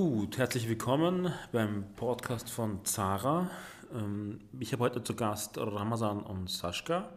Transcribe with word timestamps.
Gut, 0.00 0.38
herzlich 0.38 0.68
willkommen 0.68 1.32
beim 1.50 1.84
Podcast 1.96 2.48
von 2.50 2.84
Zara. 2.84 3.50
Ähm, 3.92 4.38
ich 4.60 4.72
habe 4.72 4.84
heute 4.84 5.02
zu 5.02 5.16
Gast 5.16 5.58
Ramazan 5.58 6.22
und 6.22 6.48
Sascha. 6.48 7.08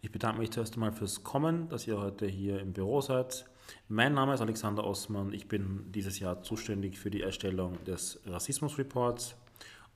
Ich 0.00 0.12
bedanke 0.12 0.38
mich 0.38 0.52
zuerst 0.52 0.74
einmal 0.74 0.92
fürs 0.92 1.24
Kommen, 1.24 1.68
dass 1.70 1.88
ihr 1.88 1.98
heute 1.98 2.28
hier 2.28 2.60
im 2.60 2.72
Büro 2.72 3.00
seid. 3.00 3.46
Mein 3.88 4.14
Name 4.14 4.34
ist 4.34 4.40
Alexander 4.40 4.84
Osman. 4.84 5.32
Ich 5.32 5.48
bin 5.48 5.90
dieses 5.90 6.20
Jahr 6.20 6.40
zuständig 6.44 7.00
für 7.00 7.10
die 7.10 7.22
Erstellung 7.22 7.82
des 7.84 8.20
Rassismus-Reports. 8.24 9.34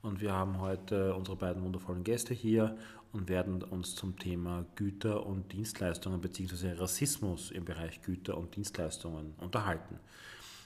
Und 0.01 0.19
wir 0.19 0.33
haben 0.33 0.59
heute 0.59 1.15
unsere 1.15 1.37
beiden 1.37 1.63
wundervollen 1.63 2.03
Gäste 2.03 2.33
hier 2.33 2.75
und 3.13 3.29
werden 3.29 3.63
uns 3.63 3.95
zum 3.95 4.19
Thema 4.19 4.65
Güter 4.75 5.25
und 5.25 5.53
Dienstleistungen 5.53 6.19
bzw. 6.19 6.73
Rassismus 6.73 7.51
im 7.51 7.63
Bereich 7.63 8.01
Güter 8.01 8.37
und 8.37 8.57
Dienstleistungen 8.57 9.35
unterhalten. 9.37 10.01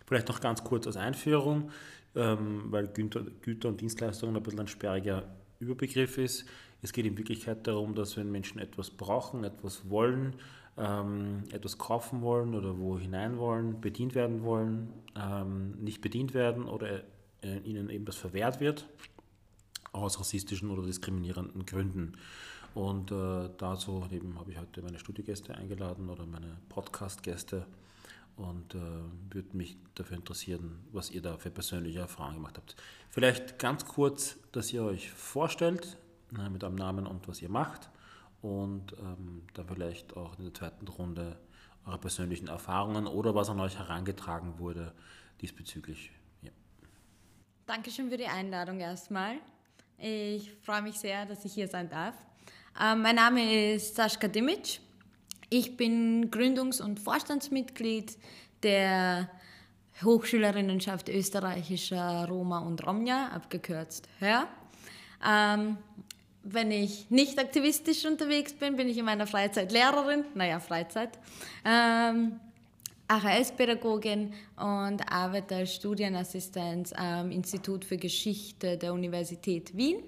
Vielleicht 0.10 0.28
noch 0.28 0.42
ganz 0.42 0.64
kurz 0.64 0.88
als 0.88 0.98
Einführung, 0.98 1.70
ähm, 2.16 2.64
weil 2.72 2.88
Güter, 2.88 3.22
Güter 3.44 3.70
und 3.70 3.80
Dienstleistungen 3.80 4.36
ein 4.36 4.42
bisschen 4.42 4.62
ein 4.62 4.68
sperriger 4.68 5.24
Überbegriff 5.60 6.18
ist. 6.18 6.46
Es 6.82 6.94
geht 6.94 7.06
in 7.06 7.16
Wirklichkeit 7.16 7.68
darum, 7.68 7.94
dass 7.94 8.18
wenn 8.18 8.32
Menschen 8.32 8.58
etwas 8.58 8.90
brauchen, 8.90 9.44
etwas 9.44 9.88
wollen, 9.88 10.34
ähm, 10.80 11.44
etwas 11.52 11.78
kaufen 11.78 12.24
wollen 12.24 12.56
oder 12.56 12.80
wo 12.80 12.98
hinein 12.98 13.38
wollen, 13.38 13.82
bedient 13.82 14.16
werden 14.16 14.42
wollen, 14.42 14.92
ähm, 15.16 15.76
nicht 15.80 16.02
bedient 16.02 16.34
werden 16.34 16.64
oder 16.66 17.04
äh, 17.44 17.60
ihnen 17.64 17.92
eben 17.92 18.06
das 18.06 18.16
verwehrt 18.16 18.60
wird, 18.60 18.88
aus 19.92 20.20
rassistischen 20.20 20.72
oder 20.72 20.82
diskriminierenden 20.88 21.68
Gründen. 21.68 22.14
Und 22.74 23.12
äh, 23.12 23.48
dazu 23.60 24.08
eben 24.10 24.40
habe 24.40 24.54
ich 24.54 24.58
heute 24.58 24.82
meine 24.82 24.98
Studiogäste 24.98 25.54
eingeladen 25.54 26.10
oder 26.10 26.26
meine 26.26 26.58
Podcast-Gäste 26.70 27.68
und 28.40 28.74
äh, 28.74 28.80
würde 29.34 29.56
mich 29.58 29.78
dafür 29.96 30.18
interessieren, 30.18 30.80
was 30.92 31.12
ihr 31.12 31.22
da 31.22 31.38
für 31.38 31.52
persönliche 31.52 32.00
Erfahrungen 32.00 32.36
gemacht 32.36 32.58
habt. 32.58 32.76
Vielleicht 33.10 33.60
ganz 33.60 33.86
kurz, 33.86 34.38
dass 34.54 34.72
ihr 34.72 34.84
euch 34.84 35.12
vorstellt 35.12 35.98
äh, 36.38 36.50
mit 36.50 36.64
eurem 36.64 36.76
Namen 36.76 37.06
und 37.06 37.28
was 37.28 37.42
ihr 37.42 37.50
macht 37.50 37.90
und 38.42 38.94
ähm, 38.94 39.44
dann 39.54 39.68
vielleicht 39.68 40.16
auch 40.16 40.38
in 40.40 40.46
der 40.46 40.54
zweiten 40.54 40.88
Runde 40.88 41.38
eure 41.86 41.98
persönlichen 41.98 42.48
Erfahrungen 42.48 43.08
oder 43.08 43.36
was 43.36 43.50
an 43.50 43.60
euch 43.60 43.78
herangetragen 43.78 44.58
wurde 44.58 44.94
diesbezüglich. 45.42 46.12
Ja. 46.42 46.52
Dankeschön 47.66 48.10
für 48.10 48.18
die 48.18 48.28
Einladung 48.28 48.80
erstmal. 48.80 49.36
Ich 49.98 50.54
freue 50.64 50.82
mich 50.82 50.98
sehr, 50.98 51.26
dass 51.26 51.44
ich 51.44 51.54
hier 51.54 51.68
sein 51.68 51.90
darf. 51.90 52.16
Ähm, 52.82 53.02
mein 53.02 53.16
Name 53.16 53.74
ist 53.74 53.96
Sascha 53.96 54.30
Dimic. 54.30 54.80
Ich 55.50 55.78
bin 55.78 56.30
Gründungs- 56.30 56.82
und 56.82 57.00
Vorstandsmitglied 57.00 58.18
der 58.62 59.30
Hochschülerinnenschaft 60.04 61.10
österreichischer 61.10 62.28
Roma 62.30 62.60
und 62.60 62.86
Romja, 62.86 63.30
abgekürzt 63.30 64.08
HÖR. 64.20 64.48
Ähm, 65.28 65.78
wenn 66.44 66.72
ich 66.72 67.10
nicht 67.10 67.40
aktivistisch 67.40 68.06
unterwegs 68.06 68.54
bin, 68.54 68.76
bin 68.76 68.88
ich 68.88 68.98
in 68.98 69.06
meiner 69.06 69.26
Freizeit 69.26 69.72
Lehrerin, 69.72 70.24
naja, 70.36 70.60
Freizeit, 70.60 71.18
ähm, 71.66 72.40
AHS-Pädagogin 73.08 74.34
und 74.56 75.12
arbeite 75.12 75.56
als 75.56 75.74
Studienassistenz 75.74 76.94
am 76.94 77.32
Institut 77.32 77.84
für 77.84 77.98
Geschichte 77.98 78.78
der 78.78 78.94
Universität 78.94 79.76
Wien. 79.76 80.04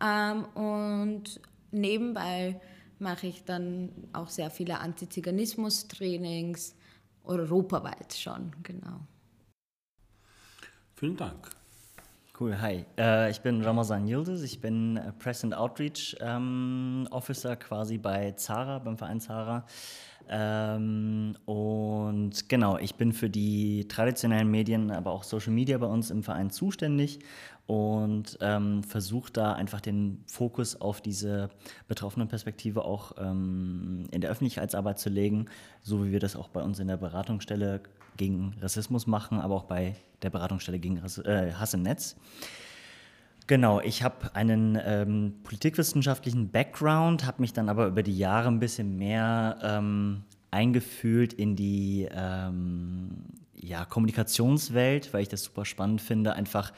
Ähm, 0.00 0.44
und 0.54 1.40
nebenbei 1.70 2.60
mache 3.02 3.26
ich 3.26 3.44
dann 3.44 3.90
auch 4.12 4.28
sehr 4.28 4.50
viele 4.50 4.80
Antiziganismus-Trainings, 4.80 6.74
europaweit 7.24 8.14
schon, 8.14 8.52
genau. 8.62 9.00
Vielen 10.94 11.16
Dank. 11.16 11.50
Cool, 12.38 12.58
hi. 12.60 12.86
Äh, 12.98 13.30
ich 13.30 13.40
bin 13.40 13.62
Ramazan 13.62 14.08
Yildiz, 14.08 14.42
ich 14.42 14.60
bin 14.60 14.98
Press 15.18 15.44
and 15.44 15.54
Outreach 15.54 16.16
ähm, 16.20 17.06
Officer 17.10 17.56
quasi 17.56 17.98
bei 17.98 18.32
Zara, 18.32 18.78
beim 18.78 18.96
Verein 18.96 19.20
Zara. 19.20 19.66
Ähm, 20.28 21.36
und 21.44 22.48
genau, 22.48 22.78
ich 22.78 22.94
bin 22.94 23.12
für 23.12 23.30
die 23.30 23.86
traditionellen 23.88 24.50
Medien, 24.50 24.90
aber 24.90 25.12
auch 25.12 25.24
Social 25.24 25.52
Media 25.52 25.78
bei 25.78 25.86
uns 25.86 26.10
im 26.10 26.22
Verein 26.22 26.50
zuständig 26.50 27.20
und 27.66 28.38
ähm, 28.40 28.82
versuche 28.82 29.32
da 29.32 29.52
einfach 29.52 29.80
den 29.80 30.22
Fokus 30.26 30.80
auf 30.80 31.00
diese 31.00 31.48
betroffenen 31.88 32.28
Perspektive 32.28 32.84
auch 32.84 33.12
ähm, 33.18 34.04
in 34.10 34.20
der 34.20 34.30
Öffentlichkeitsarbeit 34.30 34.98
zu 34.98 35.08
legen, 35.08 35.46
so 35.80 36.04
wie 36.04 36.12
wir 36.12 36.20
das 36.20 36.36
auch 36.36 36.48
bei 36.48 36.62
uns 36.62 36.78
in 36.80 36.88
der 36.88 36.96
Beratungsstelle 36.96 37.80
gegen 38.16 38.54
Rassismus 38.60 39.06
machen, 39.06 39.38
aber 39.38 39.54
auch 39.54 39.64
bei 39.64 39.96
der 40.22 40.30
Beratungsstelle 40.30 40.78
gegen 40.78 40.98
Rass 40.98 41.18
äh, 41.18 41.52
Hass 41.52 41.74
im 41.74 41.82
Netz. 41.82 42.16
Genau, 43.46 43.80
ich 43.80 44.02
habe 44.02 44.34
einen 44.34 44.78
ähm, 44.84 45.34
politikwissenschaftlichen 45.42 46.50
Background, 46.50 47.26
habe 47.26 47.42
mich 47.42 47.52
dann 47.52 47.68
aber 47.68 47.86
über 47.86 48.02
die 48.02 48.16
Jahre 48.16 48.48
ein 48.48 48.60
bisschen 48.60 48.96
mehr 48.96 49.58
ähm, 49.62 50.22
eingefühlt 50.50 51.32
in 51.32 51.56
die 51.56 52.08
ähm, 52.12 53.24
ja, 53.54 53.84
Kommunikationswelt, 53.84 55.12
weil 55.12 55.22
ich 55.22 55.28
das 55.28 55.44
super 55.44 55.64
spannend 55.64 56.00
finde, 56.00 56.34
einfach 56.34 56.72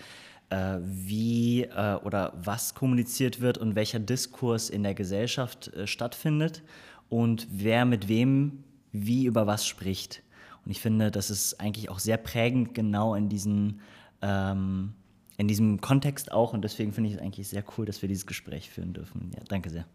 äh, 0.50 0.78
wie 0.82 1.64
äh, 1.64 1.96
oder 2.02 2.32
was 2.36 2.74
kommuniziert 2.74 3.40
wird 3.40 3.58
und 3.58 3.74
welcher 3.74 3.98
Diskurs 3.98 4.70
in 4.70 4.82
der 4.82 4.94
Gesellschaft 4.94 5.68
äh, 5.68 5.86
stattfindet 5.86 6.62
und 7.08 7.46
wer 7.50 7.84
mit 7.84 8.08
wem 8.08 8.64
wie 8.92 9.26
über 9.26 9.46
was 9.46 9.66
spricht. 9.66 10.22
Und 10.64 10.70
ich 10.70 10.80
finde, 10.80 11.10
das 11.10 11.30
ist 11.30 11.60
eigentlich 11.60 11.90
auch 11.90 11.98
sehr 11.98 12.16
prägend 12.16 12.74
genau 12.74 13.14
in 13.14 13.28
diesen 13.28 13.80
ähm, 14.22 14.94
in 15.36 15.48
diesem 15.48 15.80
Kontext 15.80 16.32
auch 16.32 16.52
und 16.52 16.62
deswegen 16.62 16.92
finde 16.92 17.10
ich 17.10 17.16
es 17.16 17.20
eigentlich 17.20 17.48
sehr 17.48 17.64
cool, 17.76 17.86
dass 17.86 18.02
wir 18.02 18.08
dieses 18.08 18.26
Gespräch 18.26 18.70
führen 18.70 18.92
dürfen. 18.92 19.30
Ja, 19.34 19.42
danke 19.48 19.70
sehr. 19.70 19.86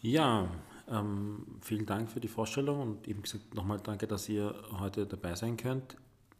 Ja, 0.00 0.48
ähm, 0.88 1.46
vielen 1.60 1.86
Dank 1.86 2.10
für 2.10 2.20
die 2.20 2.28
Vorstellung 2.28 2.80
und 2.80 3.08
eben 3.08 3.22
gesagt 3.22 3.54
nochmal 3.54 3.78
danke, 3.82 4.06
dass 4.06 4.28
ihr 4.28 4.54
heute 4.78 5.06
dabei 5.06 5.34
sein 5.34 5.56
könnt. 5.56 5.96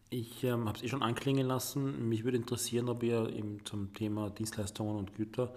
Ich 0.09 0.43
ähm, 0.43 0.66
habe 0.66 0.76
es 0.78 0.82
eh 0.82 0.88
schon 0.88 1.03
anklingen 1.03 1.47
lassen. 1.47 2.09
Mich 2.09 2.25
würde 2.25 2.38
interessieren, 2.38 2.88
ob 2.88 3.03
ihr 3.03 3.28
eben 3.28 3.65
zum 3.65 3.92
Thema 3.94 4.31
Dienstleistungen 4.31 4.97
und 4.97 5.15
Güter 5.15 5.54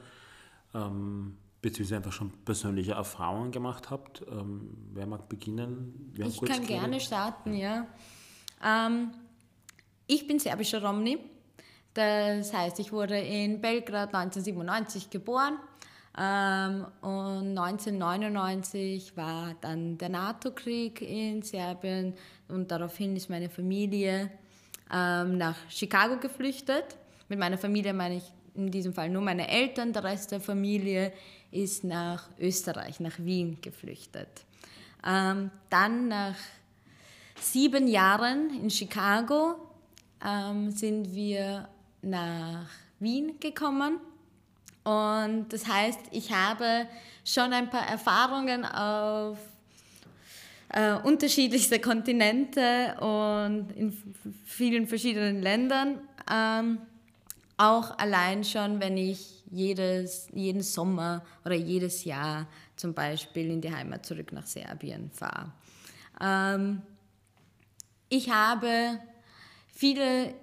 ähm, 0.76 1.38
beziehungsweise 1.62 1.98
einfach 1.98 2.12
schon 2.12 2.32
persönliche 2.44 2.92
Erfahrungen 2.92 3.52
gemacht 3.52 3.90
habt. 3.90 4.22
Ähm, 4.30 4.78
wer 4.94 5.08
mag 5.08 5.30
beginnen? 5.30 6.12
Wir 6.14 6.28
ich 6.28 6.40
kann 6.42 6.68
gerne 6.68 7.00
starten, 7.00 7.54
ja. 7.54 7.88
Ähm, 8.64 9.12
ich 10.06 10.28
bin 10.28 10.38
serbischer 10.38 10.84
Romni 10.84 11.18
das 11.94 12.54
heißt, 12.54 12.80
ich 12.80 12.92
wurde 12.92 13.18
in 13.18 13.62
Belgrad 13.62 14.14
1997 14.14 15.10
geboren 15.10 15.60
ähm, 16.18 16.86
und 17.02 17.58
1999 17.58 19.16
war 19.16 19.56
dann 19.62 19.98
der 19.98 20.10
NATO-Krieg 20.10 21.02
in 21.02 21.42
Serbien 21.42 22.16
und 22.48 22.72
daraufhin 22.72 23.16
ist 23.16 23.30
meine 23.30 23.50
Familie 23.50 24.32
ähm, 24.92 25.38
nach 25.38 25.56
Chicago 25.70 26.18
geflüchtet. 26.18 26.98
Mit 27.30 27.40
meiner 27.40 27.58
Familie 27.58 27.94
meine 27.94 28.18
ich 28.18 28.32
in 28.56 28.70
diesem 28.70 28.94
Fall 28.94 29.10
nur 29.10 29.22
meine 29.22 29.48
Eltern, 29.48 29.94
der 29.94 30.04
Rest 30.04 30.32
der 30.32 30.42
Familie 30.42 31.14
ist 31.52 31.84
nach 31.84 32.30
Österreich, 32.40 33.00
nach 33.00 33.18
Wien 33.20 33.60
geflüchtet. 33.62 34.46
Ähm, 35.06 35.52
dann 35.70 36.08
nach 36.08 36.36
sieben 37.40 37.88
Jahren 37.88 38.50
in 38.62 38.70
Chicago 38.70 39.56
ähm, 40.24 40.72
sind 40.72 41.14
wir 41.14 41.68
nach 42.04 42.68
Wien 43.00 43.40
gekommen. 43.40 44.00
Und 44.84 45.48
das 45.50 45.68
heißt, 45.68 46.00
ich 46.12 46.32
habe 46.32 46.88
schon 47.24 47.54
ein 47.54 47.70
paar 47.70 47.88
Erfahrungen 47.88 48.66
auf 48.66 49.38
äh, 50.70 50.94
unterschiedlichste 50.96 51.80
Kontinente 51.80 52.96
und 53.00 53.72
in 53.76 53.98
vielen 54.46 54.88
verschiedenen 54.88 55.42
Ländern. 55.42 56.00
Ähm, 56.30 56.80
auch 57.58 57.98
allein 57.98 58.44
schon, 58.44 58.80
wenn 58.82 58.98
ich 58.98 59.44
jedes, 59.50 60.28
jeden 60.34 60.64
Sommer 60.64 61.24
oder 61.46 61.56
jedes 61.56 62.04
Jahr 62.04 62.48
zum 62.76 62.94
Beispiel 62.94 63.52
in 63.52 63.62
die 63.62 63.74
Heimat 63.74 64.06
zurück 64.06 64.34
nach 64.34 64.46
Serbien 64.46 65.12
fahre. 65.12 65.52
Ähm, 66.20 66.82
ich 68.10 68.32
habe 68.32 69.00
viele 69.68 70.34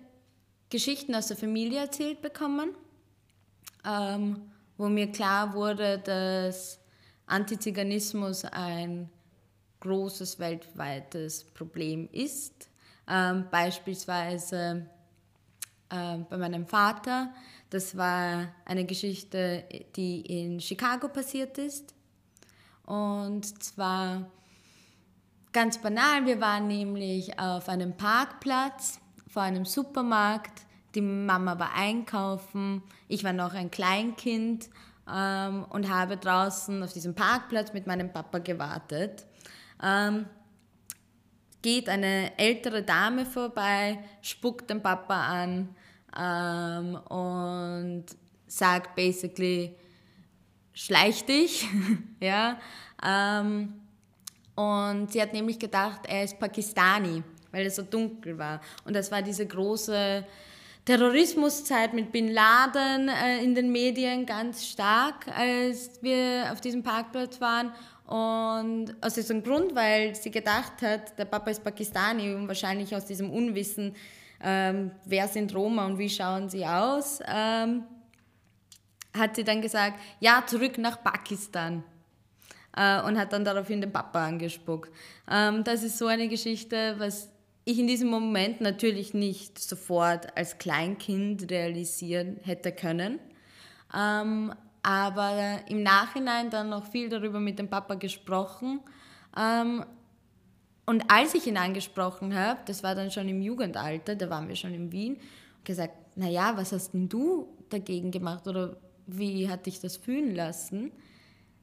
Geschichten 0.71 1.17
aus 1.17 1.27
der 1.27 1.37
Familie 1.37 1.81
erzählt 1.81 2.23
bekommen, 2.23 2.71
ähm, 3.85 4.51
wo 4.79 4.89
mir 4.89 5.11
klar 5.11 5.53
wurde, 5.53 5.99
dass 5.99 6.79
Antiziganismus 7.27 8.45
ein 8.45 9.11
großes 9.81 10.39
weltweites 10.39 11.45
Problem 11.45 12.09
ist. 12.13 12.69
Ähm, 13.09 13.47
beispielsweise 13.51 14.87
äh, 15.91 16.19
bei 16.19 16.37
meinem 16.37 16.67
Vater, 16.67 17.35
das 17.71 17.97
war 17.97 18.55
eine 18.65 18.85
Geschichte, 18.85 19.65
die 19.97 20.21
in 20.21 20.61
Chicago 20.61 21.09
passiert 21.09 21.59
ist. 21.59 21.95
Und 22.85 23.63
zwar 23.63 24.31
ganz 25.53 25.79
banal, 25.79 26.27
wir 26.27 26.41
waren 26.41 26.69
nämlich 26.69 27.37
auf 27.41 27.69
einem 27.69 27.97
Parkplatz 27.97 29.00
vor 29.31 29.43
einem 29.43 29.65
Supermarkt. 29.65 30.63
Die 30.95 31.01
Mama 31.01 31.59
war 31.59 31.75
einkaufen. 31.75 32.83
Ich 33.09 33.23
war 33.25 33.33
noch 33.33 33.55
ein 33.55 33.71
Kleinkind 33.71 34.69
ähm, 35.09 35.65
und 35.71 35.89
habe 35.89 36.17
draußen 36.17 36.83
auf 36.83 36.93
diesem 36.93 37.15
Parkplatz 37.15 37.73
mit 37.73 37.87
meinem 37.87 38.13
Papa 38.13 38.39
gewartet. 38.39 39.25
Ähm, 39.83 40.27
geht 41.63 41.89
eine 41.89 42.37
ältere 42.39 42.83
Dame 42.83 43.25
vorbei, 43.25 43.99
spuckt 44.21 44.69
den 44.71 44.83
Papa 44.83 45.27
an 45.27 45.75
ähm, 46.19 46.97
und 46.97 48.07
sagt 48.47 48.97
basically, 48.97 49.77
schleich 50.73 51.25
dich, 51.25 51.69
ja. 52.21 52.59
Ähm, 53.05 53.75
und 54.57 55.13
sie 55.13 55.23
hat 55.23 55.33
nämlich 55.33 55.59
gedacht, 55.59 56.01
er 56.07 56.25
ist 56.25 56.39
Pakistani, 56.39 57.23
weil 57.53 57.65
er 57.65 57.71
so 57.71 57.83
dunkel 57.83 58.39
war. 58.39 58.61
Und 58.85 58.95
das 58.95 59.11
war 59.11 59.23
diese 59.23 59.47
große 59.47 60.25
Terrorismuszeit 60.85 61.93
mit 61.93 62.11
Bin 62.11 62.33
Laden 62.33 63.09
äh, 63.09 63.43
in 63.43 63.55
den 63.55 63.71
Medien 63.71 64.27
ganz 64.27 64.67
stark, 64.67 65.29
als 65.29 66.03
wir 66.03 66.49
auf 66.51 66.61
diesem 66.61 66.83
Parkplatz 66.83 67.41
waren. 67.41 67.73
Und 68.07 68.97
aus 69.01 69.15
diesem 69.15 69.45
Grund, 69.45 69.75
weil 69.75 70.17
sie 70.17 70.33
gedacht 70.33 70.83
hat, 70.83 71.17
der 71.17 71.27
Papa 71.27 71.51
ist 71.51 71.63
Pakistani 71.63 72.35
und 72.35 72.49
wahrscheinlich 72.49 72.95
aus 72.97 73.05
diesem 73.05 73.31
Unwissen, 73.31 73.95
ähm, 74.43 74.91
wer 75.05 75.29
sind 75.29 75.55
Roma 75.55 75.87
und 75.87 75.99
wie 75.99 76.09
schauen 76.09 76.49
sie 76.49 76.67
aus, 76.67 77.21
ähm, 77.29 77.85
hat 79.17 79.37
sie 79.37 79.45
dann 79.45 79.61
gesagt, 79.63 80.01
ja, 80.19 80.43
zurück 80.45 80.79
nach 80.79 81.05
Pakistan. 81.05 81.85
Äh, 82.77 83.03
und 83.03 83.19
hat 83.19 83.33
dann 83.33 83.45
daraufhin 83.45 83.81
den 83.81 83.93
Papa 83.93 84.27
angespuckt. 84.27 84.93
Ähm, 85.31 85.65
das 85.65 85.83
ist 85.83 85.99
so 85.99 86.07
eine 86.07 86.29
Geschichte, 86.29 86.95
was 86.99 87.30
ich 87.65 87.79
in 87.79 87.87
diesem 87.87 88.09
Moment 88.09 88.61
natürlich 88.61 89.15
nicht 89.15 89.59
sofort 89.59 90.37
als 90.37 90.59
Kleinkind 90.59 91.51
realisieren 91.51 92.39
hätte 92.43 92.73
können. 92.73 93.19
Ähm, 93.95 94.53
aber 94.83 95.61
im 95.69 95.83
Nachhinein 95.83 96.51
dann 96.51 96.71
noch 96.71 96.87
viel 96.87 97.09
darüber 97.09 97.39
mit 97.39 97.59
dem 97.59 97.69
Papa 97.69 97.95
gesprochen. 97.95 98.81
Ähm, 99.37 99.85
und 100.87 101.05
als 101.09 101.35
ich 101.35 101.47
ihn 101.47 101.57
angesprochen 101.57 102.35
habe, 102.35 102.61
das 102.67 102.83
war 102.83 102.95
dann 102.95 103.11
schon 103.11 103.29
im 103.29 103.43
Jugendalter, 103.43 104.17
da 104.17 104.31
waren 104.31 104.49
wir 104.49 104.57
schon 104.57 104.75
in 104.75 104.91
Wien, 104.91 105.19
gesagt, 105.63 106.17
naja, 106.17 106.57
was 106.57 106.73
hast 106.73 106.93
denn 106.93 107.09
du 107.09 107.47
dagegen 107.69 108.11
gemacht 108.11 108.49
oder 108.49 108.77
wie 109.07 109.49
hat 109.49 109.67
dich 109.67 109.81
das 109.81 109.97
fühlen 109.97 110.35
lassen? 110.35 110.93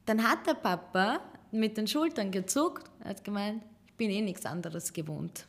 Dann 0.06 0.22
hat 0.22 0.46
der 0.46 0.54
Papa 0.54 1.20
mit 1.50 1.76
den 1.76 1.86
Schultern 1.86 2.30
gezuckt, 2.30 2.90
hat 3.04 3.24
gemeint, 3.24 3.62
ich 3.86 3.94
bin 3.94 4.10
eh 4.10 4.22
nichts 4.22 4.46
anderes 4.46 4.92
gewohnt. 4.92 5.46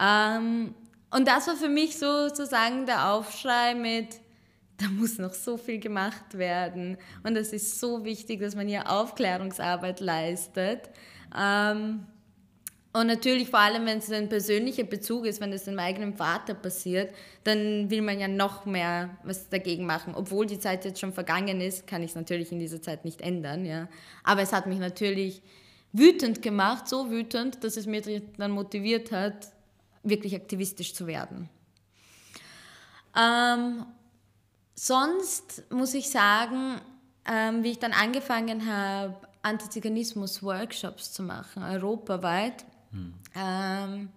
Ähm, 0.00 0.74
und 1.10 1.28
das 1.28 1.46
war 1.46 1.56
für 1.56 1.68
mich 1.68 1.98
sozusagen 1.98 2.86
der 2.86 3.12
Aufschrei 3.12 3.74
mit, 3.74 4.20
da 4.78 4.88
muss 4.88 5.18
noch 5.18 5.34
so 5.34 5.56
viel 5.56 5.78
gemacht 5.78 6.36
werden. 6.36 6.96
Und 7.22 7.36
es 7.36 7.52
ist 7.52 7.78
so 7.78 8.04
wichtig, 8.04 8.40
dass 8.40 8.54
man 8.54 8.66
hier 8.66 8.90
Aufklärungsarbeit 8.90 10.00
leistet. 10.00 10.88
Ähm, 11.38 12.06
und 12.94 13.06
natürlich 13.06 13.48
vor 13.48 13.60
allem, 13.60 13.86
wenn 13.86 13.98
es 13.98 14.10
ein 14.10 14.28
persönlicher 14.28 14.84
Bezug 14.84 15.24
ist, 15.24 15.40
wenn 15.40 15.52
es 15.52 15.64
dem 15.64 15.78
eigenen 15.78 16.14
Vater 16.14 16.52
passiert, 16.52 17.14
dann 17.42 17.88
will 17.90 18.02
man 18.02 18.20
ja 18.20 18.28
noch 18.28 18.66
mehr 18.66 19.16
was 19.22 19.48
dagegen 19.48 19.86
machen. 19.86 20.14
Obwohl 20.14 20.46
die 20.46 20.58
Zeit 20.58 20.84
jetzt 20.84 21.00
schon 21.00 21.14
vergangen 21.14 21.62
ist, 21.62 21.86
kann 21.86 22.02
ich 22.02 22.10
es 22.10 22.16
natürlich 22.16 22.52
in 22.52 22.58
dieser 22.58 22.82
Zeit 22.82 23.06
nicht 23.06 23.22
ändern. 23.22 23.64
Ja. 23.64 23.88
Aber 24.24 24.42
es 24.42 24.52
hat 24.52 24.66
mich 24.66 24.78
natürlich 24.78 25.40
wütend 25.92 26.42
gemacht, 26.42 26.86
so 26.86 27.10
wütend, 27.10 27.64
dass 27.64 27.78
es 27.78 27.86
mir 27.86 28.02
dann 28.36 28.50
motiviert 28.50 29.10
hat, 29.10 29.51
wirklich 30.02 30.34
aktivistisch 30.34 30.94
zu 30.94 31.06
werden. 31.06 31.48
Ähm, 33.16 33.86
sonst 34.74 35.70
muss 35.70 35.94
ich 35.94 36.10
sagen, 36.10 36.80
ähm, 37.24 37.62
wie 37.62 37.72
ich 37.72 37.78
dann 37.78 37.92
angefangen 37.92 38.66
habe, 38.66 39.16
Antiziganismus-Workshops 39.42 41.12
zu 41.12 41.22
machen, 41.22 41.62
europaweit, 41.62 42.64
ähm, 43.34 44.10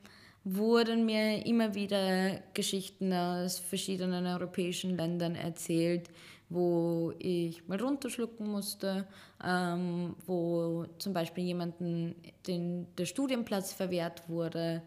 wurden 0.43 1.05
mir 1.05 1.45
immer 1.45 1.73
wieder 1.73 2.39
Geschichten 2.53 3.11
aus 3.11 3.57
verschiedenen 3.57 4.27
europäischen 4.27 4.95
Ländern 4.95 5.35
erzählt, 5.35 6.09
wo 6.49 7.13
ich 7.17 7.67
mal 7.67 7.81
runterschlucken 7.81 8.47
musste, 8.47 9.07
ähm, 9.43 10.15
wo 10.27 10.85
zum 10.99 11.13
Beispiel 11.13 11.45
jemanden 11.45 12.15
den, 12.45 12.87
der 12.95 13.05
Studienplatz 13.05 13.73
verwehrt 13.73 14.29
wurde, 14.29 14.83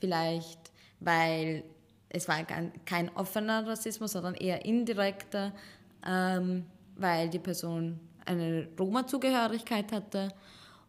vielleicht 0.00 0.72
weil 1.04 1.64
es 2.08 2.28
war 2.28 2.44
kein 2.84 3.10
offener 3.16 3.66
Rassismus, 3.66 4.12
sondern 4.12 4.34
eher 4.34 4.64
indirekter, 4.64 5.52
ähm, 6.06 6.66
weil 6.96 7.30
die 7.30 7.38
Person 7.38 7.98
eine 8.24 8.68
Roma-Zugehörigkeit 8.78 9.92
hatte 9.92 10.28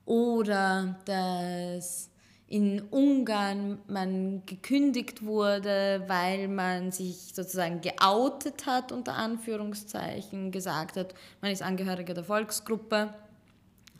oder 0.05 0.99
dass 1.05 2.09
in 2.47 2.81
Ungarn 2.81 3.79
man 3.87 4.45
gekündigt 4.45 5.25
wurde, 5.25 6.03
weil 6.07 6.49
man 6.49 6.91
sich 6.91 7.33
sozusagen 7.33 7.81
geoutet 7.81 8.65
hat, 8.67 8.91
unter 8.91 9.13
Anführungszeichen, 9.13 10.51
gesagt 10.51 10.97
hat, 10.97 11.15
man 11.41 11.51
ist 11.51 11.63
Angehöriger 11.63 12.13
der 12.13 12.25
Volksgruppe. 12.25 13.13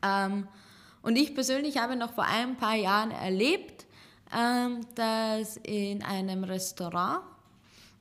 Ähm, 0.03 0.47
und 1.01 1.15
ich 1.15 1.33
persönlich 1.33 1.77
habe 1.77 1.95
noch 1.95 2.13
vor 2.13 2.25
ein 2.25 2.57
paar 2.57 2.75
Jahren 2.75 3.11
erlebt, 3.11 3.87
ähm, 4.35 4.81
dass 4.95 5.57
in 5.57 6.01
einem 6.03 6.43
Restaurant 6.43 7.23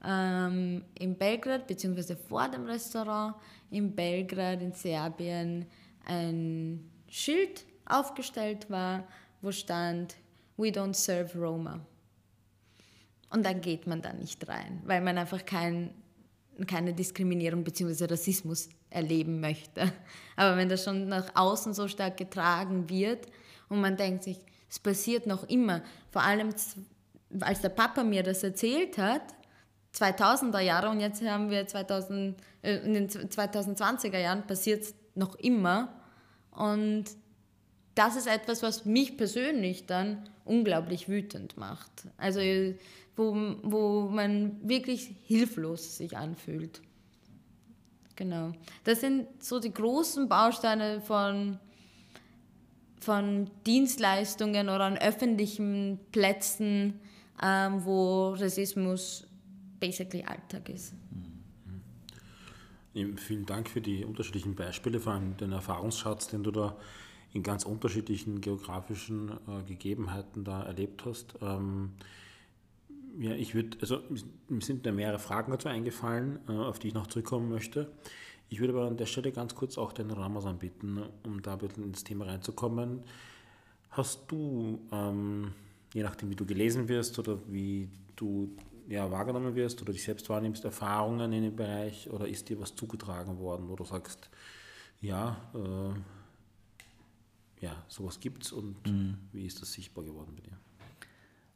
ähm, 0.04 0.84
in 0.98 1.16
Belgrad, 1.16 1.66
beziehungsweise 1.66 2.16
vor 2.16 2.48
dem 2.48 2.64
Restaurant 2.64 3.36
in 3.70 3.94
Belgrad 3.94 4.62
in 4.62 4.72
Serbien, 4.72 5.66
ein 6.06 6.90
Schild 7.08 7.64
aufgestellt 7.86 8.70
war, 8.70 9.06
wo 9.40 9.52
stand, 9.52 10.16
We 10.56 10.68
don't 10.68 10.94
serve 10.94 11.36
Roma. 11.38 11.80
Und 13.30 13.46
dann 13.46 13.60
geht 13.60 13.86
man 13.86 14.02
da 14.02 14.12
nicht 14.12 14.46
rein, 14.46 14.82
weil 14.84 15.00
man 15.00 15.16
einfach 15.16 15.44
kein, 15.44 15.90
keine 16.66 16.92
Diskriminierung 16.92 17.64
bzw. 17.64 18.04
Rassismus 18.04 18.68
erleben 18.90 19.40
möchte. 19.40 19.90
Aber 20.36 20.56
wenn 20.56 20.68
das 20.68 20.84
schon 20.84 21.08
nach 21.08 21.34
außen 21.34 21.72
so 21.72 21.88
stark 21.88 22.18
getragen 22.18 22.90
wird 22.90 23.26
und 23.68 23.80
man 23.80 23.96
denkt 23.96 24.24
sich, 24.24 24.38
es 24.68 24.78
passiert 24.78 25.26
noch 25.26 25.48
immer, 25.48 25.82
vor 26.12 26.22
allem 26.22 26.54
als 27.40 27.60
der 27.62 27.70
Papa 27.70 28.04
mir 28.04 28.22
das 28.22 28.44
erzählt 28.44 28.98
hat, 28.98 29.22
2000er 29.94 30.60
Jahre 30.60 30.90
und 30.90 31.00
jetzt 31.00 31.22
haben 31.22 31.50
wir 31.50 31.66
2000, 31.66 32.36
äh, 32.62 32.76
in 32.76 32.94
den 32.94 33.08
2020er 33.08 34.18
Jahren 34.18 34.46
passiert 34.46 34.82
es 34.82 34.94
noch 35.14 35.34
immer 35.36 35.88
und 36.52 37.04
das 37.94 38.16
ist 38.16 38.26
etwas, 38.26 38.62
was 38.62 38.84
mich 38.84 39.16
persönlich 39.16 39.86
dann 39.86 40.28
unglaublich 40.44 41.08
wütend 41.08 41.56
macht. 41.56 41.90
Also 42.16 42.40
wo, 43.16 43.34
wo 43.62 44.08
man 44.08 44.56
wirklich 44.66 45.14
hilflos 45.24 45.98
sich 45.98 46.16
anfühlt. 46.16 46.80
Genau. 48.16 48.52
Das 48.84 49.00
sind 49.00 49.26
so 49.42 49.58
die 49.58 49.72
großen 49.72 50.28
Bausteine 50.28 51.00
von, 51.00 51.58
von 53.02 53.50
Dienstleistungen 53.66 54.68
oder 54.68 54.84
an 54.84 54.96
öffentlichen 54.96 55.98
Plätzen, 56.12 57.00
ähm, 57.42 57.84
wo 57.84 58.30
Rassismus 58.30 59.26
basically 59.80 60.24
Alltag 60.24 60.68
ist. 60.68 60.94
Vielen 62.94 63.46
Dank 63.46 63.70
für 63.70 63.80
die 63.80 64.04
unterschiedlichen 64.04 64.54
Beispiele, 64.54 65.00
vor 65.00 65.14
allem 65.14 65.36
den 65.38 65.52
Erfahrungsschatz, 65.52 66.28
den 66.28 66.42
du 66.42 66.50
da 66.50 66.76
in 67.32 67.42
ganz 67.42 67.64
unterschiedlichen 67.64 68.40
geografischen 68.42 69.30
äh, 69.30 69.62
Gegebenheiten 69.66 70.44
da 70.44 70.62
erlebt 70.62 71.04
hast. 71.06 71.34
Ähm, 71.40 71.92
ja, 73.18 73.32
ich 73.32 73.54
würde, 73.54 73.78
also 73.80 74.00
mir 74.48 74.60
sind 74.60 74.84
da 74.84 74.92
mehrere 74.92 75.18
Fragen 75.18 75.50
dazu 75.50 75.68
eingefallen, 75.68 76.38
äh, 76.48 76.52
auf 76.52 76.78
die 76.78 76.88
ich 76.88 76.94
noch 76.94 77.06
zurückkommen 77.06 77.48
möchte. 77.48 77.90
Ich 78.52 78.60
würde 78.60 78.74
aber 78.74 78.86
an 78.86 78.98
der 78.98 79.06
Stelle 79.06 79.32
ganz 79.32 79.54
kurz 79.54 79.78
auch 79.78 79.94
den 79.94 80.10
Ramazan 80.10 80.58
bitten, 80.58 81.02
um 81.24 81.40
da 81.40 81.54
ein 81.54 81.58
bisschen 81.58 81.84
ins 81.84 82.04
Thema 82.04 82.26
reinzukommen. 82.26 83.02
Hast 83.88 84.30
du, 84.30 84.78
ähm, 84.92 85.54
je 85.94 86.02
nachdem 86.02 86.28
wie 86.28 86.34
du 86.34 86.44
gelesen 86.44 86.86
wirst 86.86 87.18
oder 87.18 87.38
wie 87.48 87.88
du 88.14 88.54
ja, 88.88 89.10
wahrgenommen 89.10 89.54
wirst 89.54 89.80
oder 89.80 89.94
dich 89.94 90.04
selbst 90.04 90.28
wahrnimmst, 90.28 90.66
Erfahrungen 90.66 91.32
in 91.32 91.44
dem 91.44 91.56
Bereich 91.56 92.10
oder 92.10 92.28
ist 92.28 92.50
dir 92.50 92.60
was 92.60 92.74
zugetragen 92.74 93.38
worden, 93.38 93.70
wo 93.70 93.74
du 93.74 93.84
sagst, 93.84 94.28
ja, 95.00 95.34
äh, 95.54 95.94
ja, 97.64 97.74
sowas 97.88 98.20
gibt 98.20 98.44
es 98.44 98.52
und 98.52 98.86
mhm. 98.86 99.16
wie 99.32 99.46
ist 99.46 99.62
das 99.62 99.72
sichtbar 99.72 100.04
geworden 100.04 100.34
bei 100.36 100.42
dir? 100.42 100.58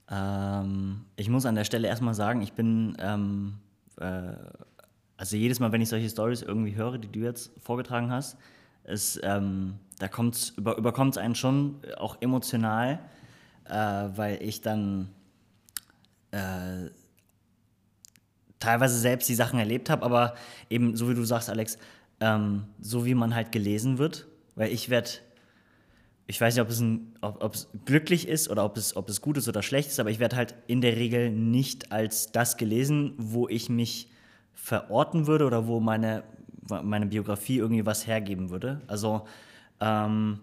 Ähm, 0.09 1.05
ich 1.17 1.29
muss 1.29 1.45
an 1.45 1.57
der 1.57 1.65
Stelle 1.65 1.89
erstmal 1.89 2.15
sagen, 2.15 2.41
ich 2.41 2.55
bin, 2.55 2.97
ähm, 3.01 3.59
äh, 3.99 4.33
also 5.17 5.37
jedes 5.37 5.61
Mal, 5.61 5.73
wenn 5.73 5.81
ich 5.81 5.89
solche 5.89 6.09
Stories 6.09 6.43
irgendwie 6.43 6.75
höre, 6.75 6.99
die 6.99 7.09
du 7.09 7.21
jetzt 7.21 7.51
vorgetragen 7.59 8.11
hast, 8.11 8.37
ist, 8.85 9.21
ähm, 9.23 9.75
da 9.99 10.09
über, 10.57 10.77
überkommt 10.77 11.15
es 11.15 11.19
einen 11.19 11.35
schon 11.35 11.81
auch 11.97 12.21
emotional, 12.21 13.01
äh, 13.65 13.73
weil 13.73 14.43
ich 14.43 14.61
dann 14.61 15.09
äh, 16.31 16.91
teilweise 18.59 18.99
selbst 18.99 19.29
die 19.29 19.35
Sachen 19.35 19.59
erlebt 19.59 19.91
habe, 19.91 20.05
aber 20.05 20.35
eben, 20.71 20.97
so 20.97 21.09
wie 21.09 21.15
du 21.15 21.25
sagst, 21.25 21.51
Alex, 21.51 21.79
ähm, 22.21 22.65
so 22.81 23.05
wie 23.05 23.15
man 23.15 23.35
halt 23.35 23.53
gelesen 23.53 23.99
wird, 23.99 24.27
weil 24.55 24.73
ich 24.73 24.89
werde, 24.89 25.11
ich 26.27 26.41
weiß 26.41 26.55
nicht, 26.55 26.63
ob 26.63 26.69
es, 26.69 26.81
ein, 26.81 27.15
ob, 27.21 27.43
ob 27.43 27.55
es 27.55 27.69
glücklich 27.85 28.29
ist 28.29 28.49
oder 28.51 28.65
ob 28.65 28.77
es, 28.77 28.97
ob 28.97 29.09
es 29.09 29.21
gut 29.21 29.37
ist 29.39 29.49
oder 29.49 29.63
schlecht 29.63 29.89
ist, 29.89 30.01
aber 30.01 30.11
ich 30.11 30.19
werde 30.19 30.37
halt 30.37 30.55
in 30.67 30.81
der 30.81 30.97
Regel 30.97 31.31
nicht 31.31 31.93
als 31.93 32.33
das 32.33 32.57
gelesen, 32.57 33.15
wo 33.17 33.49
ich 33.49 33.69
mich 33.69 34.09
verorten 34.57 35.29
würde 35.29 35.47
oder 35.47 35.69
wo 35.69 35.79
meine, 35.79 36.25
meine 36.83 37.07
Biografie 37.07 37.59
irgendwie 37.59 37.87
was 37.87 38.07
hergeben 38.07 38.51
würde. 38.51 38.81
Also 38.89 39.27
ähm, 39.81 40.41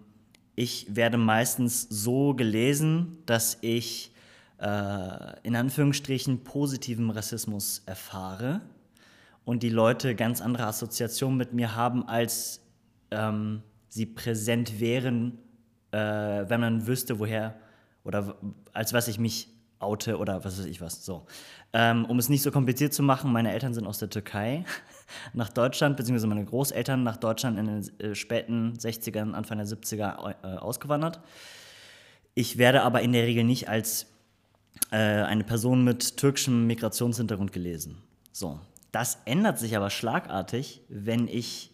ich 0.54 0.86
werde 0.88 1.18
meistens 1.18 1.82
so 1.90 2.32
gelesen, 2.32 3.18
dass 3.26 3.58
ich 3.60 4.12
äh, 4.58 5.40
in 5.42 5.56
Anführungsstrichen 5.56 6.44
positiven 6.44 7.10
Rassismus 7.10 7.82
erfahre 7.86 8.62
und 9.44 9.62
die 9.62 9.68
Leute 9.68 10.14
ganz 10.14 10.40
andere 10.40 10.66
Assoziationen 10.66 11.36
mit 11.36 11.52
mir 11.52 11.74
haben, 11.74 12.08
als 12.08 12.62
ähm, 13.10 13.62
sie 13.88 14.06
präsent 14.06 14.80
wären, 14.80 15.38
äh, 15.90 15.98
wenn 15.98 16.60
man 16.60 16.86
wüsste, 16.86 17.18
woher 17.18 17.56
oder 18.04 18.36
als 18.72 18.92
was 18.92 19.08
ich 19.08 19.18
mich 19.18 19.48
oute 19.84 20.18
oder 20.18 20.44
was 20.44 20.58
weiß 20.58 20.66
ich 20.66 20.80
was. 20.80 21.04
So. 21.04 21.26
Ähm, 21.72 22.04
um 22.04 22.18
es 22.18 22.28
nicht 22.28 22.42
so 22.42 22.50
kompliziert 22.50 22.94
zu 22.94 23.02
machen, 23.02 23.32
meine 23.32 23.52
Eltern 23.52 23.74
sind 23.74 23.86
aus 23.86 23.98
der 23.98 24.10
Türkei 24.10 24.64
nach 25.32 25.48
Deutschland, 25.48 25.96
beziehungsweise 25.96 26.26
meine 26.26 26.44
Großeltern 26.44 27.02
nach 27.02 27.16
Deutschland 27.16 27.58
in 27.58 27.66
den 27.66 28.00
äh, 28.00 28.14
späten 28.14 28.74
60ern, 28.78 29.32
Anfang 29.32 29.58
der 29.58 29.66
70er 29.66 30.34
äh, 30.42 30.46
ausgewandert. 30.58 31.20
Ich 32.34 32.58
werde 32.58 32.82
aber 32.82 33.02
in 33.02 33.12
der 33.12 33.24
Regel 33.24 33.44
nicht 33.44 33.68
als 33.68 34.06
äh, 34.90 34.96
eine 34.96 35.44
Person 35.44 35.84
mit 35.84 36.16
türkischem 36.16 36.66
Migrationshintergrund 36.66 37.52
gelesen. 37.52 37.98
So. 38.32 38.60
Das 38.92 39.18
ändert 39.24 39.58
sich 39.58 39.76
aber 39.76 39.90
schlagartig, 39.90 40.80
wenn 40.88 41.26
ich 41.26 41.72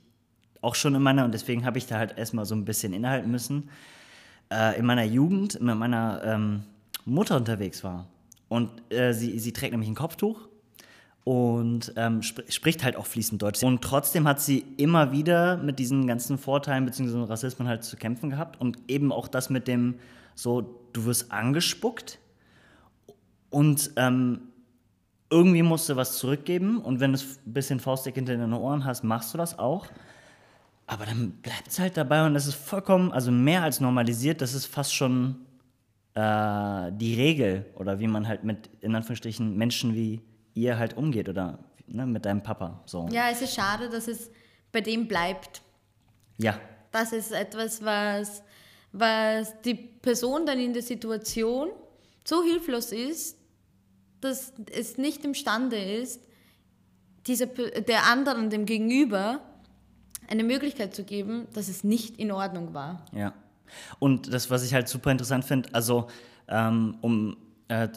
auch 0.62 0.74
schon 0.74 0.94
in 0.94 1.02
meiner, 1.02 1.24
und 1.24 1.32
deswegen 1.32 1.64
habe 1.64 1.78
ich 1.78 1.86
da 1.86 1.98
halt 1.98 2.16
erstmal 2.16 2.46
so 2.46 2.54
ein 2.54 2.64
bisschen 2.64 2.92
innehalten 2.92 3.30
müssen, 3.30 3.70
äh, 4.50 4.78
in 4.78 4.86
meiner 4.86 5.04
Jugend 5.04 5.60
mit 5.60 5.76
meiner 5.76 6.22
ähm, 6.24 6.62
Mutter 7.10 7.36
unterwegs 7.36 7.84
war. 7.84 8.06
Und 8.48 8.70
äh, 8.90 9.12
sie, 9.12 9.38
sie 9.38 9.52
trägt 9.52 9.72
nämlich 9.72 9.88
ein 9.88 9.94
Kopftuch 9.94 10.48
und 11.24 11.92
ähm, 11.96 12.20
sp 12.26 12.42
spricht 12.48 12.82
halt 12.82 12.96
auch 12.96 13.06
fließend 13.06 13.40
Deutsch. 13.40 13.62
Und 13.62 13.82
trotzdem 13.82 14.26
hat 14.26 14.40
sie 14.40 14.64
immer 14.76 15.12
wieder 15.12 15.56
mit 15.58 15.78
diesen 15.78 16.06
ganzen 16.06 16.38
Vorteilen 16.38 16.86
bzw. 16.86 17.24
Rassismen 17.24 17.68
halt 17.68 17.84
zu 17.84 17.96
kämpfen 17.96 18.30
gehabt 18.30 18.60
und 18.60 18.78
eben 18.88 19.12
auch 19.12 19.28
das 19.28 19.50
mit 19.50 19.68
dem 19.68 19.96
so, 20.34 20.80
du 20.92 21.04
wirst 21.04 21.30
angespuckt 21.30 22.18
und 23.50 23.90
ähm, 23.96 24.40
irgendwie 25.28 25.62
musst 25.62 25.88
du 25.88 25.96
was 25.96 26.18
zurückgeben 26.18 26.80
und 26.80 26.98
wenn 26.98 27.12
du 27.12 27.18
ein 27.18 27.52
bisschen 27.52 27.78
faustdick 27.78 28.14
hinter 28.14 28.36
den 28.36 28.52
Ohren 28.52 28.84
hast, 28.84 29.04
machst 29.04 29.32
du 29.34 29.38
das 29.38 29.58
auch. 29.58 29.86
Aber 30.86 31.06
dann 31.06 31.32
bleibt 31.42 31.68
es 31.68 31.78
halt 31.78 31.96
dabei 31.96 32.26
und 32.26 32.34
das 32.34 32.46
ist 32.46 32.56
vollkommen, 32.56 33.12
also 33.12 33.30
mehr 33.30 33.62
als 33.62 33.78
normalisiert, 33.78 34.40
das 34.40 34.54
ist 34.54 34.66
fast 34.66 34.92
schon 34.92 35.36
äh, 36.14 36.92
die 36.92 37.14
Regel 37.14 37.66
oder 37.76 38.00
wie 38.00 38.06
man 38.06 38.26
halt 38.26 38.44
mit, 38.44 38.68
in 38.80 38.94
Anführungsstrichen, 38.94 39.56
Menschen 39.56 39.94
wie 39.94 40.20
ihr 40.54 40.78
halt 40.78 40.96
umgeht 40.96 41.28
oder 41.28 41.58
ne, 41.86 42.06
mit 42.06 42.24
deinem 42.24 42.42
Papa. 42.42 42.82
So. 42.86 43.08
Ja, 43.10 43.30
es 43.30 43.42
ist 43.42 43.54
schade, 43.54 43.88
dass 43.88 44.08
es 44.08 44.30
bei 44.72 44.80
dem 44.80 45.06
bleibt. 45.06 45.62
Ja. 46.38 46.58
Das 46.90 47.12
ist 47.12 47.32
etwas, 47.32 47.84
was, 47.84 48.42
was 48.92 49.60
die 49.62 49.74
Person 49.74 50.46
dann 50.46 50.58
in 50.58 50.72
der 50.72 50.82
Situation 50.82 51.68
so 52.24 52.42
hilflos 52.42 52.92
ist, 52.92 53.38
dass 54.20 54.52
es 54.70 54.98
nicht 54.98 55.24
imstande 55.24 55.76
ist, 55.76 56.22
dieser, 57.26 57.46
der 57.46 58.04
anderen, 58.06 58.50
dem 58.50 58.66
Gegenüber, 58.66 59.40
eine 60.28 60.44
Möglichkeit 60.44 60.94
zu 60.94 61.04
geben, 61.04 61.48
dass 61.54 61.68
es 61.68 61.84
nicht 61.84 62.18
in 62.18 62.30
Ordnung 62.30 62.72
war. 62.72 63.04
Ja. 63.12 63.34
Und 63.98 64.32
das, 64.32 64.50
was 64.50 64.64
ich 64.64 64.74
halt 64.74 64.88
super 64.88 65.10
interessant 65.10 65.44
finde, 65.44 65.68
also 65.72 66.08
ähm, 66.48 66.96
um 67.00 67.36
äh, 67.68 67.88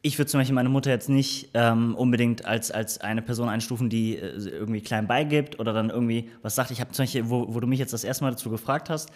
ich 0.00 0.18
würde 0.18 0.30
zum 0.30 0.40
Beispiel 0.40 0.54
meine 0.54 0.68
Mutter 0.68 0.90
jetzt 0.90 1.08
nicht 1.08 1.50
ähm, 1.54 1.94
unbedingt 1.96 2.44
als, 2.44 2.70
als 2.70 3.00
eine 3.00 3.20
Person 3.20 3.48
einstufen, 3.48 3.90
die 3.90 4.16
äh, 4.16 4.36
irgendwie 4.48 4.80
klein 4.80 5.06
beigibt 5.06 5.58
oder 5.58 5.72
dann 5.72 5.90
irgendwie 5.90 6.30
was 6.42 6.54
sagt. 6.54 6.70
Ich 6.70 6.80
habe 6.80 6.92
zum 6.92 7.04
Beispiel, 7.04 7.28
wo, 7.28 7.52
wo 7.52 7.60
du 7.60 7.66
mich 7.66 7.80
jetzt 7.80 7.92
das 7.92 8.04
erste 8.04 8.24
Mal 8.24 8.30
dazu 8.30 8.50
gefragt 8.50 8.90
hast, 8.90 9.10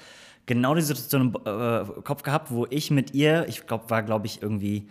genau 0.46 0.74
die 0.74 0.82
Situation 0.82 1.22
im 1.22 1.34
äh, 1.46 1.84
Kopf 2.02 2.22
gehabt, 2.22 2.50
wo 2.50 2.66
ich 2.68 2.90
mit 2.90 3.14
ihr, 3.14 3.46
ich 3.48 3.66
glaube, 3.66 3.90
war 3.90 4.02
glaube 4.02 4.26
ich 4.26 4.42
irgendwie 4.42 4.88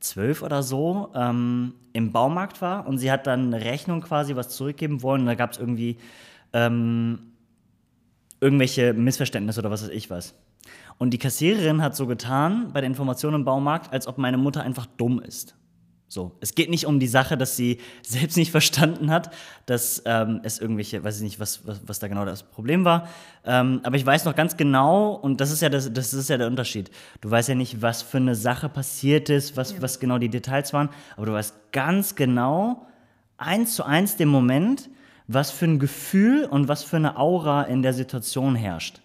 zwölf 0.00 0.42
oder 0.42 0.62
so, 0.62 1.10
ähm, 1.14 1.74
im 1.92 2.12
Baumarkt 2.12 2.62
war 2.62 2.86
und 2.86 2.98
sie 2.98 3.10
hat 3.10 3.26
dann 3.26 3.54
eine 3.54 3.64
Rechnung 3.64 4.00
quasi 4.00 4.36
was 4.36 4.48
zurückgeben 4.48 5.02
wollen 5.02 5.22
und 5.22 5.26
da 5.26 5.34
gab 5.34 5.52
es 5.52 5.58
irgendwie 5.58 5.98
ähm, 6.52 7.18
irgendwelche 8.40 8.94
Missverständnisse 8.94 9.60
oder 9.60 9.70
was 9.70 9.82
weiß 9.82 9.90
ich 9.90 10.08
was. 10.10 10.34
Und 10.98 11.10
die 11.10 11.18
Kassiererin 11.18 11.82
hat 11.82 11.96
so 11.96 12.06
getan 12.06 12.72
bei 12.72 12.80
der 12.80 12.88
Information 12.88 13.34
im 13.34 13.44
Baumarkt, 13.44 13.92
als 13.92 14.06
ob 14.06 14.18
meine 14.18 14.38
Mutter 14.38 14.62
einfach 14.62 14.86
dumm 14.86 15.20
ist. 15.20 15.56
So, 16.14 16.30
es 16.40 16.54
geht 16.54 16.70
nicht 16.70 16.86
um 16.86 17.00
die 17.00 17.08
Sache, 17.08 17.36
dass 17.36 17.56
sie 17.56 17.78
selbst 18.06 18.36
nicht 18.36 18.52
verstanden 18.52 19.10
hat, 19.10 19.34
dass 19.66 20.02
ähm, 20.06 20.40
es 20.44 20.60
irgendwelche, 20.60 21.02
weiß 21.02 21.16
ich 21.16 21.22
nicht, 21.22 21.40
was, 21.40 21.66
was, 21.66 21.80
was 21.86 21.98
da 21.98 22.06
genau 22.06 22.24
das 22.24 22.44
Problem 22.44 22.84
war. 22.84 23.08
Ähm, 23.44 23.80
aber 23.82 23.96
ich 23.96 24.06
weiß 24.06 24.24
noch 24.24 24.36
ganz 24.36 24.56
genau, 24.56 25.14
und 25.14 25.40
das 25.40 25.50
ist 25.50 25.60
ja 25.60 25.68
das, 25.68 25.92
das 25.92 26.14
ist 26.14 26.30
ja 26.30 26.36
der 26.36 26.46
Unterschied. 26.46 26.90
Du 27.20 27.30
weißt 27.30 27.48
ja 27.48 27.56
nicht, 27.56 27.82
was 27.82 28.02
für 28.02 28.18
eine 28.18 28.36
Sache 28.36 28.68
passiert 28.68 29.28
ist, 29.28 29.56
was, 29.56 29.72
ja. 29.72 29.82
was 29.82 29.98
genau 29.98 30.18
die 30.18 30.28
Details 30.28 30.72
waren, 30.72 30.88
aber 31.16 31.26
du 31.26 31.32
weißt 31.32 31.72
ganz 31.72 32.14
genau, 32.14 32.86
eins 33.36 33.74
zu 33.74 33.82
eins 33.82 34.16
den 34.16 34.28
Moment, 34.28 34.90
was 35.26 35.50
für 35.50 35.64
ein 35.64 35.80
Gefühl 35.80 36.44
und 36.44 36.68
was 36.68 36.84
für 36.84 36.96
eine 36.96 37.18
Aura 37.18 37.62
in 37.64 37.82
der 37.82 37.92
Situation 37.92 38.54
herrscht. 38.54 39.00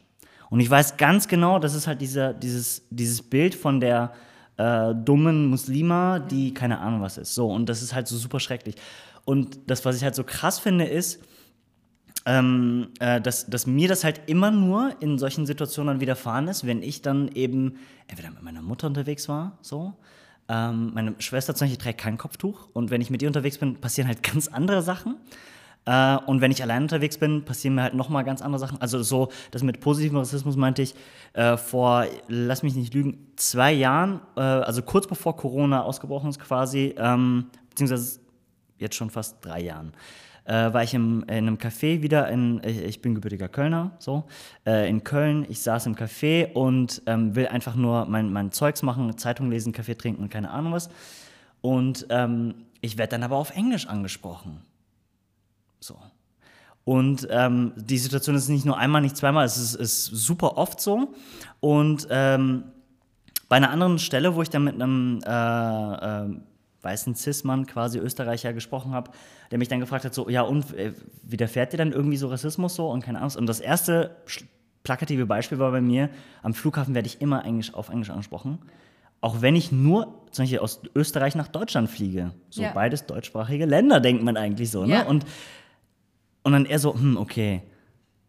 Und 0.50 0.60
ich 0.60 0.70
weiß 0.70 0.98
ganz 0.98 1.28
genau, 1.28 1.60
das 1.60 1.76
ist 1.76 1.88
halt 1.88 2.02
dieser, 2.02 2.34
dieses, 2.34 2.84
dieses 2.90 3.22
Bild 3.22 3.56
von 3.56 3.80
der 3.80 4.14
äh, 4.58 4.94
dummen 4.94 5.48
Muslima, 5.48 6.20
die 6.20 6.54
keine 6.54 6.80
Ahnung 6.80 7.02
was 7.02 7.18
ist. 7.18 7.36
So, 7.36 7.50
und 7.52 7.68
das 7.70 7.82
ist 7.82 7.94
halt 7.94 8.08
so 8.08 8.18
super 8.18 8.40
schrecklich. 8.40 8.76
Und 9.26 9.60
das, 9.68 9.86
was 9.86 9.96
ich 9.96 10.04
halt 10.04 10.16
so 10.16 10.24
krass 10.24 10.60
finde, 10.60 10.86
ist, 10.86 11.22
ähm, 12.26 12.90
äh, 13.00 13.22
dass, 13.22 13.48
dass 13.48 13.68
mir 13.68 13.88
das 13.88 14.04
halt 14.04 14.22
immer 14.28 14.52
nur 14.52 14.96
in 15.00 15.18
solchen 15.18 15.46
Situationen 15.46 15.96
dann 15.96 16.02
widerfahren 16.02 16.48
ist, 16.48 16.66
wenn 16.68 16.84
ich 16.84 17.02
dann 17.02 17.30
eben 17.30 17.78
entweder 18.08 18.32
mit 18.32 18.44
meiner 18.44 18.62
Mutter 18.62 18.88
unterwegs 18.88 19.30
war, 19.30 19.58
so. 19.62 19.94
Ähm, 20.48 20.92
meine 20.96 21.14
Schwester 21.20 21.54
zum 21.54 21.66
Beispiel 21.68 21.84
trägt 21.84 22.02
kein 22.02 22.18
Kopftuch 22.18 22.68
und 22.74 22.90
wenn 22.90 23.02
ich 23.02 23.12
mit 23.12 23.22
ihr 23.22 23.30
unterwegs 23.30 23.60
bin, 23.60 23.76
passieren 23.76 24.08
halt 24.08 24.24
ganz 24.34 24.48
andere 24.48 24.82
Sachen. 24.82 25.16
Äh, 25.86 26.18
und 26.26 26.42
wenn 26.42 26.52
ich 26.52 26.62
allein 26.62 26.84
unterwegs 26.84 27.18
bin, 27.18 27.46
passieren 27.46 27.76
mir 27.76 27.84
halt 27.84 27.94
nochmal 27.94 28.24
ganz 28.24 28.42
andere 28.42 28.60
Sachen. 28.60 28.82
Also 28.82 29.02
so, 29.02 29.30
das 29.52 29.64
mit 29.64 29.80
positivem 29.80 30.18
Rassismus 30.18 30.56
meinte 30.56 30.82
ich 30.82 30.96
äh, 31.34 31.58
vor, 31.58 32.06
lass 32.28 32.64
mich 32.64 32.76
nicht 32.76 32.94
lügen, 32.94 33.32
zwei 33.36 33.72
Jahren, 33.72 34.22
äh, 34.36 34.42
also 34.42 34.82
kurz 34.82 35.08
bevor 35.08 35.36
Corona 35.36 35.84
ausgebrochen 35.84 36.30
ist 36.30 36.40
quasi, 36.40 36.96
ähm, 36.98 37.48
beziehungsweise 37.70 38.20
jetzt 38.78 38.96
schon 38.96 39.10
fast 39.10 39.44
drei 39.44 39.62
Jahren. 39.62 39.94
Äh, 40.46 40.74
war 40.74 40.82
ich 40.82 40.96
im, 40.96 41.22
in 41.24 41.30
einem 41.30 41.58
Café 41.58 42.02
wieder 42.02 42.28
in, 42.30 42.60
ich 42.64 43.04
bin 43.04 43.14
gebürtiger 43.14 43.48
Kölner, 43.48 43.92
so, 44.00 44.24
äh, 44.66 44.90
in 44.90 45.04
Köln. 45.04 45.46
Ich 45.48 45.62
saß 45.62 45.86
im 45.86 45.96
Café 45.96 46.54
und 46.54 47.04
ähm, 47.06 47.36
will 47.36 47.48
einfach 47.48 47.76
nur 47.76 48.06
mein, 48.06 48.34
mein 48.34 48.52
Zeugs 48.52 48.82
machen, 48.82 49.16
Zeitung 49.18 49.52
lesen, 49.52 49.74
Kaffee 49.74 49.96
trinken 49.96 50.24
und 50.24 50.30
keine 50.30 50.50
Ahnung 50.50 50.74
was. 50.74 50.90
Und 51.62 52.08
ähm, 52.10 52.56
ich 52.82 52.98
werde 52.98 53.12
dann 53.12 53.24
aber 53.24 53.36
auf 53.36 53.56
Englisch 53.56 53.88
angesprochen. 53.88 54.62
So. 55.80 55.98
Und 56.84 57.28
ähm, 57.30 57.74
die 57.76 57.98
Situation 57.98 58.36
ist 58.36 58.50
nicht 58.50 58.66
nur 58.66 58.78
einmal, 58.78 59.02
nicht 59.02 59.16
zweimal, 59.16 59.46
es 59.46 59.58
ist, 59.58 59.76
ist 59.76 60.06
super 60.06 60.58
oft 60.58 60.80
so. 60.82 61.14
Und 61.60 62.08
ähm, 62.10 62.64
bei 63.48 63.58
einer 63.58 63.70
anderen 63.70 64.00
Stelle, 64.00 64.36
wo 64.36 64.42
ich 64.42 64.50
dann 64.50 64.64
mit 64.64 64.76
einem 64.76 65.20
äh, 65.26 65.30
äh, 65.30 66.40
weißen 66.82 67.16
Cis-Mann, 67.16 67.66
quasi 67.66 68.00
Österreicher, 68.00 68.54
gesprochen 68.54 68.92
habe, 68.92 69.12
der 69.52 69.58
mich 69.58 69.68
dann 69.68 69.80
gefragt 69.80 70.06
hat, 70.06 70.14
so, 70.14 70.30
ja, 70.30 70.42
und 70.42 70.74
äh, 70.74 70.94
widerfährt 71.24 71.74
dir 71.74 71.78
dann 71.78 71.92
irgendwie 71.92 72.18
so 72.18 72.28
Rassismus 72.28 72.76
so 72.76 72.90
und 72.90 73.04
keine 73.04 73.22
Angst? 73.22 73.38
Und 73.38 73.48
das 73.48 73.60
erste 73.60 74.16
plakative 74.84 75.26
Beispiel 75.26 75.60
war 75.60 75.72
bei 75.72 75.82
mir, 75.82 76.10
am 76.42 76.54
Flughafen 76.54 76.96
werde 76.96 77.08
ich 77.08 77.22
immer 77.22 77.46
Englisch, 77.46 77.74
auf 77.74 77.90
Englisch 77.90 78.10
angesprochen. 78.10 78.60
Auch 79.22 79.42
wenn 79.42 79.56
ich 79.56 79.72
nur 79.72 80.24
zum 80.32 80.44
Beispiel 80.44 80.60
aus 80.60 80.82
Österreich 80.96 81.36
nach 81.36 81.50
Deutschland 81.50 81.90
fliege. 81.90 82.32
So 82.50 82.62
ja. 82.62 82.72
beides 82.72 83.06
deutschsprachige 83.06 83.66
Länder, 83.66 84.00
denkt 84.00 84.24
man 84.24 84.38
eigentlich 84.38 84.72
so. 84.72 84.86
Ne? 84.86 84.94
Ja. 84.94 85.06
Und 85.06 85.26
und 86.50 86.54
dann 86.54 86.66
er 86.66 86.80
so, 86.80 86.96
hm, 86.96 87.16
okay, 87.16 87.62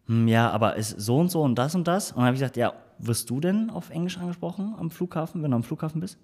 hm, 0.05 0.27
ja, 0.27 0.51
aber 0.51 0.75
ist 0.75 0.99
so 0.99 1.17
und 1.17 1.31
so 1.31 1.41
und 1.41 1.55
das 1.55 1.73
und 1.73 1.87
das. 1.87 2.11
Und 2.11 2.17
dann 2.17 2.25
habe 2.25 2.35
ich 2.35 2.39
gesagt, 2.39 2.55
ja, 2.55 2.73
wirst 2.99 3.31
du 3.31 3.39
denn 3.39 3.71
auf 3.71 3.89
Englisch 3.89 4.19
angesprochen 4.19 4.75
am 4.77 4.91
Flughafen, 4.91 5.41
wenn 5.41 5.49
du 5.49 5.55
am 5.55 5.63
Flughafen 5.63 5.99
bist? 5.99 6.19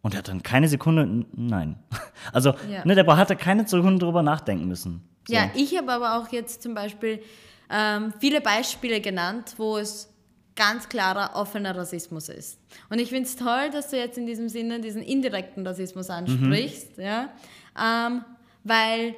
Und 0.00 0.14
er 0.14 0.18
hat 0.18 0.28
dann 0.28 0.42
keine 0.42 0.68
Sekunde, 0.68 1.26
nein. 1.34 1.76
Also, 2.32 2.54
ja. 2.70 2.84
ne, 2.86 2.94
der 2.94 3.04
hatte 3.16 3.36
keine 3.36 3.66
Sekunde 3.68 3.98
drüber 3.98 4.22
nachdenken 4.22 4.68
müssen. 4.68 5.02
So. 5.26 5.34
Ja, 5.34 5.50
ich 5.54 5.76
habe 5.76 5.92
aber 5.92 6.16
auch 6.16 6.32
jetzt 6.32 6.62
zum 6.62 6.72
Beispiel 6.72 7.20
ähm, 7.68 8.14
viele 8.20 8.40
Beispiele 8.40 9.00
genannt, 9.00 9.54
wo 9.58 9.76
es 9.76 10.08
ganz 10.56 10.88
klarer 10.88 11.34
offener 11.34 11.76
Rassismus 11.76 12.28
ist. 12.28 12.58
Und 12.88 13.00
ich 13.00 13.10
finde 13.10 13.24
es 13.24 13.36
toll, 13.36 13.70
dass 13.70 13.90
du 13.90 13.98
jetzt 13.98 14.16
in 14.16 14.26
diesem 14.26 14.48
Sinne 14.48 14.80
diesen 14.80 15.02
indirekten 15.02 15.66
Rassismus 15.66 16.08
ansprichst, 16.08 16.96
mhm. 16.96 17.04
ja, 17.04 17.28
ähm, 17.78 18.24
weil 18.64 19.14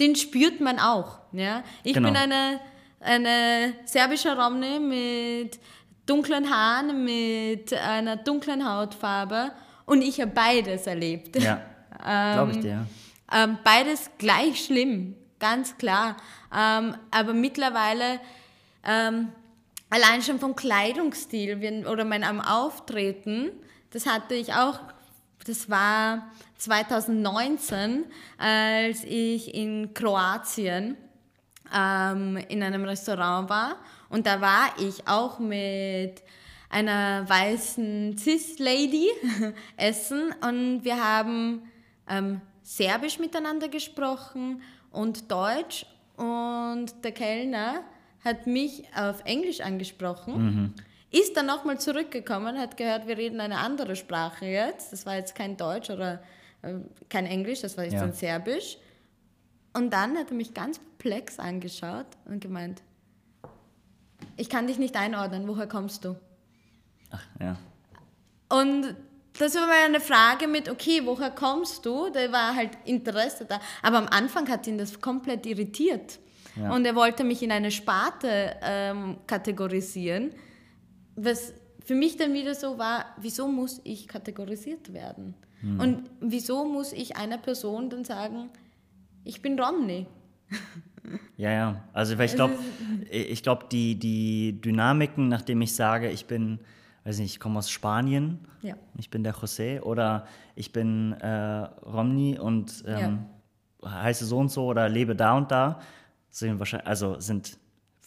den 0.00 0.16
spürt 0.16 0.60
man 0.60 0.78
auch. 0.78 1.18
Ja? 1.32 1.62
Ich 1.82 1.94
genau. 1.94 2.08
bin 2.08 2.16
eine, 2.16 2.60
eine 3.00 3.74
serbische 3.84 4.36
Romne 4.36 4.80
mit 4.80 5.58
dunklen 6.06 6.50
Haaren, 6.50 7.04
mit 7.04 7.72
einer 7.72 8.16
dunklen 8.16 8.68
Hautfarbe 8.68 9.52
und 9.84 10.02
ich 10.02 10.20
habe 10.20 10.30
beides 10.32 10.86
erlebt. 10.86 11.36
Ja, 11.40 11.60
ähm, 12.06 12.34
glaube 12.34 12.52
ich 12.52 12.60
dir. 12.60 12.86
Ähm, 13.32 13.58
beides 13.64 14.10
gleich 14.18 14.64
schlimm, 14.64 15.16
ganz 15.40 15.76
klar. 15.78 16.16
Ähm, 16.56 16.94
aber 17.10 17.34
mittlerweile 17.34 18.20
ähm, 18.84 19.28
allein 19.90 20.22
schon 20.22 20.38
vom 20.38 20.54
Kleidungsstil 20.54 21.84
oder 21.86 22.04
meinem 22.04 22.40
Auftreten, 22.40 23.50
das 23.90 24.06
hatte 24.06 24.34
ich 24.34 24.52
auch, 24.54 24.78
das 25.46 25.70
war 25.70 26.30
2019, 26.58 28.04
als 28.38 29.04
ich 29.04 29.54
in 29.54 29.94
Kroatien 29.94 30.96
ähm, 31.74 32.36
in 32.48 32.62
einem 32.62 32.84
Restaurant 32.84 33.48
war. 33.48 33.76
Und 34.08 34.26
da 34.26 34.40
war 34.40 34.74
ich 34.78 35.06
auch 35.06 35.38
mit 35.38 36.22
einer 36.68 37.28
weißen 37.28 38.16
Cis-Lady 38.18 39.08
essen 39.76 40.34
und 40.40 40.84
wir 40.84 41.02
haben 41.02 41.62
ähm, 42.08 42.40
Serbisch 42.62 43.18
miteinander 43.18 43.68
gesprochen 43.68 44.62
und 44.90 45.30
Deutsch 45.30 45.86
und 46.16 46.86
der 47.04 47.12
Kellner 47.12 47.84
hat 48.24 48.46
mich 48.46 48.84
auf 48.96 49.22
Englisch 49.24 49.60
angesprochen, 49.60 50.34
mhm. 50.34 50.74
Ist 51.10 51.36
dann 51.36 51.46
nochmal 51.46 51.78
zurückgekommen, 51.78 52.58
hat 52.58 52.76
gehört, 52.76 53.06
wir 53.06 53.16
reden 53.16 53.40
eine 53.40 53.58
andere 53.58 53.96
Sprache 53.96 54.46
jetzt. 54.46 54.92
Das 54.92 55.06
war 55.06 55.16
jetzt 55.16 55.34
kein 55.34 55.56
Deutsch 55.56 55.90
oder 55.90 56.22
äh, 56.62 56.74
kein 57.08 57.26
Englisch, 57.26 57.60
das 57.60 57.76
war 57.76 57.84
jetzt 57.84 57.94
ja. 57.94 58.00
dann 58.00 58.12
Serbisch. 58.12 58.78
Und 59.72 59.92
dann 59.92 60.16
hat 60.16 60.30
er 60.30 60.36
mich 60.36 60.54
ganz 60.54 60.80
perplex 61.06 61.38
angeschaut 61.38 62.06
und 62.24 62.40
gemeint, 62.40 62.82
ich 64.36 64.48
kann 64.48 64.66
dich 64.66 64.78
nicht 64.78 64.96
einordnen, 64.96 65.46
woher 65.46 65.66
kommst 65.66 66.04
du? 66.04 66.16
Ach, 67.10 67.24
ja. 67.40 67.56
Und 68.48 68.94
das 69.38 69.54
war 69.54 69.66
mal 69.66 69.84
eine 69.84 70.00
Frage 70.00 70.46
mit, 70.46 70.68
okay, 70.68 71.02
woher 71.04 71.30
kommst 71.30 71.84
du? 71.84 72.10
Da 72.10 72.32
war 72.32 72.54
halt 72.54 72.70
Interesse 72.84 73.44
da. 73.44 73.60
Aber 73.82 73.98
am 73.98 74.08
Anfang 74.08 74.48
hat 74.48 74.66
ihn 74.66 74.78
das 74.78 75.00
komplett 75.00 75.46
irritiert. 75.46 76.18
Ja. 76.56 76.74
Und 76.74 76.86
er 76.86 76.94
wollte 76.94 77.22
mich 77.22 77.42
in 77.42 77.52
eine 77.52 77.70
Sparte 77.70 78.56
ähm, 78.62 79.18
kategorisieren, 79.26 80.32
was 81.16 81.52
für 81.84 81.94
mich 81.94 82.16
dann 82.16 82.34
wieder 82.34 82.54
so 82.54 82.78
war, 82.78 83.06
wieso 83.18 83.48
muss 83.48 83.80
ich 83.84 84.08
kategorisiert 84.08 84.92
werden? 84.92 85.34
Mhm. 85.62 85.80
Und 85.80 86.10
wieso 86.20 86.64
muss 86.64 86.92
ich 86.92 87.16
einer 87.16 87.38
Person 87.38 87.90
dann 87.90 88.04
sagen, 88.04 88.50
ich 89.24 89.42
bin 89.42 89.58
Romney? 89.58 90.06
Ja, 91.36 91.52
ja. 91.52 91.84
Also 91.92 92.18
ich 92.18 92.34
glaube, 92.34 92.58
ich 93.10 93.42
glaube, 93.44 93.66
die, 93.70 93.94
die 93.96 94.60
Dynamiken, 94.60 95.28
nachdem 95.28 95.62
ich 95.62 95.72
sage, 95.74 96.10
ich 96.10 96.26
bin, 96.26 96.58
weiß 97.04 97.20
nicht, 97.20 97.34
ich 97.34 97.38
komme 97.38 97.60
aus 97.60 97.70
Spanien, 97.70 98.40
ja. 98.62 98.74
ich 98.98 99.08
bin 99.08 99.22
der 99.22 99.34
José 99.34 99.80
oder 99.82 100.26
ich 100.56 100.72
bin 100.72 101.12
äh, 101.12 101.28
Romney 101.84 102.40
und 102.40 102.82
ähm, 102.88 103.20
ja. 103.84 104.02
heiße 104.02 104.24
so 104.24 104.38
und 104.38 104.50
so 104.50 104.66
oder 104.66 104.88
lebe 104.88 105.14
da 105.14 105.36
und 105.36 105.52
da, 105.52 105.80
sind 106.30 106.58
wahrscheinlich, 106.58 106.88
also 106.88 107.20
sind, 107.20 107.58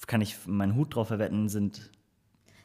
kann 0.06 0.22
ich 0.22 0.36
meinen 0.46 0.75
Hut 0.75 0.96
drauf 0.96 1.08
verwetten, 1.08 1.48
sind. 1.50 1.92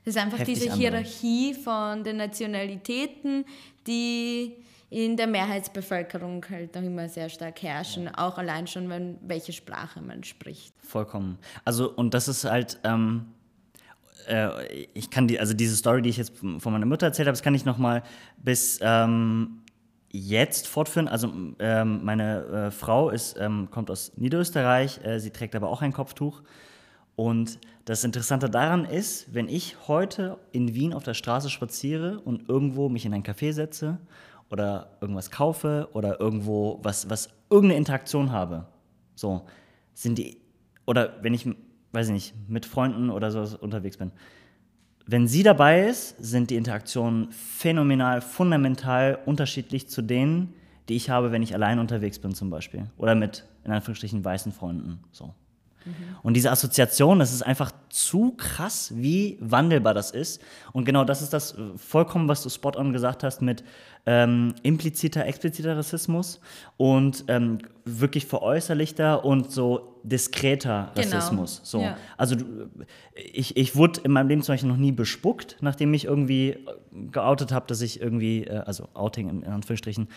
Das 0.04 0.16
ist 0.16 0.23
einfach 0.23 0.44
diese 0.44 0.70
andere. 0.70 0.78
Hierarchie 0.78 1.54
von 1.54 2.04
den 2.04 2.18
Nationalitäten, 2.18 3.44
die 3.87 4.56
in 4.90 5.16
der 5.16 5.26
Mehrheitsbevölkerung 5.26 6.44
halt 6.49 6.75
noch 6.75 6.82
immer 6.82 7.08
sehr 7.08 7.28
stark 7.28 7.62
herrschen, 7.62 8.14
auch 8.14 8.38
allein 8.38 8.66
schon, 8.66 8.88
wenn 8.88 9.18
welche 9.23 9.52
Sprache 9.52 10.00
man 10.00 10.23
spricht. 10.23 10.75
Vollkommen. 10.82 11.38
Also, 11.64 11.90
und 11.90 12.14
das 12.14 12.28
ist 12.28 12.45
halt, 12.45 12.78
ähm, 12.84 13.26
äh, 14.28 14.86
ich 14.95 15.10
kann 15.10 15.26
die, 15.26 15.40
also 15.40 15.54
diese 15.54 15.75
Story, 15.75 16.02
die 16.02 16.10
ich 16.10 16.19
jetzt 16.19 16.36
von 16.36 16.73
meiner 16.73 16.86
Mutter 16.86 17.06
erzählt 17.06 17.26
habe, 17.26 17.32
das 17.32 17.43
kann 17.43 17.54
ich 17.54 17.64
nochmal 17.64 18.02
bis 18.36 18.78
ähm, 18.82 19.62
jetzt 20.10 20.69
fortführen. 20.69 21.08
Also 21.08 21.32
ähm, 21.58 22.04
meine 22.04 22.45
äh, 22.45 22.71
Frau 22.71 23.10
ist, 23.10 23.36
ähm, 23.38 23.69
kommt 23.71 23.90
aus 23.90 24.12
Niederösterreich, 24.17 25.04
äh, 25.04 25.19
sie 25.19 25.30
trägt 25.30 25.56
aber 25.56 25.69
auch 25.69 25.82
ein 25.82 25.93
Kopftuch. 25.93 26.43
Und 27.17 27.58
das 27.84 28.02
Interessante 28.02 28.49
daran 28.49 28.84
ist, 28.84 29.34
wenn 29.34 29.49
ich 29.49 29.76
heute 29.88 30.38
in 30.52 30.75
Wien 30.75 30.94
auf 30.94 31.04
der 31.04 31.14
Straße 31.14 31.50
spaziere 31.50 32.20
und 32.20 32.49
irgendwo 32.49 32.88
mich 32.88 33.04
in 33.04 33.12
ein 33.12 33.23
Café 33.23 33.52
setze 33.52 33.99
oder 34.50 34.97
irgendwas 35.00 35.30
kaufe 35.30 35.88
oder 35.92 36.18
irgendwo 36.18 36.78
was, 36.82 37.10
was 37.10 37.28
irgendeine 37.50 37.78
Interaktion 37.78 38.32
habe, 38.32 38.66
so 39.14 39.42
sind 39.92 40.18
die, 40.18 40.38
oder 40.86 41.18
wenn 41.23 41.34
ich, 41.34 41.47
weiß 41.92 42.08
ich 42.08 42.12
nicht, 42.12 42.34
mit 42.49 42.64
Freunden 42.64 43.10
oder 43.10 43.30
so 43.30 43.58
unterwegs 43.58 43.99
bin, 43.99 44.12
wenn 45.06 45.28
sie 45.28 45.42
dabei 45.42 45.86
ist, 45.86 46.16
sind 46.18 46.49
die 46.49 46.56
Interaktionen 46.56 47.30
phänomenal, 47.32 48.23
fundamental 48.23 49.18
unterschiedlich 49.26 49.88
zu 49.90 50.00
denen, 50.00 50.54
die 50.88 50.97
ich 50.97 51.10
habe, 51.10 51.32
wenn 51.32 51.42
ich 51.42 51.54
allein 51.54 51.78
unterwegs 51.78 52.18
bin 52.18 52.34
zum 52.34 52.49
Beispiel. 52.49 52.86
Oder 52.97 53.14
mit, 53.14 53.44
in 53.64 53.73
Anführungsstrichen, 53.73 54.25
weißen 54.25 54.52
Freunden. 54.52 55.00
So. 55.12 55.34
Und 56.23 56.34
diese 56.34 56.50
Assoziation, 56.50 57.18
das 57.18 57.32
ist 57.32 57.42
einfach 57.42 57.70
zu 57.90 58.32
krass, 58.36 58.92
wie 58.94 59.36
wandelbar 59.40 59.94
das 59.94 60.10
ist. 60.10 60.42
Und 60.73 60.84
genau 60.84 61.04
das 61.04 61.23
ist 61.23 61.32
das 61.32 61.52
äh, 61.52 61.76
vollkommen, 61.76 62.28
was 62.28 62.42
du 62.42 62.49
spot 62.49 62.73
on 62.76 62.92
gesagt 62.92 63.23
hast 63.23 63.42
mit 63.42 63.62
ähm, 64.06 64.54
impliziter, 64.62 65.26
expliziter 65.26 65.76
Rassismus 65.76 66.40
und 66.76 67.25
ähm, 67.28 67.58
wirklich 67.84 68.26
veräußerlichter 68.26 69.25
und 69.25 69.50
so 69.50 70.00
diskreter 70.02 70.92
genau. 70.94 71.16
Rassismus. 71.16 71.56
Genau. 71.56 71.66
So. 71.66 71.80
Ja. 71.80 71.97
Also 72.16 72.36
ich, 73.14 73.56
ich 73.56 73.76
wurde 73.76 74.00
in 74.02 74.12
meinem 74.12 74.28
Leben 74.28 74.42
zum 74.42 74.54
Beispiel 74.54 74.68
noch 74.68 74.76
nie 74.76 74.92
bespuckt, 74.92 75.56
nachdem 75.60 75.92
ich 75.94 76.04
irgendwie 76.04 76.50
äh, 76.50 76.58
geoutet 77.10 77.52
habe, 77.52 77.66
dass 77.66 77.80
ich 77.80 78.00
irgendwie, 78.00 78.44
äh, 78.44 78.58
also 78.58 78.88
Outing 78.94 79.28
in 79.28 79.44
Anführungsstrichen, 79.44 80.08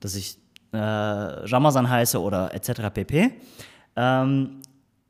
dass 0.00 0.14
ich 0.14 0.38
äh, 0.72 0.78
Ramazan 0.78 1.88
heiße 1.88 2.20
oder 2.20 2.54
etc. 2.54 2.90
pp. 2.92 3.32
Ähm, 3.96 4.60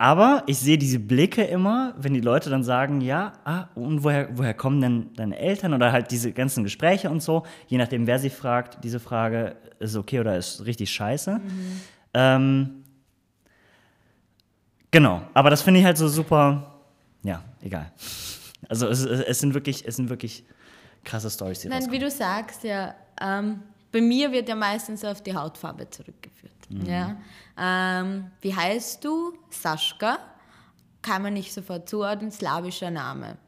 aber 0.00 0.44
ich 0.46 0.58
sehe 0.58 0.78
diese 0.78 0.98
Blicke 0.98 1.44
immer, 1.44 1.92
wenn 1.98 2.14
die 2.14 2.22
Leute 2.22 2.48
dann 2.48 2.64
sagen, 2.64 3.02
ja, 3.02 3.34
ah, 3.44 3.68
und 3.74 4.02
woher, 4.02 4.30
woher 4.32 4.54
kommen 4.54 4.80
denn 4.80 5.12
deine 5.12 5.38
Eltern? 5.38 5.74
Oder 5.74 5.92
halt 5.92 6.10
diese 6.10 6.32
ganzen 6.32 6.64
Gespräche 6.64 7.10
und 7.10 7.22
so, 7.22 7.44
je 7.66 7.76
nachdem, 7.76 8.06
wer 8.06 8.18
sie 8.18 8.30
fragt, 8.30 8.82
diese 8.82 8.98
Frage 8.98 9.56
ist 9.78 9.96
okay 9.96 10.20
oder 10.20 10.38
ist 10.38 10.64
richtig 10.64 10.90
scheiße. 10.90 11.34
Mhm. 11.34 11.80
Ähm, 12.14 12.84
genau, 14.90 15.20
aber 15.34 15.50
das 15.50 15.60
finde 15.60 15.80
ich 15.80 15.86
halt 15.86 15.98
so 15.98 16.08
super, 16.08 16.80
ja, 17.22 17.44
egal. 17.60 17.92
Also 18.70 18.88
es, 18.88 19.04
es, 19.04 19.38
sind 19.38 19.52
wirklich, 19.52 19.86
es 19.86 19.96
sind 19.96 20.08
wirklich 20.08 20.46
krasse 21.04 21.28
Storys, 21.28 21.60
die 21.60 21.68
Nein, 21.68 21.92
wie 21.92 21.98
du 21.98 22.10
sagst, 22.10 22.64
ja, 22.64 22.94
ähm, 23.20 23.60
bei 23.92 24.00
mir 24.00 24.32
wird 24.32 24.48
ja 24.48 24.54
meistens 24.54 25.04
auf 25.04 25.22
die 25.22 25.34
Hautfarbe 25.34 25.90
zurückgeführt. 25.90 26.59
Mhm. 26.70 26.86
Ja? 26.86 27.16
Ähm, 27.58 28.30
wie 28.40 28.54
heißt 28.54 29.04
du? 29.04 29.34
Saschka. 29.50 30.18
Kann 31.02 31.22
man 31.22 31.34
nicht 31.34 31.52
sofort 31.52 31.88
zuordnen, 31.88 32.30
slawischer 32.30 32.90
Name. 32.90 33.38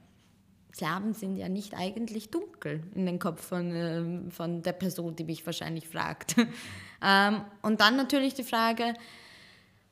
Slawen 0.74 1.12
sind 1.12 1.36
ja 1.36 1.50
nicht 1.50 1.74
eigentlich 1.74 2.30
dunkel 2.30 2.82
in 2.94 3.04
den 3.04 3.18
Kopf 3.18 3.46
von, 3.46 3.74
äh, 3.74 4.30
von 4.30 4.62
der 4.62 4.72
Person, 4.72 5.14
die 5.14 5.24
mich 5.24 5.44
wahrscheinlich 5.44 5.86
fragt. 5.86 6.36
ähm, 7.02 7.42
und 7.60 7.80
dann 7.80 7.96
natürlich 7.96 8.32
die 8.34 8.42
Frage, 8.42 8.94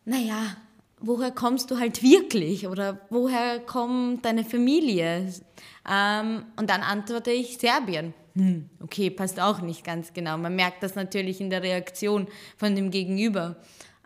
naja, 0.06 0.56
woher 0.98 1.30
kommst 1.32 1.70
du 1.70 1.78
halt 1.78 2.02
wirklich 2.02 2.66
oder 2.66 3.00
woher 3.10 3.60
kommt 3.60 4.24
deine 4.24 4.44
Familie? 4.44 5.30
Ähm, 5.88 6.46
und 6.56 6.70
dann 6.70 6.80
antworte 6.82 7.30
ich 7.30 7.58
Serbien 7.58 8.14
hm, 8.34 8.68
okay, 8.80 9.10
passt 9.10 9.40
auch 9.40 9.60
nicht 9.60 9.84
ganz 9.84 10.12
genau. 10.12 10.38
Man 10.38 10.56
merkt 10.56 10.82
das 10.82 10.94
natürlich 10.94 11.40
in 11.40 11.50
der 11.50 11.62
Reaktion 11.62 12.28
von 12.56 12.74
dem 12.74 12.90
Gegenüber. 12.90 13.56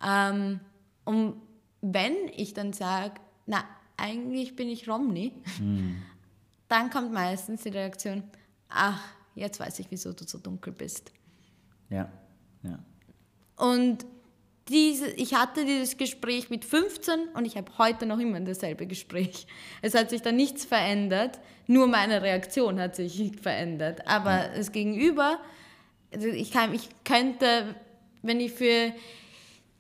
Ähm, 0.04 0.60
und 1.04 1.34
wenn 1.80 2.14
ich 2.34 2.54
dann 2.54 2.72
sage, 2.72 3.14
na, 3.46 3.64
eigentlich 3.96 4.56
bin 4.56 4.68
ich 4.68 4.88
Romney, 4.88 5.32
mhm. 5.60 6.02
dann 6.68 6.90
kommt 6.90 7.12
meistens 7.12 7.62
die 7.62 7.68
Reaktion, 7.68 8.24
ach, 8.68 9.02
jetzt 9.34 9.60
weiß 9.60 9.78
ich, 9.80 9.90
wieso 9.90 10.12
du 10.12 10.24
so 10.24 10.38
dunkel 10.38 10.72
bist. 10.72 11.12
Ja, 11.90 12.10
ja. 12.62 12.78
Und 13.56 14.06
diese, 14.68 15.08
ich 15.10 15.34
hatte 15.34 15.64
dieses 15.64 15.96
Gespräch 15.96 16.48
mit 16.48 16.64
15 16.64 17.28
und 17.34 17.44
ich 17.44 17.56
habe 17.56 17.70
heute 17.78 18.06
noch 18.06 18.18
immer 18.18 18.40
dasselbe 18.40 18.86
Gespräch. 18.86 19.46
Es 19.82 19.94
hat 19.94 20.10
sich 20.10 20.22
da 20.22 20.32
nichts 20.32 20.64
verändert, 20.64 21.38
nur 21.66 21.86
meine 21.86 22.22
Reaktion 22.22 22.80
hat 22.80 22.96
sich 22.96 23.32
verändert. 23.40 24.06
Aber 24.06 24.30
ja. 24.30 24.48
das 24.56 24.72
Gegenüber, 24.72 25.38
also 26.12 26.28
ich, 26.28 26.50
kann, 26.50 26.74
ich 26.74 26.88
könnte, 27.04 27.74
wenn 28.22 28.40
ich 28.40 28.52
für 28.52 28.92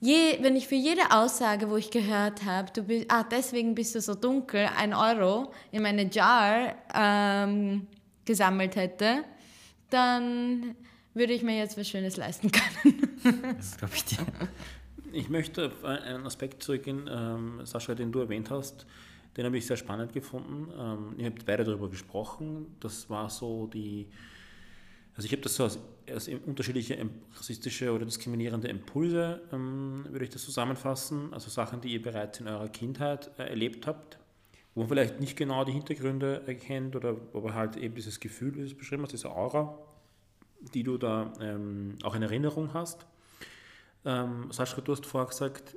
je, 0.00 0.38
wenn 0.42 0.54
ich 0.54 0.68
für 0.68 0.74
jede 0.74 1.12
Aussage, 1.12 1.70
wo 1.70 1.76
ich 1.76 1.90
gehört 1.90 2.44
habe, 2.44 2.70
du 2.72 2.82
bist, 2.82 3.06
ah, 3.08 3.24
deswegen 3.24 3.74
bist 3.74 3.94
du 3.94 4.02
so 4.02 4.14
dunkel, 4.14 4.68
ein 4.76 4.92
Euro 4.92 5.50
in 5.72 5.82
meine 5.82 6.10
Jar 6.10 6.74
ähm, 6.94 7.86
gesammelt 8.26 8.76
hätte, 8.76 9.24
dann 9.88 10.76
würde 11.14 11.32
ich 11.32 11.42
mir 11.42 11.56
jetzt 11.56 11.78
was 11.78 11.88
Schönes 11.88 12.16
leisten 12.16 12.50
können. 12.50 13.54
das 13.56 13.76
glaube 13.76 13.94
ich 13.94 14.04
dir. 14.04 14.18
Ich 15.12 15.28
möchte 15.28 15.66
auf 15.66 15.84
einen 15.84 16.26
Aspekt 16.26 16.62
zurückgehen, 16.62 17.08
ähm, 17.10 17.60
Sascha, 17.64 17.94
den 17.94 18.10
du 18.10 18.20
erwähnt 18.20 18.50
hast. 18.50 18.84
Den 19.36 19.46
habe 19.46 19.56
ich 19.56 19.66
sehr 19.66 19.76
spannend 19.76 20.12
gefunden. 20.12 20.72
Ähm, 20.76 21.14
ihr 21.18 21.26
habt 21.26 21.44
beide 21.46 21.64
darüber 21.64 21.88
gesprochen. 21.88 22.74
Das 22.80 23.08
war 23.10 23.30
so 23.30 23.66
die, 23.66 24.08
also 25.16 25.26
ich 25.26 25.32
habe 25.32 25.42
das 25.42 25.54
so 25.54 25.64
als, 25.64 25.78
als 26.08 26.28
unterschiedliche 26.28 26.98
rassistische 27.36 27.92
oder 27.92 28.04
diskriminierende 28.04 28.68
Impulse, 28.68 29.40
ähm, 29.52 30.06
würde 30.08 30.24
ich 30.24 30.30
das 30.30 30.44
zusammenfassen. 30.44 31.32
Also 31.32 31.50
Sachen, 31.50 31.80
die 31.80 31.92
ihr 31.92 32.02
bereits 32.02 32.40
in 32.40 32.48
eurer 32.48 32.68
Kindheit 32.68 33.30
äh, 33.38 33.44
erlebt 33.44 33.86
habt, 33.86 34.18
wo 34.74 34.80
man 34.80 34.88
vielleicht 34.88 35.20
nicht 35.20 35.36
genau 35.36 35.64
die 35.64 35.72
Hintergründe 35.72 36.42
erkennt 36.46 36.96
oder 36.96 37.16
aber 37.32 37.54
halt 37.54 37.76
eben 37.76 37.94
dieses 37.94 38.18
Gefühl, 38.20 38.54
wie 38.54 38.60
du 38.60 38.66
es 38.66 38.74
beschrieben 38.74 39.02
hast, 39.02 39.12
diese 39.12 39.30
Aura, 39.30 39.78
die 40.72 40.82
du 40.82 40.98
da 40.98 41.32
ähm, 41.40 41.96
auch 42.02 42.14
in 42.14 42.22
Erinnerung 42.22 42.72
hast. 42.74 43.06
Ähm, 44.04 44.50
Sascha, 44.50 44.80
du 44.80 44.92
hast 44.92 45.06
vorher 45.06 45.28
gesagt, 45.28 45.76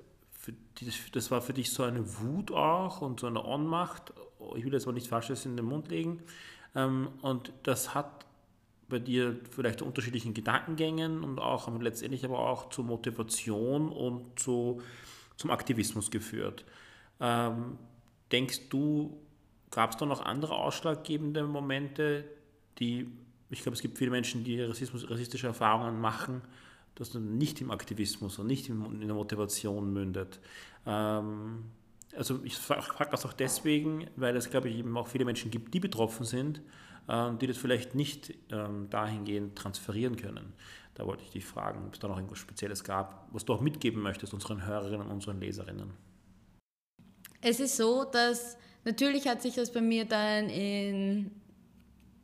die, 0.79 0.91
das 1.11 1.31
war 1.31 1.41
für 1.41 1.53
dich 1.53 1.71
so 1.71 1.83
eine 1.83 2.19
Wut 2.19 2.51
auch 2.51 3.01
und 3.01 3.19
so 3.19 3.27
eine 3.27 3.43
Ohnmacht. 3.43 4.13
Ich 4.55 4.63
will 4.63 4.73
jetzt 4.73 4.85
aber 4.85 4.93
nicht 4.93 5.07
Falsches 5.07 5.45
in 5.45 5.57
den 5.57 5.65
Mund 5.65 5.89
legen. 5.89 6.21
Ähm, 6.75 7.09
und 7.21 7.51
das 7.63 7.93
hat 7.95 8.25
bei 8.89 8.99
dir 8.99 9.37
vielleicht 9.51 9.81
unterschiedlichen 9.81 10.33
Gedankengängen 10.33 11.23
und 11.23 11.39
auch 11.39 11.67
letztendlich 11.79 12.23
aber 12.23 12.39
auch 12.39 12.69
zur 12.69 12.85
Motivation 12.85 13.89
und 13.91 14.39
zu, 14.39 14.81
zum 15.35 15.51
Aktivismus 15.51 16.09
geführt. 16.09 16.63
Ähm, 17.19 17.77
denkst 18.31 18.69
du, 18.69 19.17
gab 19.71 19.91
es 19.91 19.97
da 19.97 20.05
noch 20.05 20.21
andere 20.21 20.55
ausschlaggebende 20.55 21.43
Momente, 21.43 22.25
die, 22.79 23.11
ich 23.49 23.61
glaube, 23.61 23.75
es 23.75 23.81
gibt 23.81 23.97
viele 23.97 24.11
Menschen, 24.11 24.43
die 24.43 24.61
Rassismus, 24.61 25.09
rassistische 25.09 25.47
Erfahrungen 25.47 25.99
machen, 25.99 26.41
dass 26.95 27.11
dann 27.11 27.37
nicht 27.37 27.61
im 27.61 27.71
Aktivismus 27.71 28.39
und 28.39 28.47
nicht 28.47 28.69
in 28.69 28.99
der 28.99 29.13
Motivation 29.15 29.93
mündet. 29.93 30.39
Ähm, 30.85 31.65
also 32.15 32.39
ich 32.43 32.57
frage 32.57 33.11
das 33.11 33.25
auch 33.25 33.33
deswegen, 33.33 34.07
weil 34.15 34.35
es, 34.35 34.49
glaube 34.49 34.69
ich, 34.69 34.77
eben 34.77 34.97
auch 34.97 35.07
viele 35.07 35.25
Menschen 35.25 35.51
gibt, 35.51 35.73
die 35.73 35.79
betroffen 35.79 36.25
sind 36.25 36.61
ähm, 37.09 37.37
die 37.39 37.47
das 37.47 37.57
vielleicht 37.57 37.95
nicht 37.95 38.33
ähm, 38.51 38.89
dahingehend 38.89 39.57
transferieren 39.57 40.17
können. 40.17 40.53
Da 40.95 41.05
wollte 41.05 41.23
ich 41.23 41.29
dich 41.29 41.45
fragen, 41.45 41.85
ob 41.87 41.93
es 41.93 41.99
da 41.99 42.07
noch 42.07 42.17
irgendwas 42.17 42.39
Spezielles 42.39 42.83
gab, 42.83 43.27
was 43.31 43.45
du 43.45 43.53
auch 43.53 43.61
mitgeben 43.61 44.01
möchtest 44.01 44.33
unseren 44.33 44.65
Hörerinnen 44.65 45.07
und 45.07 45.11
unseren 45.13 45.39
Leserinnen. 45.39 45.93
Es 47.39 47.59
ist 47.59 47.77
so, 47.77 48.03
dass 48.03 48.57
natürlich 48.83 49.27
hat 49.27 49.41
sich 49.41 49.55
das 49.55 49.71
bei 49.71 49.81
mir 49.81 50.05
dann 50.05 50.49
im 50.49 51.31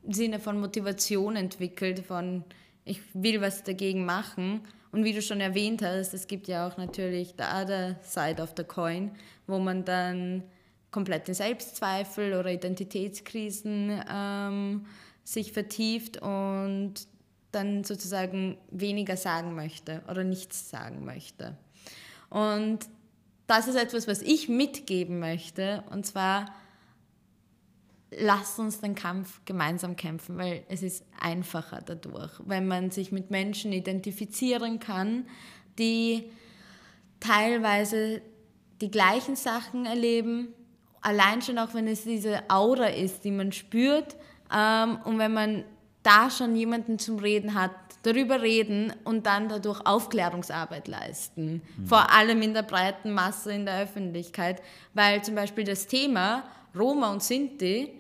Sinne 0.10 0.40
von 0.40 0.60
Motivation 0.60 1.36
entwickelt, 1.36 2.00
von 2.00 2.44
ich 2.86 3.02
will 3.14 3.42
was 3.42 3.64
dagegen 3.64 4.06
machen. 4.06 4.62
Und 4.92 5.04
wie 5.04 5.14
du 5.14 5.22
schon 5.22 5.42
erwähnt 5.42 5.82
hast, 5.82 6.14
es 6.14 6.28
gibt 6.28 6.48
ja 6.48 6.68
auch 6.68 6.78
natürlich 6.78 7.36
the 7.38 7.44
other 7.44 7.96
side 8.04 8.42
of 8.42 8.54
the 8.56 8.64
coin, 8.64 9.12
wo 9.48 9.60
man 9.60 9.86
dann 9.86 10.44
komplette 10.92 11.34
Selbstzweifel 11.34 12.34
oder 12.34 12.52
Identitätskrisen 12.52 14.02
ähm, 14.10 14.86
sich 15.24 15.52
vertieft 15.52 16.22
und 16.22 16.94
dann 17.52 17.84
sozusagen 17.84 18.58
weniger 18.70 19.18
sagen 19.18 19.56
möchte 19.56 20.02
oder 20.10 20.24
nichts 20.24 20.70
sagen 20.70 21.06
möchte. 21.06 21.58
Und 22.30 22.80
das 23.48 23.68
ist 23.68 23.76
etwas, 23.76 24.08
was 24.08 24.22
ich 24.22 24.50
mitgeben 24.50 25.20
möchte. 25.20 25.84
Und 25.92 26.06
zwar, 26.06 26.54
lasst 28.20 28.60
uns 28.60 28.82
den 28.82 28.96
Kampf 28.96 29.42
gemeinsam 29.46 29.96
kämpfen, 29.96 30.38
weil 30.38 30.64
es 30.70 30.84
ist 30.84 31.06
einfacher 31.20 31.82
dadurch, 31.86 32.32
wenn 32.46 32.68
man 32.68 32.92
sich 32.92 33.12
mit 33.12 33.32
Menschen 33.32 33.72
identifizieren 33.72 34.80
kann, 34.80 35.26
die 35.80 36.32
teilweise 37.20 38.22
die 38.82 38.92
gleichen 38.92 39.36
Sachen 39.36 39.86
erleben, 39.86 40.50
allein 41.02 41.42
schon 41.42 41.58
auch, 41.58 41.74
wenn 41.74 41.88
es 41.88 42.04
diese 42.04 42.44
Aura 42.50 42.88
ist, 42.88 43.24
die 43.24 43.32
man 43.32 43.52
spürt 43.52 44.16
ähm, 44.54 45.00
und 45.04 45.20
wenn 45.20 45.34
man 45.34 45.64
da 46.02 46.30
schon 46.30 46.56
jemanden 46.56 47.00
zum 47.00 47.20
Reden 47.20 47.54
hat, 47.54 47.72
darüber 48.04 48.42
reden 48.42 48.94
und 49.06 49.26
dann 49.26 49.48
dadurch 49.48 49.86
Aufklärungsarbeit 49.86 50.90
leisten. 50.90 51.62
Mhm. 51.78 51.88
Vor 51.88 52.12
allem 52.12 52.42
in 52.42 52.54
der 52.54 52.64
breiten 52.64 53.12
Masse 53.12 53.54
in 53.54 53.66
der 53.66 53.82
Öffentlichkeit, 53.82 54.62
weil 54.94 55.24
zum 55.24 55.36
Beispiel 55.36 55.64
das 55.64 55.88
Thema 55.88 56.44
Roma 56.78 57.12
und 57.12 57.24
Sinti 57.24 57.94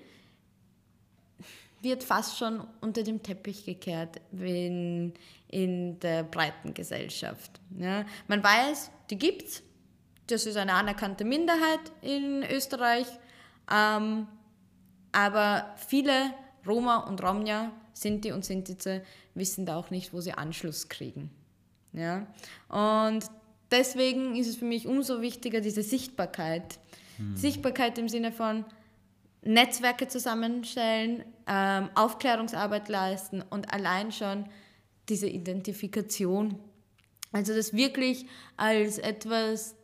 wird 1.84 2.04
fast 2.04 2.38
schon 2.38 2.65
unter 2.82 3.04
dem 3.04 3.22
Teppich 3.22 3.65
gekehrt 3.65 4.22
in, 4.32 5.13
in 5.50 6.00
der 6.00 6.24
breiten 6.24 6.74
Gesellschaft. 6.74 7.60
Ja, 7.78 8.06
man 8.28 8.43
weiß, 8.43 8.89
die 9.10 9.17
gibt 9.17 9.43
es, 9.43 9.63
das 10.28 10.46
ist 10.46 10.56
eine 10.56 10.74
anerkannte 10.74 11.26
Minderheit 11.26 11.82
in 12.02 12.43
Österreich. 12.43 13.08
Ähm, 13.72 14.28
aber 15.12 15.76
viele 15.88 16.34
Roma 16.65 16.98
und 16.98 17.22
Romja, 17.22 17.72
Sinti 17.93 18.32
und 18.32 18.46
Sintize, 18.46 19.04
wissen 19.36 19.65
da 19.65 19.76
auch 19.78 19.89
nicht, 19.89 20.13
wo 20.13 20.22
sie 20.22 20.32
Anschluss 20.32 20.89
kriegen. 20.89 21.30
Ja? 21.91 22.28
Und 22.69 23.26
deswegen 23.72 24.36
ist 24.36 24.48
es 24.48 24.56
für 24.56 24.65
mich 24.65 24.88
umso 24.88 25.22
wichtiger, 25.22 25.62
diese 25.62 25.84
Sichtbarkeit. 25.84 26.80
Hm. 27.17 27.36
Sichtbarkeit 27.36 27.98
im 27.98 28.10
Sinne 28.10 28.32
von 28.32 28.65
Netzwerke 29.46 30.08
zusammenstellen, 30.08 31.24
ähm, 31.48 31.90
Aufklärungsarbeit 31.96 32.90
leisten 32.90 33.42
und 33.50 33.74
allein 33.74 34.12
schon 34.12 34.46
diese 35.10 35.28
Identifikation. 35.28 36.58
Also 37.32 37.54
das 37.54 37.74
wirklich 37.74 38.26
als 38.58 39.00
etwas 39.00 39.76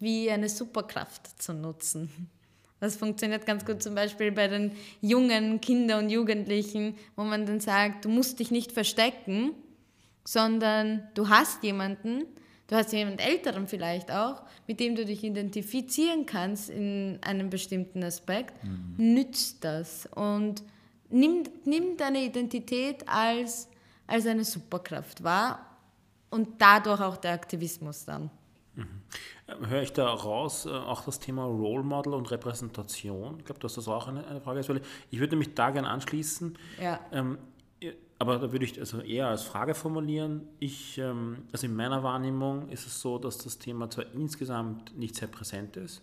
wie 0.00 0.30
eine 0.30 0.48
Superkraft 0.48 1.40
zu 1.40 1.52
nutzen. 1.52 2.30
Das 2.80 2.96
funktioniert 2.96 3.46
ganz 3.46 3.64
gut 3.64 3.82
zum 3.82 3.94
Beispiel 3.94 4.32
bei 4.32 4.48
den 4.48 4.72
jungen 5.00 5.60
Kindern 5.60 6.04
und 6.04 6.10
Jugendlichen, 6.10 6.96
wo 7.16 7.24
man 7.24 7.46
dann 7.46 7.60
sagt, 7.60 8.04
du 8.04 8.08
musst 8.08 8.40
dich 8.40 8.50
nicht 8.50 8.72
verstecken, 8.72 9.52
sondern 10.24 11.08
du 11.14 11.28
hast 11.28 11.62
jemanden, 11.62 12.24
du 12.66 12.76
hast 12.76 12.92
jemanden 12.92 13.18
Älteren 13.18 13.68
vielleicht 13.68 14.10
auch, 14.10 14.42
mit 14.66 14.80
dem 14.80 14.94
du 14.94 15.04
dich 15.04 15.24
identifizieren 15.24 16.26
kannst 16.26 16.70
in 16.70 17.18
einem 17.22 17.50
bestimmten 17.50 18.02
Aspekt, 18.02 18.62
mhm. 18.64 18.94
nützt 18.96 19.64
das 19.64 20.06
und 20.14 20.62
nimm, 21.10 21.44
nimm 21.64 21.96
deine 21.96 22.24
Identität 22.24 23.08
als, 23.08 23.68
als 24.06 24.26
eine 24.26 24.44
Superkraft 24.44 25.22
wahr 25.22 25.66
und 26.30 26.60
dadurch 26.60 27.00
auch 27.00 27.16
der 27.16 27.32
Aktivismus 27.32 28.04
dann. 28.04 28.30
Mhm. 28.74 29.68
Höre 29.68 29.82
ich 29.82 29.92
da 29.92 30.08
raus, 30.08 30.66
äh, 30.66 30.70
auch 30.70 31.04
das 31.04 31.18
Thema 31.18 31.44
Role 31.44 31.84
Model 31.84 32.14
und 32.14 32.30
Repräsentation? 32.30 33.36
Ich 33.38 33.44
glaube, 33.44 33.60
dass 33.60 33.74
das 33.74 33.86
auch 33.86 34.08
eine, 34.08 34.26
eine 34.26 34.40
Frage 34.40 34.60
ist, 34.60 34.70
ich 35.10 35.20
würde 35.20 35.36
mich 35.36 35.54
da 35.54 35.70
gerne 35.70 35.88
anschließen. 35.88 36.58
Ja. 36.80 36.98
Ähm, 37.12 37.38
aber 38.18 38.38
da 38.38 38.52
würde 38.52 38.64
ich 38.64 38.78
also 38.78 39.00
eher 39.00 39.28
als 39.28 39.42
Frage 39.42 39.74
formulieren. 39.74 40.46
Ich, 40.60 40.98
ähm, 40.98 41.42
also 41.52 41.66
in 41.66 41.74
meiner 41.74 42.02
Wahrnehmung 42.02 42.68
ist 42.68 42.86
es 42.86 43.00
so, 43.00 43.18
dass 43.18 43.38
das 43.38 43.58
Thema 43.58 43.90
zwar 43.90 44.06
insgesamt 44.14 44.96
nicht 44.96 45.16
sehr 45.16 45.28
präsent 45.28 45.76
ist, 45.76 46.02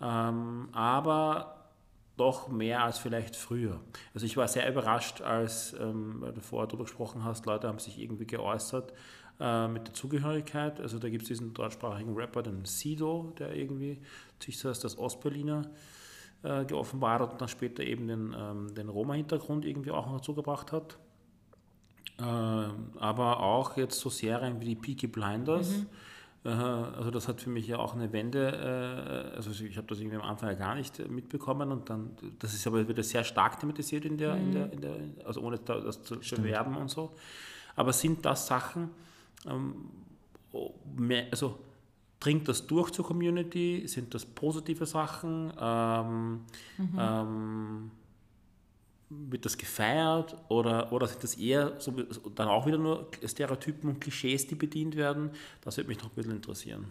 ähm, 0.00 0.68
aber 0.72 1.56
doch 2.16 2.48
mehr 2.48 2.84
als 2.84 2.98
vielleicht 2.98 3.36
früher. 3.36 3.80
Also 4.12 4.26
ich 4.26 4.36
war 4.36 4.46
sehr 4.48 4.68
überrascht, 4.68 5.22
als, 5.22 5.74
ähm, 5.80 6.16
weil 6.20 6.32
du 6.32 6.40
vorher 6.40 6.66
darüber 6.66 6.84
gesprochen 6.84 7.24
hast, 7.24 7.46
Leute 7.46 7.68
haben 7.68 7.78
sich 7.78 7.98
irgendwie 7.98 8.26
geäußert, 8.26 8.92
äh, 9.40 9.68
mit 9.68 9.86
der 9.86 9.94
Zugehörigkeit. 9.94 10.80
Also 10.80 10.98
da 10.98 11.08
gibt 11.08 11.22
es 11.22 11.28
diesen 11.28 11.54
deutschsprachigen 11.54 12.14
Rapper, 12.14 12.42
den 12.42 12.66
Sido, 12.66 13.32
der 13.38 13.56
irgendwie 13.56 13.98
sich 14.38 14.58
so 14.58 14.68
als 14.68 14.80
das 14.80 14.98
Ostberliner 14.98 15.62
äh, 16.42 16.66
geoffenbart 16.66 17.22
hat 17.22 17.32
und 17.32 17.40
dann 17.40 17.48
später 17.48 17.82
eben 17.82 18.06
den, 18.08 18.74
den 18.74 18.88
Roma-Hintergrund 18.90 19.64
irgendwie 19.64 19.90
auch 19.90 20.04
noch 20.04 20.18
dazugebracht 20.18 20.72
hat. 20.72 20.98
Äh, 22.18 22.22
aber 22.22 23.40
auch 23.40 23.76
jetzt 23.76 23.98
so 23.98 24.10
Serien 24.10 24.60
wie 24.60 24.66
die 24.66 24.74
Peaky 24.76 25.06
Blinders. 25.06 25.70
Mhm. 25.70 25.86
Also 26.42 27.10
das 27.10 27.28
hat 27.28 27.42
für 27.42 27.50
mich 27.50 27.66
ja 27.66 27.78
auch 27.78 27.94
eine 27.94 28.14
Wende, 28.14 29.32
äh, 29.32 29.36
also 29.36 29.50
ich 29.50 29.76
habe 29.76 29.86
das 29.88 29.98
irgendwie 29.98 30.16
am 30.16 30.22
Anfang 30.22 30.48
ja 30.48 30.54
gar 30.54 30.74
nicht 30.74 31.06
mitbekommen 31.10 31.70
und 31.70 31.90
dann, 31.90 32.16
das 32.38 32.54
ist 32.54 32.66
aber 32.66 32.88
wieder 32.88 33.02
sehr 33.02 33.24
stark 33.24 33.60
thematisiert 33.60 34.06
in 34.06 34.16
der, 34.16 34.36
mhm. 34.36 34.40
in 34.40 34.52
der, 34.52 34.72
in 34.72 34.80
der 34.80 35.26
also 35.26 35.42
ohne 35.42 35.58
das 35.58 36.02
zu 36.02 36.36
bewerben 36.36 36.78
und 36.78 36.88
so. 36.88 37.12
Aber 37.76 37.92
sind 37.92 38.24
das 38.24 38.46
Sachen, 38.46 38.88
ähm, 39.46 39.90
also 41.30 41.58
dringt 42.20 42.48
das 42.48 42.66
durch 42.66 42.90
zur 42.90 43.04
Community? 43.04 43.82
Sind 43.86 44.14
das 44.14 44.24
positive 44.24 44.86
Sachen? 44.86 45.52
Ähm, 45.60 46.40
mhm. 46.78 46.98
ähm, 46.98 47.90
wird 49.10 49.44
das 49.44 49.58
gefeiert 49.58 50.36
oder, 50.48 50.92
oder 50.92 51.08
sind 51.08 51.22
das 51.22 51.34
eher 51.34 51.72
so, 51.80 51.90
dann 51.90 52.48
auch 52.48 52.66
wieder 52.66 52.78
nur 52.78 53.10
Stereotypen 53.26 53.90
und 53.90 54.00
Klischees, 54.00 54.46
die 54.46 54.54
bedient 54.54 54.96
werden? 54.96 55.30
Das 55.62 55.76
würde 55.76 55.88
mich 55.88 55.98
noch 55.98 56.06
ein 56.06 56.14
bisschen 56.14 56.36
interessieren. 56.36 56.86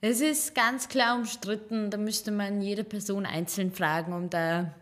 Es 0.00 0.20
ist 0.20 0.54
ganz 0.54 0.88
klar 0.88 1.16
umstritten, 1.16 1.90
da 1.90 1.98
müsste 1.98 2.30
man 2.32 2.60
jede 2.60 2.84
Person 2.84 3.24
einzeln 3.24 3.72
fragen, 3.72 4.12
um 4.12 4.30
da 4.30 4.72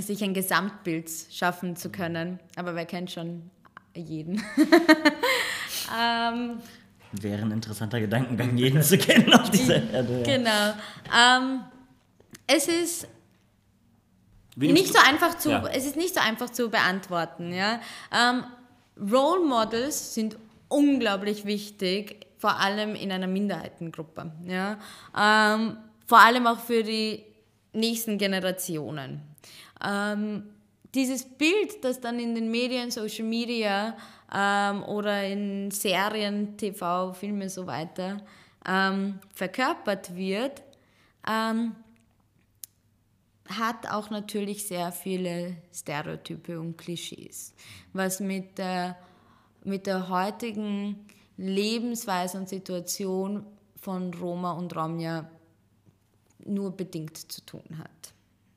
sich 0.00 0.22
ein 0.22 0.34
Gesamtbild 0.34 1.10
schaffen 1.30 1.76
zu 1.76 1.90
können. 1.90 2.40
Aber 2.56 2.74
wer 2.74 2.86
kennt 2.86 3.10
schon 3.10 3.50
jeden? 3.94 4.36
ähm, 5.96 6.58
Wäre 7.12 7.42
ein 7.42 7.52
interessanter 7.52 8.00
Gedankengang, 8.00 8.56
jeden 8.56 8.82
zu 8.82 8.98
kennen 8.98 9.32
auf 9.32 9.50
dieser 9.50 9.82
Erde. 9.92 10.22
Genau. 10.24 10.74
Ähm, 11.16 11.60
es 12.46 12.68
ist 12.68 13.08
nicht 14.56 14.92
so 14.92 14.98
einfach 15.04 15.36
zu, 15.38 15.50
ja. 15.50 15.66
es 15.72 15.86
ist 15.86 15.96
nicht 15.96 16.14
so 16.14 16.20
einfach 16.20 16.50
zu 16.50 16.70
beantworten. 16.70 17.52
Ja? 17.52 17.80
Ähm, 18.12 18.44
Role 18.98 19.44
Models 19.44 20.14
sind 20.14 20.36
unglaublich 20.68 21.44
wichtig, 21.44 22.26
vor 22.38 22.58
allem 22.60 22.94
in 22.94 23.10
einer 23.12 23.26
Minderheitengruppe. 23.26 24.32
Ja? 24.46 24.78
Ähm, 25.16 25.76
vor 26.06 26.20
allem 26.20 26.46
auch 26.46 26.58
für 26.58 26.82
die 26.82 27.24
nächsten 27.72 28.18
Generationen. 28.18 29.22
Ähm, 29.84 30.44
dieses 30.94 31.24
Bild, 31.24 31.82
das 31.82 32.00
dann 32.00 32.18
in 32.18 32.34
den 32.34 32.50
Medien, 32.50 32.90
Social 32.90 33.24
Media 33.24 33.96
ähm, 34.32 34.84
oder 34.84 35.26
in 35.26 35.70
Serien, 35.70 36.56
TV, 36.56 37.12
Filme 37.12 37.48
so 37.50 37.66
weiter 37.66 38.18
ähm, 38.66 39.18
verkörpert 39.34 40.14
wird, 40.14 40.62
ähm, 41.28 41.74
hat 43.48 43.90
auch 43.90 44.10
natürlich 44.10 44.66
sehr 44.66 44.90
viele 44.92 45.56
Stereotype 45.72 46.58
und 46.58 46.78
Klischees, 46.78 47.52
was 47.92 48.20
mit 48.20 48.58
der, 48.58 48.96
mit 49.64 49.86
der 49.86 50.08
heutigen 50.08 51.06
Lebensweise 51.36 52.38
und 52.38 52.48
Situation 52.48 53.44
von 53.76 54.14
Roma 54.14 54.52
und 54.52 54.74
Romja 54.74 55.28
nur 56.46 56.76
bedingt 56.76 57.30
zu 57.30 57.44
tun 57.44 57.78
hat. 57.78 58.14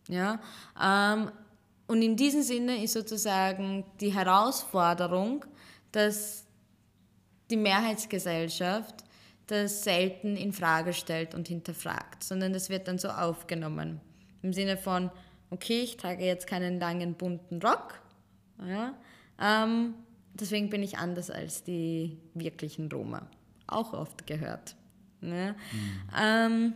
Ja? 0.08 0.40
Ähm, 0.82 1.32
und 1.88 2.02
in 2.02 2.16
diesem 2.16 2.44
Sinne 2.44 2.84
ist 2.84 2.94
sozusagen 2.94 3.86
die 4.00 4.14
Herausforderung, 4.14 5.46
dass 5.92 6.46
die 7.50 7.58
Mehrheitsgesellschaft 7.58 9.04
das 9.48 9.84
selten 9.84 10.36
in 10.36 10.52
Frage 10.52 10.94
stellt 10.94 11.34
und 11.34 11.48
hinterfragt, 11.48 12.24
sondern 12.24 12.52
das 12.52 12.70
wird 12.70 12.88
dann 12.90 13.00
so 13.00 13.08
aufgenommen. 13.08 14.02
Im 14.48 14.54
Sinne 14.54 14.78
von, 14.78 15.12
okay, 15.50 15.82
ich 15.82 15.98
trage 15.98 16.24
jetzt 16.24 16.48
keinen 16.48 16.80
langen 16.80 17.16
bunten 17.16 17.62
Rock, 17.62 18.00
ja, 18.66 18.94
ähm, 19.42 19.94
deswegen 20.36 20.70
bin 20.70 20.82
ich 20.82 20.98
anders 20.98 21.30
als 21.30 21.66
die 21.66 22.18
wirklichen 22.34 22.90
Roma. 22.90 23.28
Auch 23.68 23.92
oft 23.92 24.26
gehört. 24.26 24.78
Ne? 25.20 25.54
Mhm. 25.74 26.00
Ähm, 26.18 26.74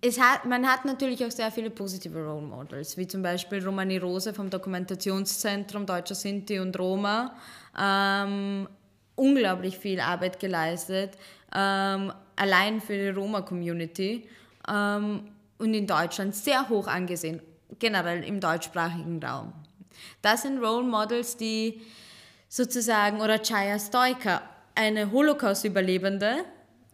es 0.00 0.20
hat, 0.20 0.46
man 0.46 0.66
hat 0.66 0.84
natürlich 0.84 1.24
auch 1.24 1.30
sehr 1.30 1.52
viele 1.52 1.70
positive 1.70 2.18
Role 2.18 2.44
Models, 2.44 2.96
wie 2.96 3.06
zum 3.06 3.22
Beispiel 3.22 3.64
Romani 3.64 3.98
Rose 3.98 4.34
vom 4.34 4.50
Dokumentationszentrum 4.50 5.86
Deutscher 5.86 6.16
Sinti 6.16 6.58
und 6.58 6.76
Roma. 6.76 7.36
Ähm, 7.80 8.68
unglaublich 9.14 9.78
viel 9.78 10.00
Arbeit 10.00 10.40
geleistet, 10.40 11.16
ähm, 11.54 12.12
allein 12.34 12.80
für 12.80 12.94
die 12.94 13.10
Roma-Community 13.10 14.28
ähm, 14.68 15.28
und 15.58 15.74
in 15.74 15.86
Deutschland 15.86 16.34
sehr 16.34 16.68
hoch 16.68 16.86
angesehen, 16.86 17.40
generell 17.78 18.24
im 18.24 18.40
deutschsprachigen 18.40 19.22
Raum. 19.22 19.52
Das 20.22 20.42
sind 20.42 20.58
Role 20.58 20.86
Models, 20.86 21.36
die 21.36 21.80
sozusagen, 22.48 23.20
oder 23.20 23.38
Chaya 23.38 23.78
Stoika, 23.78 24.42
eine 24.74 25.10
Holocaust-Überlebende, 25.10 26.44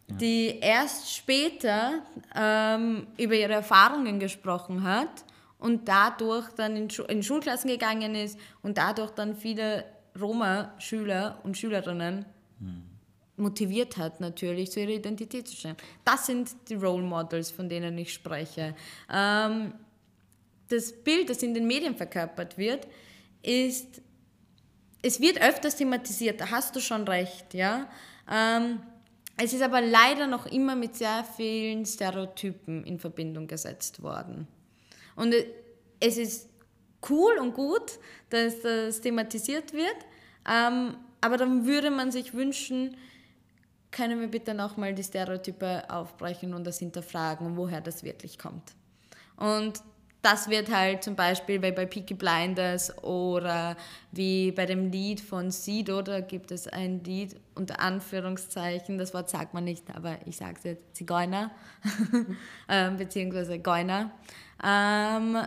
die 0.09 0.59
erst 0.61 1.14
später 1.14 2.03
ähm, 2.35 3.07
über 3.18 3.35
ihre 3.35 3.55
Erfahrungen 3.55 4.20
gesprochen 4.20 4.83
hat 4.83 5.25
und 5.59 5.88
dadurch 5.88 6.51
dann 6.51 6.77
in, 6.77 6.90
Schu 6.90 7.03
in 7.05 7.22
Schulklassen 7.22 7.70
gegangen 7.70 8.14
ist 8.14 8.38
und 8.62 8.79
dadurch 8.79 9.11
dann 9.12 9.35
viele 9.35 9.85
Roma-Schüler 10.20 11.38
und 11.44 11.57
Schülerinnen 11.57 12.27
hm. 12.59 12.92
Motiviert 13.37 13.97
hat, 13.97 14.21
natürlich 14.21 14.71
zu 14.71 14.81
ihrer 14.81 14.90
Identität 14.90 15.49
zu 15.49 15.57
stellen. 15.57 15.77
Das 16.05 16.27
sind 16.27 16.51
die 16.68 16.75
Role 16.75 17.03
Models, 17.03 17.51
von 17.51 17.68
denen 17.68 17.97
ich 17.99 18.12
spreche. 18.12 18.75
Ähm, 19.12 19.73
das 20.68 20.92
Bild, 20.92 21.31
das 21.31 21.42
in 21.42 21.55
den 21.55 21.66
Medien 21.66 21.97
verkörpert 21.97 22.57
wird, 22.59 22.87
ist, 23.42 24.01
es 25.03 25.21
wird 25.21 25.40
öfters 25.40 25.77
thematisiert, 25.77 26.40
da 26.40 26.51
hast 26.51 26.77
du 26.77 26.81
schon 26.81 27.07
recht, 27.09 27.55
ja. 27.55 27.88
Ähm, 28.31 28.81
es 29.37 29.53
ist 29.53 29.62
aber 29.62 29.81
leider 29.81 30.27
noch 30.27 30.47
immer 30.47 30.77
mit 30.77 30.95
sehr 30.95 31.25
vielen 31.37 31.85
Stereotypen 31.87 32.85
in 32.85 32.99
Verbindung 32.99 33.49
gesetzt 33.49 34.03
worden. 34.03 34.47
Und 35.16 35.35
es 36.01 36.16
ist 36.18 36.49
cool 37.09 37.38
und 37.38 37.55
gut, 37.55 37.99
dass 38.31 38.61
das 38.61 39.01
thematisiert 39.01 39.73
wird, 39.73 39.97
ähm, 40.49 40.97
aber 41.21 41.37
dann 41.37 41.66
würde 41.66 41.90
man 41.90 42.12
sich 42.12 42.35
wünschen, 42.35 42.97
können 43.93 44.21
wir 44.21 44.29
bitte 44.29 44.55
nochmal 44.55 44.95
die 44.95 45.05
Stereotype 45.05 45.89
aufbrechen 45.89 46.55
und 46.55 46.67
das 46.67 46.79
hinterfragen, 46.79 47.57
woher 47.57 47.81
das 47.81 48.03
wirklich 48.03 48.39
kommt. 48.39 48.73
Und 49.37 49.83
das 50.23 50.49
wird 50.49 50.71
halt 50.71 51.03
zum 51.03 51.17
Beispiel 51.17 51.59
bei, 51.59 51.73
bei 51.73 51.85
Peaky 51.85 52.15
Blinders 52.15 52.97
oder 53.03 53.77
wie 54.13 54.53
bei 54.53 54.67
dem 54.67 54.91
Lied 54.91 55.21
von 55.21 55.51
Sido, 55.51 56.01
da 56.01 56.21
gibt 56.21 56.53
es 56.53 56.69
ein 56.69 57.03
Lied 57.03 57.37
unter 57.57 57.81
Anführungszeichen, 57.81 58.99
das 58.99 59.13
Wort 59.15 59.29
sagt 59.29 59.53
man 59.53 59.65
nicht, 59.65 59.85
aber 59.95 60.17
ich 60.25 60.37
sage 60.37 60.55
es 60.59 60.65
jetzt, 60.65 60.97
Zigeuner, 60.97 61.51
ähm, 62.69 62.97
beziehungsweise 62.97 63.59
Geuner. 63.59 64.13
Ähm, 64.65 65.39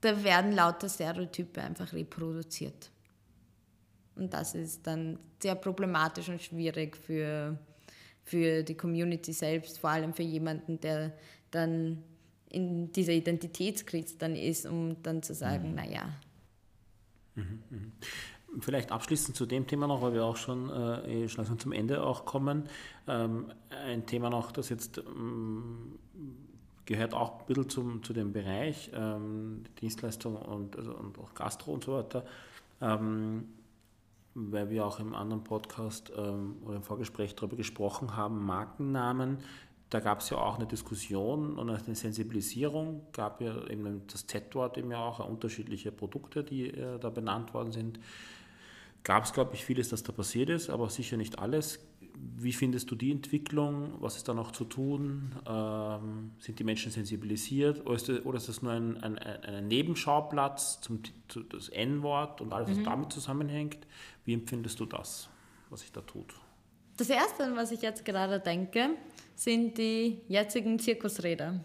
da 0.00 0.24
werden 0.24 0.52
lauter 0.52 0.88
Stereotype 0.88 1.60
einfach 1.60 1.92
reproduziert. 1.92 2.90
Und 4.16 4.32
das 4.32 4.54
ist 4.54 4.86
dann 4.86 5.18
sehr 5.40 5.54
problematisch 5.54 6.28
und 6.28 6.42
schwierig 6.42 6.96
für, 6.96 7.58
für 8.24 8.62
die 8.62 8.76
Community 8.76 9.32
selbst, 9.32 9.78
vor 9.78 9.90
allem 9.90 10.14
für 10.14 10.22
jemanden, 10.22 10.80
der 10.80 11.12
dann 11.50 12.02
in 12.50 12.90
dieser 12.92 13.12
Identitätskrise 13.12 14.16
dann 14.18 14.34
ist, 14.34 14.66
um 14.66 15.02
dann 15.02 15.22
zu 15.22 15.34
sagen, 15.34 15.70
mhm. 15.70 15.74
naja. 15.74 16.08
Mhm, 17.34 17.62
mhm. 17.70 17.92
Vielleicht 18.60 18.90
abschließend 18.90 19.36
zu 19.36 19.44
dem 19.44 19.66
Thema 19.66 19.86
noch, 19.86 20.00
weil 20.00 20.14
wir 20.14 20.24
auch 20.24 20.36
schon, 20.36 20.70
äh, 20.70 21.24
eh 21.24 21.26
langsam 21.36 21.58
zum 21.58 21.72
Ende 21.72 22.02
auch 22.02 22.24
kommen. 22.24 22.64
Ähm, 23.06 23.52
ein 23.68 24.06
Thema 24.06 24.30
noch, 24.30 24.52
das 24.52 24.70
jetzt 24.70 24.98
ähm, 24.98 25.98
gehört 26.86 27.12
auch 27.12 27.40
ein 27.40 27.46
bisschen 27.46 27.68
zum, 27.68 28.02
zu 28.02 28.14
dem 28.14 28.32
Bereich 28.32 28.90
ähm, 28.94 29.64
Dienstleistung 29.80 30.36
und, 30.36 30.76
also, 30.76 30.94
und 30.94 31.18
auch 31.18 31.34
Gastro 31.34 31.72
und 31.72 31.84
so 31.84 31.94
weiter, 31.94 32.24
ähm, 32.80 33.48
weil 34.36 34.70
wir 34.70 34.86
auch 34.86 35.00
im 35.00 35.14
anderen 35.14 35.42
Podcast 35.42 36.12
ähm, 36.16 36.56
oder 36.64 36.76
im 36.76 36.82
Vorgespräch 36.82 37.34
darüber 37.34 37.56
gesprochen 37.56 38.16
haben, 38.16 38.44
Markennamen 38.44 39.38
da 39.90 40.00
gab 40.00 40.20
es 40.20 40.30
ja 40.30 40.38
auch 40.38 40.56
eine 40.56 40.66
Diskussion 40.66 41.56
und 41.56 41.70
eine 41.70 41.94
Sensibilisierung. 41.94 43.06
gab 43.12 43.40
ja 43.40 43.66
eben 43.68 44.02
das 44.08 44.26
Z-Wort 44.26 44.78
eben 44.78 44.90
ja 44.90 44.98
auch 44.98 45.26
unterschiedliche 45.26 45.92
Produkte, 45.92 46.42
die 46.42 46.70
äh, 46.70 46.98
da 46.98 47.10
benannt 47.10 47.54
worden 47.54 47.70
sind. 47.70 48.00
Gab 49.04 49.24
es, 49.24 49.32
glaube 49.32 49.54
ich, 49.54 49.64
vieles, 49.64 49.88
das 49.88 50.02
da 50.02 50.12
passiert 50.12 50.50
ist, 50.50 50.68
aber 50.70 50.90
sicher 50.90 51.16
nicht 51.16 51.38
alles. 51.38 51.78
Wie 52.38 52.52
findest 52.52 52.90
du 52.90 52.94
die 52.94 53.10
Entwicklung? 53.10 53.94
Was 54.00 54.16
ist 54.16 54.28
da 54.28 54.34
noch 54.34 54.52
zu 54.52 54.64
tun? 54.64 55.34
Ähm, 55.46 56.32
sind 56.38 56.58
die 56.58 56.64
Menschen 56.64 56.92
sensibilisiert? 56.92 57.84
Oder 57.86 57.96
ist 57.96 58.08
das, 58.08 58.24
oder 58.24 58.36
ist 58.36 58.48
das 58.48 58.62
nur 58.62 58.72
ein, 58.72 59.02
ein, 59.02 59.18
ein 59.18 59.68
Nebenschauplatz 59.68 60.80
zum 60.80 61.00
zu, 61.28 61.42
das 61.42 61.68
N-Wort 61.68 62.40
und 62.40 62.52
alles, 62.52 62.70
was 62.70 62.78
mhm. 62.78 62.84
damit 62.84 63.12
zusammenhängt? 63.12 63.78
Wie 64.24 64.34
empfindest 64.34 64.78
du 64.80 64.86
das, 64.86 65.28
was 65.70 65.80
sich 65.80 65.92
da 65.92 66.00
tut? 66.00 66.34
Das 66.96 67.10
Erste, 67.10 67.44
an 67.44 67.56
was 67.56 67.72
ich 67.72 67.82
jetzt 67.82 68.04
gerade 68.04 68.40
denke, 68.40 68.90
sind 69.34 69.76
die 69.76 70.22
jetzigen 70.28 70.78
Zirkusräder, 70.78 71.60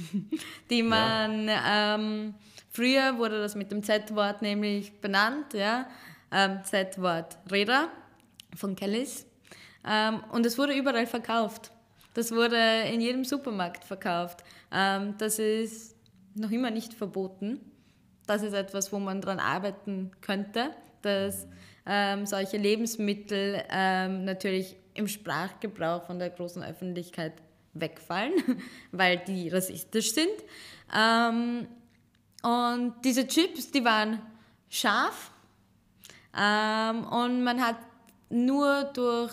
die 0.70 0.82
man, 0.82 1.48
ja. 1.48 1.94
ähm, 1.96 2.34
früher 2.70 3.18
wurde 3.18 3.38
das 3.38 3.54
mit 3.54 3.70
dem 3.70 3.82
Z-Wort 3.82 4.40
nämlich 4.40 5.00
benannt, 5.00 5.52
ja, 5.52 5.86
ähm, 6.30 6.60
Z-Wort 6.64 7.38
Räder 7.50 7.88
von 8.56 8.74
Kellys. 8.74 9.26
Ähm, 9.86 10.22
und 10.32 10.46
es 10.46 10.58
wurde 10.58 10.74
überall 10.74 11.06
verkauft. 11.06 11.72
Das 12.14 12.32
wurde 12.32 12.82
in 12.92 13.00
jedem 13.00 13.24
Supermarkt 13.24 13.84
verkauft. 13.84 14.44
Ähm, 14.70 15.14
das 15.18 15.38
ist 15.38 15.96
noch 16.34 16.50
immer 16.50 16.70
nicht 16.70 16.94
verboten. 16.94 17.60
Das 18.26 18.42
ist 18.42 18.54
etwas, 18.54 18.92
wo 18.92 18.98
man 18.98 19.20
dran 19.20 19.40
arbeiten 19.40 20.12
könnte, 20.20 20.70
dass 21.02 21.46
ähm, 21.84 22.26
solche 22.26 22.56
Lebensmittel 22.56 23.64
natürlich 23.68 24.76
im 24.94 25.08
Sprachgebrauch 25.08 26.04
von 26.04 26.20
der 26.20 26.30
großen 26.30 26.62
Öffentlichkeit 26.62 27.32
wegfallen, 27.74 28.34
weil 28.92 29.18
die 29.18 29.48
rassistisch 29.48 30.12
sind. 30.12 30.28
Ähm, 30.94 31.66
und 32.42 32.94
diese 33.04 33.26
Chips, 33.26 33.70
die 33.70 33.84
waren 33.84 34.20
scharf 34.68 35.30
ähm, 36.36 37.04
und 37.04 37.44
man 37.44 37.60
hat 37.60 37.76
nur 38.30 38.84
durch 38.94 39.32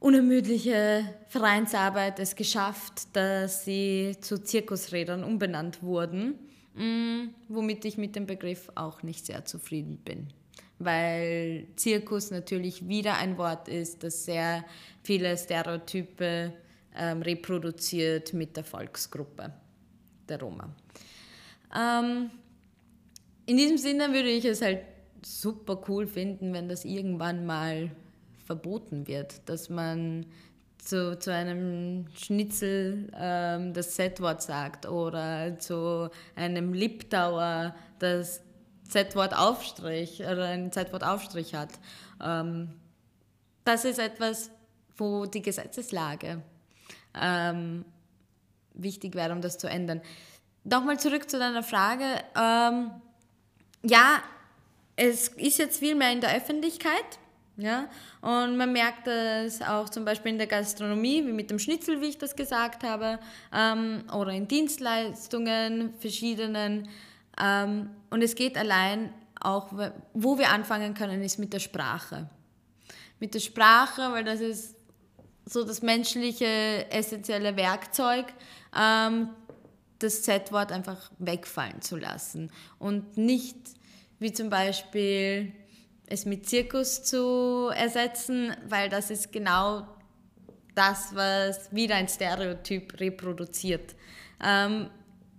unermüdliche 0.00 1.04
Vereinsarbeit 1.28 2.18
es 2.18 2.36
geschafft, 2.36 3.14
dass 3.14 3.64
sie 3.64 4.16
zu 4.20 4.42
Zirkusrädern 4.42 5.24
umbenannt 5.24 5.82
wurden, 5.82 6.38
mm, 6.74 7.30
womit 7.48 7.84
ich 7.84 7.98
mit 7.98 8.14
dem 8.16 8.26
Begriff 8.26 8.70
auch 8.74 9.02
nicht 9.02 9.26
sehr 9.26 9.44
zufrieden 9.44 9.98
bin. 9.98 10.28
Weil 10.78 11.66
Zirkus 11.74 12.30
natürlich 12.30 12.86
wieder 12.86 13.16
ein 13.16 13.36
Wort 13.36 13.66
ist, 13.66 14.04
das 14.04 14.24
sehr 14.24 14.64
viele 15.02 15.36
Stereotype 15.36 16.52
ähm, 16.96 17.22
reproduziert 17.22 18.32
mit 18.32 18.56
der 18.56 18.64
Volksgruppe 18.64 19.52
der 20.28 20.40
Roma. 20.40 20.72
Ähm, 21.76 22.30
in 23.46 23.56
diesem 23.56 23.78
Sinne 23.78 24.12
würde 24.12 24.28
ich 24.28 24.44
es 24.44 24.62
halt 24.62 24.80
super 25.24 25.82
cool 25.88 26.06
finden, 26.06 26.52
wenn 26.52 26.68
das 26.68 26.84
irgendwann 26.84 27.44
mal 27.44 27.90
verboten 28.48 29.06
wird, 29.06 29.46
dass 29.46 29.68
man 29.68 30.24
zu, 30.78 31.18
zu 31.18 31.30
einem 31.32 32.06
Schnitzel 32.14 33.10
ähm, 33.14 33.74
das 33.74 33.94
Z-Wort 33.94 34.40
sagt 34.40 34.86
oder 34.86 35.58
zu 35.58 36.08
einem 36.34 36.72
Liptauer 36.72 37.74
das 37.98 38.40
Z-Wort 38.88 39.36
Aufstrich 39.36 40.20
oder 40.20 40.46
ein 40.46 40.72
Z-Wort 40.72 41.04
Aufstrich 41.04 41.54
hat. 41.54 41.68
Ähm, 42.24 42.72
das 43.64 43.84
ist 43.84 43.98
etwas, 43.98 44.50
wo 44.96 45.26
die 45.26 45.42
Gesetzeslage 45.42 46.42
ähm, 47.20 47.84
wichtig 48.72 49.14
wäre, 49.14 49.34
um 49.34 49.42
das 49.42 49.58
zu 49.58 49.68
ändern. 49.68 50.00
Nochmal 50.64 50.98
zurück 50.98 51.28
zu 51.28 51.38
deiner 51.38 51.62
Frage. 51.62 52.04
Ähm, 52.34 52.92
ja, 53.82 54.22
es 54.96 55.28
ist 55.28 55.58
jetzt 55.58 55.80
viel 55.80 55.94
mehr 55.94 56.12
in 56.12 56.22
der 56.22 56.34
Öffentlichkeit. 56.34 57.18
Ja? 57.58 57.88
Und 58.20 58.56
man 58.56 58.72
merkt 58.72 59.06
das 59.06 59.60
auch 59.60 59.88
zum 59.88 60.04
Beispiel 60.04 60.32
in 60.32 60.38
der 60.38 60.46
Gastronomie, 60.46 61.26
wie 61.26 61.32
mit 61.32 61.50
dem 61.50 61.58
Schnitzel, 61.58 62.00
wie 62.00 62.06
ich 62.06 62.18
das 62.18 62.36
gesagt 62.36 62.84
habe, 62.84 63.18
ähm, 63.52 64.04
oder 64.16 64.30
in 64.32 64.46
Dienstleistungen, 64.46 65.92
verschiedenen. 65.98 66.88
Ähm, 67.38 67.90
und 68.10 68.22
es 68.22 68.36
geht 68.36 68.56
allein 68.56 69.12
auch, 69.40 69.72
wo 70.14 70.38
wir 70.38 70.50
anfangen 70.50 70.94
können, 70.94 71.22
ist 71.22 71.38
mit 71.38 71.52
der 71.52 71.58
Sprache. 71.58 72.30
Mit 73.18 73.34
der 73.34 73.40
Sprache, 73.40 74.12
weil 74.12 74.24
das 74.24 74.40
ist 74.40 74.76
so 75.44 75.64
das 75.64 75.82
menschliche 75.82 76.86
essentielle 76.90 77.56
Werkzeug, 77.56 78.26
ähm, 78.78 79.30
das 79.98 80.22
Z-Wort 80.22 80.70
einfach 80.70 81.10
wegfallen 81.18 81.82
zu 81.82 81.96
lassen 81.96 82.52
und 82.78 83.16
nicht 83.16 83.56
wie 84.20 84.32
zum 84.32 84.48
Beispiel 84.48 85.52
es 86.10 86.24
mit 86.24 86.48
Zirkus 86.48 87.02
zu 87.02 87.70
ersetzen, 87.74 88.54
weil 88.68 88.88
das 88.88 89.10
ist 89.10 89.32
genau 89.32 89.86
das, 90.74 91.14
was 91.14 91.72
wieder 91.74 91.96
ein 91.96 92.08
Stereotyp 92.08 92.98
reproduziert. 93.00 93.94
Ähm, 94.42 94.88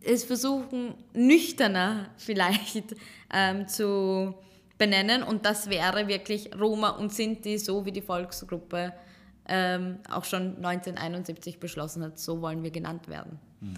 es 0.01 0.23
versuchen 0.23 0.95
nüchterner 1.13 2.10
vielleicht 2.17 2.95
ähm, 3.34 3.67
zu 3.67 4.36
benennen 4.77 5.23
und 5.23 5.45
das 5.45 5.69
wäre 5.69 6.08
wirklich 6.08 6.51
Roma 6.58 6.89
und 6.91 7.13
Sinti, 7.13 7.58
so 7.58 7.86
wie 7.86 7.91
die 7.91 8.01
Volksgruppe 8.01 8.93
ähm, 9.47 9.97
auch 10.10 10.25
schon 10.25 10.58
1971 10.58 11.60
beschlossen 11.60 12.03
hat, 12.03 12.19
so 12.19 12.41
wollen 12.41 12.63
wir 12.63 12.71
genannt 12.71 13.08
werden. 13.08 13.39
Mhm. 13.60 13.75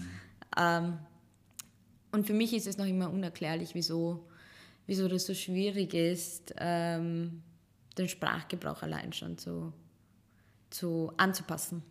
Ähm, 0.56 0.98
und 2.12 2.26
für 2.26 2.34
mich 2.34 2.52
ist 2.52 2.66
es 2.66 2.76
noch 2.76 2.86
immer 2.86 3.10
unerklärlich, 3.10 3.74
wieso 3.74 4.28
wieso 4.86 5.08
das 5.08 5.26
so 5.26 5.34
schwierig 5.34 5.94
ist, 5.94 6.54
ähm, 6.58 7.42
den 7.98 8.08
Sprachgebrauch 8.08 8.82
allein 8.82 9.12
schon 9.12 9.38
zu, 9.38 9.72
zu 10.70 11.12
anzupassen. 11.16 11.82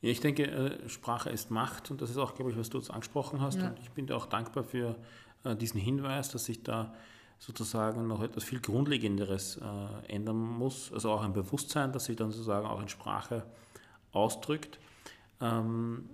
Ja, 0.00 0.10
ich 0.10 0.20
denke, 0.20 0.46
äh, 0.46 0.88
Sprache 0.88 1.30
ist 1.30 1.50
Macht 1.50 1.90
und 1.90 2.00
das 2.00 2.10
ist 2.10 2.18
auch, 2.18 2.34
glaube 2.34 2.52
ich, 2.52 2.56
was 2.56 2.70
du 2.70 2.78
jetzt 2.78 2.90
angesprochen 2.90 3.40
hast. 3.40 3.58
Ja. 3.58 3.68
Und 3.68 3.80
ich 3.80 3.90
bin 3.90 4.06
dir 4.06 4.16
auch 4.16 4.26
dankbar 4.26 4.62
für 4.64 4.96
äh, 5.44 5.56
diesen 5.56 5.80
Hinweis, 5.80 6.30
dass 6.30 6.44
sich 6.44 6.62
da 6.62 6.94
sozusagen 7.38 8.06
noch 8.06 8.22
etwas 8.22 8.44
viel 8.44 8.60
Grundlegenderes 8.60 9.58
äh, 9.58 10.12
ändern 10.12 10.36
muss. 10.36 10.92
Also 10.92 11.10
auch 11.10 11.22
ein 11.22 11.32
Bewusstsein, 11.32 11.92
das 11.92 12.04
sich 12.04 12.16
dann 12.16 12.30
sozusagen 12.30 12.66
auch 12.66 12.80
in 12.80 12.88
Sprache 12.88 13.44
ausdrückt. 14.12 14.78
Ähm, 15.40 16.08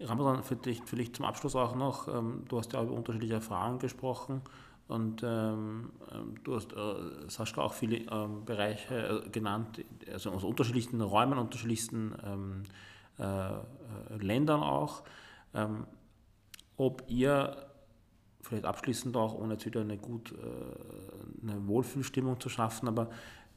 Ramadan, 0.00 0.42
für 0.42 0.56
dich, 0.56 0.82
für 0.84 0.96
dich 0.96 1.14
zum 1.14 1.26
Abschluss 1.26 1.54
auch 1.54 1.74
noch, 1.74 2.08
ähm, 2.08 2.44
du 2.48 2.58
hast 2.58 2.72
ja 2.72 2.82
über 2.82 2.92
unterschiedliche 2.92 3.34
Erfahrungen 3.34 3.78
gesprochen 3.78 4.40
und 4.88 5.22
ähm, 5.22 5.92
ähm, 6.12 6.34
du 6.42 6.56
hast, 6.56 6.72
äh, 6.72 7.28
Sascha, 7.28 7.60
auch 7.60 7.74
viele 7.74 7.98
ähm, 8.10 8.44
Bereiche 8.44 9.22
äh, 9.24 9.28
genannt, 9.28 9.84
also 10.10 10.30
aus 10.30 10.42
unterschiedlichen 10.42 11.00
Räumen, 11.00 11.38
unterschiedlichsten 11.38 12.14
ähm, 12.24 12.62
äh, 13.18 13.24
äh, 13.24 14.16
Ländern 14.18 14.62
auch. 14.62 15.02
Ähm, 15.54 15.86
ob 16.76 17.04
ihr 17.08 17.56
vielleicht 18.40 18.64
abschließend 18.64 19.16
auch, 19.16 19.34
ohne 19.34 19.54
jetzt 19.54 19.66
wieder 19.66 19.82
eine 19.82 19.98
gut 19.98 20.32
äh, 20.32 21.46
eine 21.46 21.68
Wohlfühlstimmung 21.68 22.40
zu 22.40 22.48
schaffen, 22.48 22.88
aber 22.88 23.10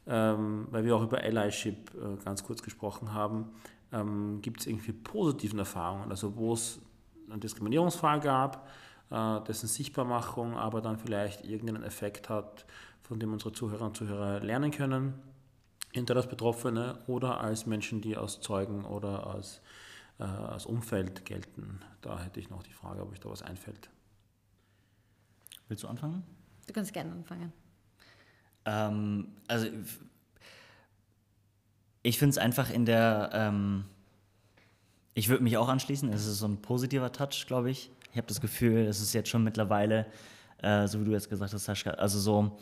weil 0.06 0.84
wir 0.84 0.94
auch 0.94 1.02
über 1.02 1.20
Allyship 1.20 1.90
äh, 1.94 2.22
ganz 2.22 2.44
kurz 2.44 2.62
gesprochen 2.62 3.14
haben, 3.14 3.52
ähm, 3.94 4.40
gibt 4.42 4.60
es 4.60 4.66
irgendwie 4.66 4.92
positiven 4.92 5.58
Erfahrungen, 5.58 6.10
also 6.10 6.36
wo 6.36 6.52
es 6.52 6.80
einen 7.30 7.40
Diskriminierungsfall 7.40 8.20
gab, 8.20 8.68
äh, 9.10 9.40
dessen 9.42 9.68
Sichtbarmachung 9.68 10.56
aber 10.56 10.80
dann 10.80 10.98
vielleicht 10.98 11.44
irgendeinen 11.44 11.84
Effekt 11.84 12.28
hat, 12.28 12.66
von 13.02 13.18
dem 13.18 13.32
unsere 13.32 13.52
Zuhörer 13.52 13.86
und 13.86 13.96
Zuhörer 13.96 14.40
lernen 14.40 14.70
können, 14.70 15.14
entweder 15.92 16.20
als 16.20 16.28
Betroffene 16.28 16.98
oder 17.06 17.40
als 17.40 17.66
Menschen, 17.66 18.00
die 18.00 18.16
als 18.16 18.40
Zeugen 18.40 18.84
oder 18.84 19.26
als, 19.26 19.60
äh, 20.18 20.24
als 20.24 20.66
Umfeld 20.66 21.24
gelten. 21.24 21.80
Da 22.00 22.18
hätte 22.18 22.40
ich 22.40 22.50
noch 22.50 22.62
die 22.62 22.72
Frage, 22.72 23.02
ob 23.02 23.12
euch 23.12 23.20
da 23.20 23.30
was 23.30 23.42
einfällt. 23.42 23.90
Willst 25.68 25.84
du 25.84 25.88
anfangen? 25.88 26.24
Du 26.66 26.72
kannst 26.72 26.92
gerne 26.92 27.12
anfangen. 27.12 27.52
Ähm, 28.66 29.28
also 29.46 29.68
ich 32.04 32.18
finde 32.18 32.30
es 32.30 32.38
einfach 32.38 32.70
in 32.70 32.84
der, 32.84 33.30
ähm, 33.32 33.84
ich 35.14 35.28
würde 35.28 35.42
mich 35.42 35.56
auch 35.56 35.68
anschließen, 35.68 36.12
es 36.12 36.26
ist 36.26 36.38
so 36.38 36.46
ein 36.46 36.58
positiver 36.58 37.10
Touch, 37.10 37.46
glaube 37.46 37.70
ich. 37.70 37.90
Ich 38.12 38.18
habe 38.18 38.28
das 38.28 38.40
Gefühl, 38.40 38.82
es 38.86 39.00
ist 39.00 39.14
jetzt 39.14 39.30
schon 39.30 39.42
mittlerweile, 39.42 40.06
äh, 40.62 40.86
so 40.86 41.00
wie 41.00 41.06
du 41.06 41.12
jetzt 41.12 41.30
gesagt 41.30 41.52
hast, 41.52 41.64
Sascha, 41.64 41.90
also 41.92 42.20
so, 42.20 42.58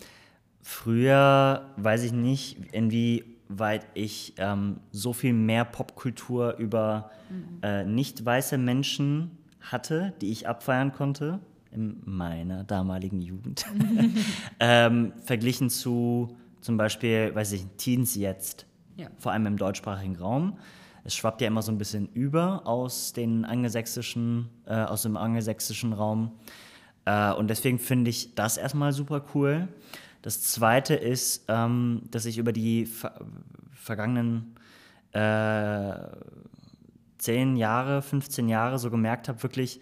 früher 0.62 1.66
weiß 1.76 2.04
ich 2.04 2.12
nicht, 2.12 2.72
inwieweit 2.72 3.84
ich 3.94 4.34
ähm, 4.38 4.78
so 4.92 5.12
viel 5.12 5.32
mehr 5.32 5.64
Popkultur 5.64 6.56
über 6.58 7.10
mhm. 7.28 7.58
äh, 7.62 7.84
nicht 7.84 8.24
weiße 8.24 8.58
Menschen 8.58 9.38
hatte, 9.60 10.14
die 10.20 10.30
ich 10.30 10.48
abfeiern 10.48 10.92
konnte 10.92 11.40
in 11.72 12.00
meiner 12.04 12.62
damaligen 12.62 13.20
Jugend, 13.20 13.66
ähm, 14.60 15.12
verglichen 15.24 15.68
zu 15.68 16.36
zum 16.60 16.76
Beispiel, 16.76 17.34
weiß 17.34 17.52
ich, 17.52 17.66
Teens 17.76 18.14
jetzt 18.14 18.66
ja. 18.96 19.08
vor 19.18 19.32
allem 19.32 19.46
im 19.46 19.56
deutschsprachigen 19.56 20.16
Raum. 20.16 20.58
Es 21.04 21.14
schwappt 21.14 21.40
ja 21.40 21.48
immer 21.48 21.62
so 21.62 21.72
ein 21.72 21.78
bisschen 21.78 22.08
über 22.12 22.66
aus, 22.66 23.12
den 23.12 23.44
angelsächsischen, 23.44 24.48
äh, 24.66 24.74
aus 24.74 25.02
dem 25.02 25.16
angelsächsischen 25.16 25.92
Raum. 25.92 26.32
Äh, 27.04 27.32
und 27.32 27.48
deswegen 27.48 27.78
finde 27.78 28.10
ich 28.10 28.34
das 28.34 28.56
erstmal 28.56 28.92
super 28.92 29.24
cool. 29.34 29.68
Das 30.22 30.40
Zweite 30.42 30.94
ist, 30.94 31.44
ähm, 31.48 32.02
dass 32.10 32.24
ich 32.24 32.38
über 32.38 32.52
die 32.52 32.86
ver 32.86 33.20
vergangenen 33.72 34.54
äh, 35.10 35.94
10 37.18 37.56
Jahre, 37.56 38.00
15 38.00 38.48
Jahre 38.48 38.78
so 38.78 38.90
gemerkt 38.90 39.28
habe, 39.28 39.42
wirklich 39.42 39.80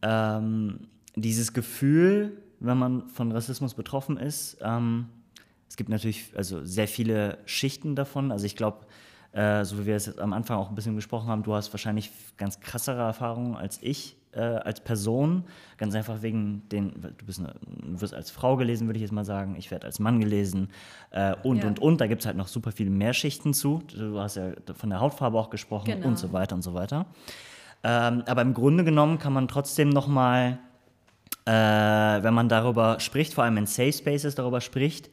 ähm, 0.00 0.88
dieses 1.14 1.52
Gefühl, 1.52 2.42
wenn 2.60 2.78
man 2.78 3.08
von 3.08 3.32
Rassismus 3.32 3.74
betroffen 3.74 4.16
ist, 4.16 4.56
ähm, 4.62 5.08
es 5.74 5.76
gibt 5.76 5.90
natürlich 5.90 6.30
also 6.36 6.64
sehr 6.64 6.86
viele 6.86 7.38
Schichten 7.46 7.96
davon. 7.96 8.30
Also 8.30 8.46
ich 8.46 8.54
glaube, 8.54 8.86
äh, 9.32 9.64
so 9.64 9.76
wie 9.76 9.86
wir 9.86 9.96
es 9.96 10.18
am 10.18 10.32
Anfang 10.32 10.56
auch 10.56 10.68
ein 10.68 10.76
bisschen 10.76 10.94
gesprochen 10.94 11.26
haben, 11.26 11.42
du 11.42 11.52
hast 11.52 11.72
wahrscheinlich 11.72 12.12
ganz 12.36 12.60
krassere 12.60 13.00
Erfahrungen 13.02 13.56
als 13.56 13.80
ich 13.82 14.16
äh, 14.30 14.38
als 14.38 14.78
Person. 14.78 15.42
Ganz 15.76 15.96
einfach 15.96 16.22
wegen 16.22 16.62
den, 16.70 16.92
du, 17.00 17.26
bist 17.26 17.40
eine, 17.40 17.56
du 17.66 18.00
wirst 18.00 18.14
als 18.14 18.30
Frau 18.30 18.56
gelesen, 18.56 18.86
würde 18.86 18.98
ich 18.98 19.02
jetzt 19.02 19.10
mal 19.10 19.24
sagen. 19.24 19.56
Ich 19.58 19.72
werde 19.72 19.86
als 19.86 19.98
Mann 19.98 20.20
gelesen 20.20 20.70
äh, 21.10 21.34
und, 21.42 21.56
ja. 21.56 21.66
und, 21.66 21.80
und. 21.80 22.00
Da 22.00 22.06
gibt 22.06 22.20
es 22.22 22.26
halt 22.26 22.36
noch 22.36 22.46
super 22.46 22.70
viele 22.70 22.90
mehr 22.90 23.12
Schichten 23.12 23.52
zu. 23.52 23.82
Du 23.92 24.20
hast 24.20 24.36
ja 24.36 24.52
von 24.76 24.90
der 24.90 25.00
Hautfarbe 25.00 25.36
auch 25.36 25.50
gesprochen 25.50 25.86
genau. 25.86 26.06
und 26.06 26.20
so 26.20 26.32
weiter 26.32 26.54
und 26.54 26.62
so 26.62 26.72
weiter. 26.72 27.06
Ähm, 27.82 28.22
aber 28.28 28.42
im 28.42 28.54
Grunde 28.54 28.84
genommen 28.84 29.18
kann 29.18 29.32
man 29.32 29.48
trotzdem 29.48 29.88
noch 29.88 30.06
mal, 30.06 30.60
äh, 31.46 31.50
wenn 31.50 32.32
man 32.32 32.48
darüber 32.48 33.00
spricht, 33.00 33.34
vor 33.34 33.42
allem 33.42 33.56
in 33.56 33.66
Safe 33.66 33.92
Spaces 33.92 34.36
darüber 34.36 34.60
spricht, 34.60 35.10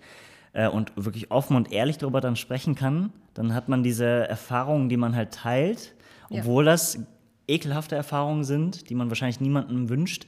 äh, 0.54 0.68
und 0.68 0.92
wirklich 0.96 1.32
offen 1.32 1.56
und 1.56 1.72
ehrlich 1.72 1.98
darüber 1.98 2.22
dann 2.22 2.36
sprechen 2.36 2.76
kann, 2.76 3.12
dann 3.34 3.54
hat 3.54 3.70
man 3.70 3.84
diese 3.84 4.06
Erfahrungen, 4.06 4.90
die 4.90 4.98
man 4.98 5.16
halt 5.16 5.34
teilt, 5.34 5.94
obwohl 6.30 6.66
ja. 6.66 6.72
das 6.72 7.00
ekelhafte 7.48 7.96
Erfahrungen 7.96 8.44
sind, 8.44 8.90
die 8.90 8.96
man 8.96 9.10
wahrscheinlich 9.10 9.42
niemandem 9.42 9.90
wünscht, 9.90 10.28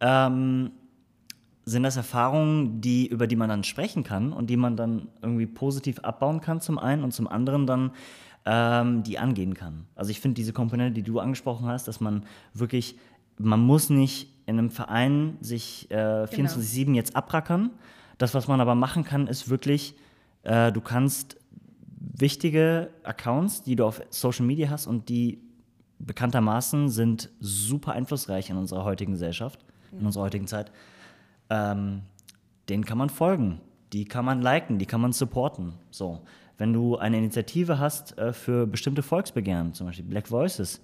ähm, 0.00 0.72
sind 1.64 1.82
das 1.82 1.96
Erfahrungen, 1.96 2.80
die, 2.80 3.06
über 3.08 3.26
die 3.26 3.36
man 3.36 3.48
dann 3.48 3.64
sprechen 3.64 4.04
kann 4.04 4.32
und 4.32 4.48
die 4.48 4.56
man 4.56 4.76
dann 4.76 5.08
irgendwie 5.20 5.46
positiv 5.46 5.98
abbauen 6.00 6.40
kann 6.40 6.60
zum 6.60 6.78
einen 6.78 7.02
und 7.02 7.12
zum 7.12 7.26
anderen 7.26 7.66
dann 7.66 7.90
ähm, 8.44 9.02
die 9.02 9.18
angehen 9.18 9.54
kann. 9.54 9.86
Also 9.96 10.12
ich 10.12 10.20
finde 10.20 10.36
diese 10.36 10.52
Komponente, 10.52 10.92
die 10.94 11.02
du 11.02 11.18
angesprochen 11.18 11.66
hast, 11.66 11.88
dass 11.88 12.00
man 12.00 12.24
wirklich, 12.54 12.96
man 13.38 13.60
muss 13.60 13.90
nicht 13.90 14.30
in 14.46 14.58
einem 14.58 14.70
Verein 14.70 15.36
sich 15.40 15.90
äh, 15.90 16.24
24-7 16.24 16.84
genau. 16.84 16.96
jetzt 16.96 17.16
abrackern. 17.16 17.70
Das, 18.18 18.34
was 18.34 18.48
man 18.48 18.60
aber 18.60 18.74
machen 18.74 19.04
kann, 19.04 19.26
ist 19.26 19.48
wirklich, 19.48 19.94
äh, 20.42 20.72
du 20.72 20.80
kannst 20.80 21.36
wichtige 21.98 22.90
Accounts, 23.02 23.62
die 23.62 23.76
du 23.76 23.84
auf 23.84 24.00
Social 24.10 24.46
Media 24.46 24.70
hast 24.70 24.86
und 24.86 25.08
die 25.08 25.40
bekanntermaßen 25.98 26.88
sind 26.88 27.30
super 27.40 27.92
einflussreich 27.92 28.50
in 28.50 28.56
unserer 28.56 28.84
heutigen 28.84 29.12
Gesellschaft, 29.12 29.64
in 29.92 30.06
unserer 30.06 30.24
heutigen 30.24 30.46
Zeit, 30.46 30.70
ähm, 31.50 32.02
denen 32.68 32.84
kann 32.84 32.98
man 32.98 33.10
folgen, 33.10 33.60
die 33.92 34.04
kann 34.04 34.24
man 34.24 34.42
liken, 34.42 34.78
die 34.78 34.86
kann 34.86 35.00
man 35.00 35.12
supporten. 35.12 35.74
So, 35.90 36.22
wenn 36.58 36.72
du 36.72 36.96
eine 36.96 37.18
Initiative 37.18 37.78
hast 37.78 38.18
äh, 38.18 38.32
für 38.32 38.66
bestimmte 38.66 39.02
Volksbegehren, 39.02 39.74
zum 39.74 39.86
Beispiel 39.86 40.04
Black 40.04 40.30
Voices, 40.30 40.80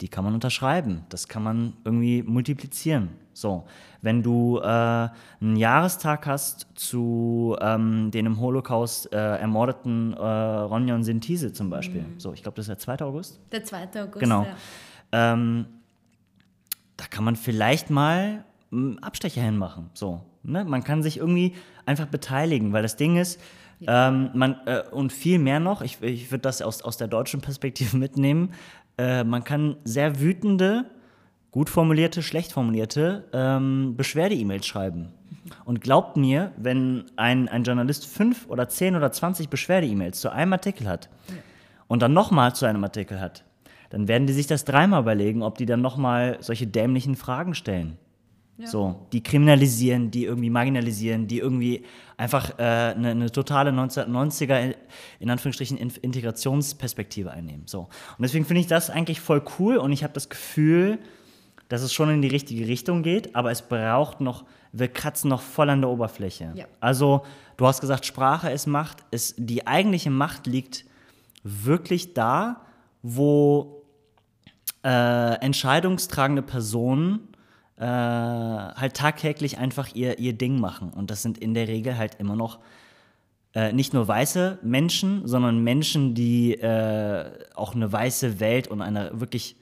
die 0.00 0.08
kann 0.08 0.24
man 0.24 0.34
unterschreiben, 0.34 1.04
das 1.08 1.28
kann 1.28 1.42
man 1.42 1.74
irgendwie 1.84 2.22
multiplizieren. 2.22 3.10
So, 3.32 3.64
wenn 4.02 4.22
du 4.22 4.58
äh, 4.58 4.64
einen 4.64 5.56
Jahrestag 5.56 6.26
hast 6.26 6.66
zu 6.74 7.56
ähm, 7.60 8.10
den 8.10 8.26
im 8.26 8.40
Holocaust 8.40 9.12
äh, 9.12 9.16
ermordeten 9.16 10.12
äh, 10.14 10.18
Ronja 10.18 11.00
Sintise 11.02 11.52
zum 11.52 11.70
Beispiel, 11.70 12.02
mhm. 12.02 12.18
so, 12.18 12.32
ich 12.32 12.42
glaube, 12.42 12.56
das 12.56 12.64
ist 12.64 12.68
der 12.68 12.78
2. 12.78 13.04
August. 13.04 13.40
Der 13.52 13.64
2. 13.64 14.02
August, 14.02 14.18
genau. 14.18 14.44
Ja. 15.12 15.32
Ähm, 15.32 15.66
da 16.96 17.06
kann 17.06 17.24
man 17.24 17.36
vielleicht 17.36 17.90
mal 17.90 18.44
einen 18.72 18.98
Abstecher 19.02 19.42
hinmachen. 19.42 19.90
So, 19.94 20.20
ne? 20.42 20.64
Man 20.64 20.84
kann 20.84 21.02
sich 21.02 21.18
irgendwie 21.18 21.54
einfach 21.86 22.06
beteiligen, 22.06 22.72
weil 22.72 22.82
das 22.82 22.96
Ding 22.96 23.16
ist, 23.16 23.40
ja. 23.80 24.08
ähm, 24.08 24.30
man, 24.34 24.60
äh, 24.66 24.82
und 24.90 25.12
viel 25.12 25.38
mehr 25.38 25.60
noch, 25.60 25.82
ich, 25.82 26.02
ich 26.02 26.30
würde 26.30 26.42
das 26.42 26.62
aus, 26.62 26.82
aus 26.82 26.96
der 26.96 27.08
deutschen 27.08 27.40
Perspektive 27.40 27.96
mitnehmen, 27.98 28.52
äh, 29.00 29.24
man 29.24 29.44
kann 29.44 29.76
sehr 29.84 30.20
wütende, 30.20 30.84
gut 31.50 31.70
formulierte, 31.70 32.22
schlecht 32.22 32.52
formulierte 32.52 33.24
ähm, 33.32 33.94
Beschwerde-E-Mails 33.96 34.66
schreiben. 34.66 35.08
Und 35.64 35.80
glaubt 35.80 36.16
mir, 36.16 36.52
wenn 36.56 37.06
ein, 37.16 37.48
ein 37.48 37.64
Journalist 37.64 38.06
fünf 38.06 38.46
oder 38.48 38.68
zehn 38.68 38.94
oder 38.94 39.10
zwanzig 39.10 39.48
Beschwerde-E-Mails 39.48 40.20
zu 40.20 40.30
einem 40.30 40.52
Artikel 40.52 40.86
hat 40.86 41.08
ja. 41.28 41.34
und 41.88 42.02
dann 42.02 42.12
nochmal 42.12 42.54
zu 42.54 42.66
einem 42.66 42.84
Artikel 42.84 43.20
hat, 43.20 43.44
dann 43.88 44.06
werden 44.06 44.26
die 44.26 44.34
sich 44.34 44.46
das 44.46 44.64
dreimal 44.64 45.00
überlegen, 45.00 45.42
ob 45.42 45.56
die 45.58 45.66
dann 45.66 45.80
nochmal 45.80 46.36
solche 46.40 46.66
dämlichen 46.66 47.16
Fragen 47.16 47.54
stellen. 47.54 47.96
Ja. 48.60 48.66
So, 48.66 49.06
die 49.12 49.22
kriminalisieren, 49.22 50.10
die 50.10 50.24
irgendwie 50.24 50.50
marginalisieren, 50.50 51.26
die 51.26 51.38
irgendwie 51.38 51.84
einfach 52.16 52.58
äh, 52.58 52.62
eine, 52.62 53.10
eine, 53.10 53.32
totale 53.32 53.70
1990er, 53.70 54.74
in 55.18 55.30
Anführungsstrichen, 55.30 55.78
Integrationsperspektive 55.78 57.30
einnehmen. 57.30 57.62
So. 57.66 57.80
Und 57.80 58.22
deswegen 58.22 58.44
finde 58.44 58.60
ich 58.60 58.66
das 58.66 58.90
eigentlich 58.90 59.20
voll 59.20 59.42
cool 59.58 59.78
und 59.78 59.92
ich 59.92 60.04
habe 60.04 60.12
das 60.12 60.28
Gefühl, 60.28 60.98
dass 61.70 61.82
es 61.82 61.94
schon 61.94 62.10
in 62.10 62.20
die 62.20 62.28
richtige 62.28 62.66
Richtung 62.66 63.02
geht, 63.02 63.34
aber 63.34 63.50
es 63.50 63.62
braucht 63.62 64.20
noch, 64.20 64.44
wir 64.72 64.88
kratzen 64.88 65.30
noch 65.30 65.40
voll 65.40 65.70
an 65.70 65.80
der 65.80 65.88
Oberfläche. 65.88 66.52
Ja. 66.54 66.66
Also, 66.80 67.24
du 67.56 67.66
hast 67.66 67.80
gesagt, 67.80 68.04
Sprache 68.04 68.50
ist 68.50 68.66
Macht. 68.66 68.98
Ist, 69.10 69.36
die 69.38 69.66
eigentliche 69.66 70.10
Macht 70.10 70.46
liegt 70.46 70.84
wirklich 71.42 72.12
da, 72.12 72.60
wo 73.02 73.84
äh, 74.84 75.34
entscheidungstragende 75.40 76.42
Personen 76.42 77.29
äh, 77.80 77.84
halt 77.84 78.94
tagtäglich 78.94 79.58
einfach 79.58 79.94
ihr, 79.94 80.18
ihr 80.18 80.34
Ding 80.34 80.60
machen. 80.60 80.90
Und 80.90 81.10
das 81.10 81.22
sind 81.22 81.38
in 81.38 81.54
der 81.54 81.66
Regel 81.66 81.96
halt 81.96 82.16
immer 82.16 82.36
noch 82.36 82.58
äh, 83.54 83.72
nicht 83.72 83.94
nur 83.94 84.06
weiße 84.06 84.58
Menschen, 84.62 85.26
sondern 85.26 85.64
Menschen, 85.64 86.14
die 86.14 86.54
äh, 86.54 87.30
auch 87.54 87.74
eine 87.74 87.90
weiße 87.90 88.38
Welt 88.38 88.68
und 88.68 88.82
eine 88.82 89.18
wirklich 89.18 89.56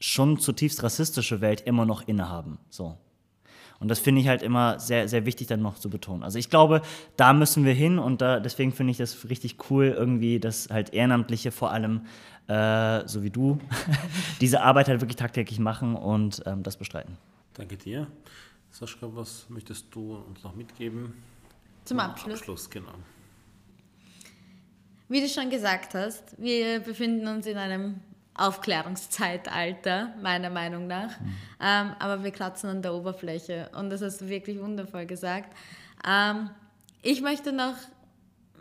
schon 0.00 0.38
zutiefst 0.38 0.82
rassistische 0.82 1.40
Welt 1.40 1.60
immer 1.62 1.86
noch 1.86 2.06
innehaben. 2.06 2.58
So. 2.68 2.98
Und 3.80 3.88
das 3.88 3.98
finde 3.98 4.20
ich 4.20 4.28
halt 4.28 4.42
immer 4.42 4.78
sehr, 4.78 5.08
sehr 5.08 5.24
wichtig 5.24 5.46
dann 5.46 5.62
noch 5.62 5.78
zu 5.78 5.88
betonen. 5.88 6.22
Also 6.22 6.38
ich 6.38 6.50
glaube, 6.50 6.82
da 7.16 7.32
müssen 7.32 7.64
wir 7.64 7.72
hin 7.72 7.98
und 7.98 8.20
da, 8.20 8.38
deswegen 8.38 8.72
finde 8.72 8.90
ich 8.90 8.98
das 8.98 9.28
richtig 9.28 9.56
cool, 9.70 9.86
irgendwie, 9.86 10.38
dass 10.38 10.68
halt 10.68 10.92
Ehrenamtliche 10.92 11.50
vor 11.50 11.72
allem 11.72 12.02
äh, 12.46 13.08
so 13.08 13.22
wie 13.22 13.30
du, 13.30 13.58
diese 14.40 14.60
Arbeit 14.60 14.88
halt 14.88 15.00
wirklich 15.00 15.16
tagtäglich 15.16 15.58
machen 15.58 15.96
und 15.96 16.42
ähm, 16.44 16.62
das 16.62 16.76
bestreiten. 16.76 17.16
Danke 17.54 17.76
dir. 17.76 18.06
Sascha, 18.70 19.08
was 19.14 19.46
möchtest 19.48 19.86
du 19.94 20.16
uns 20.16 20.42
noch 20.44 20.54
mitgeben? 20.54 21.14
Zum 21.84 22.00
Abschluss. 22.00 22.40
Abschluss, 22.40 22.70
genau. 22.70 22.92
Wie 25.08 25.20
du 25.20 25.28
schon 25.28 25.50
gesagt 25.50 25.94
hast, 25.94 26.36
wir 26.38 26.80
befinden 26.80 27.26
uns 27.26 27.46
in 27.46 27.56
einem 27.56 28.00
Aufklärungszeitalter, 28.34 30.14
meiner 30.22 30.50
Meinung 30.50 30.86
nach. 30.86 31.18
Mhm. 31.20 31.36
Ähm, 31.60 31.94
aber 31.98 32.24
wir 32.24 32.30
kratzen 32.30 32.70
an 32.70 32.82
der 32.82 32.94
Oberfläche 32.94 33.70
und 33.76 33.90
das 33.90 34.02
hast 34.02 34.22
du 34.22 34.28
wirklich 34.28 34.58
wundervoll 34.60 35.06
gesagt. 35.06 35.54
Ähm, 36.06 36.50
ich 37.02 37.20
möchte 37.20 37.52
noch 37.52 37.76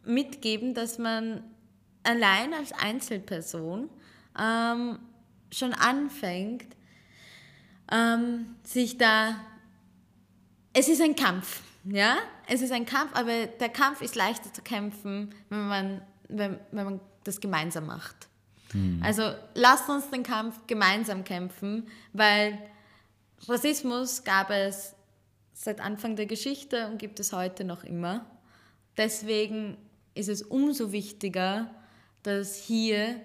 mitgeben, 0.06 0.74
dass 0.74 0.98
man 0.98 1.44
allein 2.04 2.54
als 2.54 2.72
Einzelperson 2.74 3.90
ähm, 4.40 5.00
schon 5.52 5.74
anfängt, 5.74 6.76
ähm, 7.92 8.56
sich 8.64 8.98
da, 8.98 9.36
es 10.74 10.88
ist 10.88 11.02
ein 11.02 11.16
Kampf, 11.16 11.62
ja, 11.86 12.18
es 12.48 12.62
ist 12.62 12.72
ein 12.72 12.86
Kampf, 12.86 13.12
aber 13.14 13.48
der 13.48 13.70
Kampf 13.70 14.02
ist 14.02 14.16
leichter 14.16 14.54
zu 14.54 14.62
kämpfen, 14.62 15.34
wenn 15.50 15.68
man, 15.68 16.02
wenn, 16.28 16.60
wenn 16.72 16.86
man 16.86 17.00
das 17.24 17.40
gemeinsam 17.40 17.88
macht. 17.88 18.29
Mhm. 18.74 19.02
Also 19.04 19.34
lasst 19.54 19.90
uns 19.90 20.10
den 20.10 20.24
Kampf 20.24 20.68
gemeinsam 20.68 21.24
kämpfen, 21.24 21.88
weil 22.14 22.58
Rassismus 23.48 24.24
gab 24.24 24.50
es 24.50 24.96
seit 25.54 25.82
Anfang 25.82 26.16
der 26.16 26.26
Geschichte 26.26 26.88
und 26.88 26.98
gibt 26.98 27.20
es 27.20 27.34
heute 27.34 27.64
noch 27.64 27.84
immer. 27.84 28.26
Deswegen 28.98 29.78
ist 30.14 30.30
es 30.30 30.42
umso 30.42 30.92
wichtiger, 30.92 31.70
dass 32.24 32.56
hier 32.56 33.16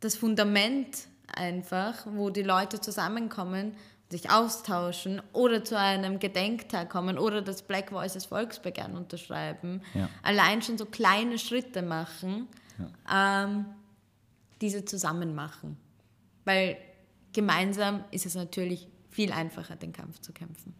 das 0.00 0.16
Fundament 0.16 1.08
einfach, 1.34 2.06
wo 2.06 2.30
die 2.30 2.42
Leute 2.42 2.80
zusammenkommen, 2.80 3.74
sich 4.10 4.30
austauschen 4.30 5.20
oder 5.32 5.64
zu 5.64 5.78
einem 5.78 6.18
Gedenktag 6.18 6.88
kommen 6.88 7.18
oder 7.18 7.42
das 7.42 7.62
Black 7.62 7.92
Voices 7.92 8.24
Volksbegehren 8.26 8.96
unterschreiben, 8.96 9.82
ja. 9.92 10.08
allein 10.22 10.62
schon 10.62 10.78
so 10.78 10.86
kleine 10.86 11.38
Schritte 11.38 11.82
machen, 11.82 12.48
ja. 12.78 13.44
ähm, 13.44 13.66
diese 14.60 14.84
zusammen 14.84 15.34
machen. 15.34 15.76
Weil 16.44 16.76
gemeinsam 17.32 18.04
ist 18.10 18.26
es 18.26 18.34
natürlich 18.34 18.88
viel 19.10 19.32
einfacher, 19.32 19.76
den 19.76 19.92
Kampf 19.92 20.20
zu 20.20 20.32
kämpfen. 20.32 20.74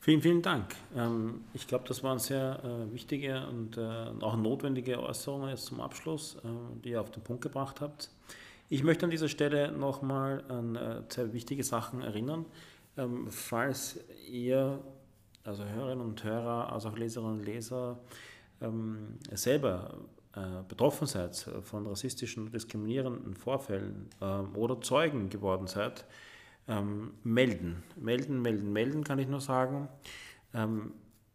Vielen, 0.00 0.22
vielen 0.22 0.42
Dank. 0.42 0.76
Ähm, 0.94 1.42
ich 1.52 1.66
glaube, 1.66 1.84
das 1.88 2.04
waren 2.04 2.20
sehr 2.20 2.62
äh, 2.62 2.92
wichtige 2.94 3.44
und 3.48 3.76
äh, 3.76 3.80
auch 4.20 4.36
notwendige 4.36 5.02
Äußerungen 5.02 5.50
jetzt 5.50 5.66
zum 5.66 5.80
Abschluss, 5.80 6.36
äh, 6.36 6.48
die 6.84 6.90
ihr 6.90 7.00
auf 7.00 7.10
den 7.10 7.24
Punkt 7.24 7.42
gebracht 7.42 7.80
habt. 7.80 8.10
Ich 8.68 8.84
möchte 8.84 9.04
an 9.04 9.10
dieser 9.10 9.28
Stelle 9.28 9.72
nochmal 9.72 10.44
an 10.48 10.78
zwei 11.08 11.32
wichtige 11.32 11.62
Sachen 11.62 12.02
erinnern. 12.02 12.44
Ähm, 12.96 13.26
falls 13.30 13.98
ihr, 14.30 14.80
also 15.44 15.64
Hörerinnen 15.64 16.04
und 16.04 16.24
Hörer, 16.24 16.72
also 16.72 16.88
auch 16.88 16.96
Leserinnen 16.96 17.40
und 17.40 17.44
Leser, 17.44 17.98
ähm, 18.60 19.18
selber 19.32 19.94
betroffen 20.68 21.06
seid 21.06 21.34
von 21.62 21.86
rassistischen 21.86 22.44
und 22.44 22.54
diskriminierenden 22.54 23.34
Vorfällen 23.34 24.10
oder 24.54 24.80
Zeugen 24.82 25.30
geworden 25.30 25.66
seid, 25.66 26.04
ähm, 26.68 27.12
melden. 27.22 27.82
Melden, 27.96 28.42
melden, 28.42 28.72
melden 28.72 29.04
kann 29.04 29.18
ich 29.18 29.28
nur 29.28 29.40
sagen. 29.40 29.88
Ähm, 30.52 30.92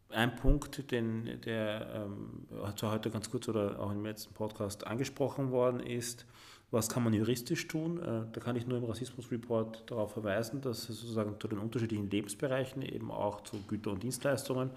ein 0.09 0.35
Punkt, 0.35 0.91
den, 0.91 1.39
der 1.45 2.07
ähm, 2.09 2.47
zwar 2.75 2.91
heute 2.91 3.09
ganz 3.09 3.29
kurz 3.29 3.47
oder 3.47 3.79
auch 3.79 3.91
im 3.91 4.03
letzten 4.03 4.33
Podcast 4.33 4.85
angesprochen 4.85 5.51
worden 5.51 5.79
ist, 5.79 6.25
was 6.69 6.89
kann 6.89 7.03
man 7.03 7.13
juristisch 7.13 7.67
tun? 7.67 8.01
Äh, 8.01 8.31
da 8.31 8.41
kann 8.41 8.55
ich 8.55 8.67
nur 8.67 8.77
im 8.77 8.85
Rassismus-Report 8.85 9.89
darauf 9.89 10.13
verweisen, 10.13 10.61
dass 10.61 10.89
es 10.89 10.99
sozusagen 10.99 11.39
zu 11.39 11.47
den 11.47 11.59
unterschiedlichen 11.59 12.09
Lebensbereichen, 12.09 12.81
eben 12.81 13.11
auch 13.11 13.41
zu 13.41 13.57
Güter- 13.67 13.91
und 13.91 14.03
Dienstleistungen, 14.03 14.71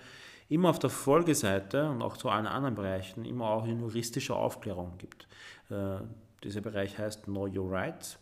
immer 0.48 0.70
auf 0.70 0.78
der 0.78 0.90
Folgeseite 0.90 1.88
und 1.88 2.02
auch 2.02 2.16
zu 2.16 2.28
allen 2.28 2.46
anderen 2.46 2.74
Bereichen 2.74 3.24
immer 3.24 3.46
auch 3.46 3.64
eine 3.64 3.72
juristische 3.72 4.34
Aufklärung 4.34 4.92
gibt. 4.98 5.26
Äh, 5.70 5.98
dieser 6.42 6.60
Bereich 6.60 6.98
heißt 6.98 7.24
Know 7.24 7.46
Your 7.46 7.70
Rights. 7.70 8.18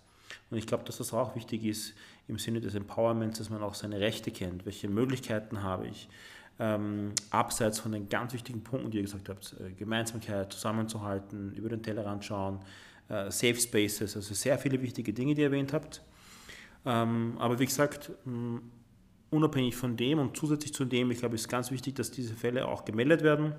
Und 0.51 0.59
ich 0.59 0.67
glaube, 0.67 0.85
dass 0.85 0.99
das 0.99 1.13
auch 1.13 1.35
wichtig 1.35 1.65
ist, 1.65 1.95
im 2.29 2.39
Sinne 2.39 2.61
des 2.61 2.75
Empowerments, 2.75 3.39
dass 3.39 3.51
man 3.51 3.63
auch 3.63 3.75
seine 3.75 4.01
Rechte 4.01 4.31
kennt, 4.31 4.65
welche 4.65 4.89
Möglichkeiten 4.89 5.63
habe 5.63 5.89
ich, 5.89 6.09
ähm, 6.59 7.13
abseits 7.31 7.81
von 7.81 7.93
den 7.93 8.09
ganz 8.09 8.33
wichtigen 8.33 8.63
Punkten, 8.63 8.91
die 8.91 8.99
ihr 8.99 9.03
gesagt 9.03 9.29
habt, 9.29 9.57
äh, 9.61 9.73
Gemeinsamkeit, 9.73 10.53
zusammenzuhalten, 10.53 11.53
über 11.55 11.69
den 11.69 11.83
Tellerrand 11.83 12.25
schauen, 12.25 12.61
äh, 13.09 13.31
Safe 13.31 13.57
Spaces, 13.57 14.17
also 14.17 14.35
sehr 14.35 14.59
viele 14.59 14.81
wichtige 14.81 15.13
Dinge, 15.13 15.35
die 15.35 15.41
ihr 15.41 15.49
erwähnt 15.49 15.73
habt. 15.73 16.03
Ähm, 16.85 17.37
aber 17.39 17.59
wie 17.59 17.67
gesagt, 17.67 18.13
mh, 18.25 18.61
unabhängig 19.33 19.77
von 19.77 19.97
dem 19.97 20.19
und 20.19 20.37
zusätzlich 20.37 20.75
zu 20.75 20.85
dem, 20.85 21.11
ich 21.11 21.19
glaube, 21.19 21.35
es 21.35 21.43
ist 21.43 21.49
ganz 21.49 21.71
wichtig, 21.71 21.95
dass 21.97 22.11
diese 22.11 22.35
Fälle 22.35 22.69
auch 22.69 22.85
gemeldet 22.85 23.23
werden, 23.23 23.55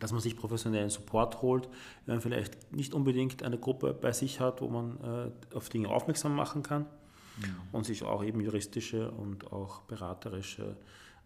dass 0.00 0.12
man 0.12 0.20
sich 0.20 0.36
professionellen 0.36 0.90
Support 0.90 1.42
holt, 1.42 1.68
wenn 2.06 2.16
man 2.16 2.22
vielleicht 2.22 2.72
nicht 2.72 2.94
unbedingt 2.94 3.42
eine 3.42 3.58
Gruppe 3.58 3.94
bei 3.94 4.12
sich 4.12 4.40
hat, 4.40 4.60
wo 4.60 4.68
man 4.68 5.32
äh, 5.52 5.56
auf 5.56 5.68
Dinge 5.68 5.88
aufmerksam 5.88 6.34
machen 6.34 6.62
kann 6.62 6.82
mhm. 6.82 7.56
und 7.72 7.86
sich 7.86 8.02
auch 8.02 8.24
eben 8.24 8.40
juristische 8.40 9.10
und 9.10 9.52
auch 9.52 9.82
beraterische 9.82 10.76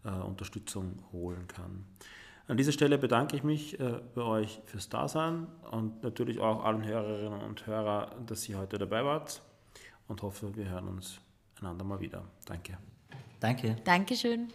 äh, 0.05 0.11
Unterstützung 0.11 1.03
holen 1.13 1.47
kann. 1.49 1.85
An 2.47 2.57
dieser 2.57 2.73
Stelle 2.73 2.97
bedanke 2.97 3.37
ich 3.37 3.43
mich 3.43 3.79
äh, 3.79 4.01
bei 4.15 4.23
euch 4.23 4.61
fürs 4.65 4.89
Dasein 4.89 5.47
und 5.71 6.03
natürlich 6.03 6.41
auch 6.41 6.65
allen 6.65 6.85
Hörerinnen 6.85 7.43
und 7.43 7.67
Hörern, 7.67 8.25
dass 8.25 8.49
ihr 8.49 8.59
heute 8.59 8.79
dabei 8.79 9.05
wart 9.05 9.43
und 10.07 10.23
hoffe, 10.23 10.57
wir 10.57 10.71
hören 10.71 10.89
uns 10.89 11.21
einander 11.61 11.85
mal 11.85 12.01
wieder. 12.01 12.25
Danke. 12.47 12.79
Danke. 13.41 13.77
Dankeschön. 13.85 14.49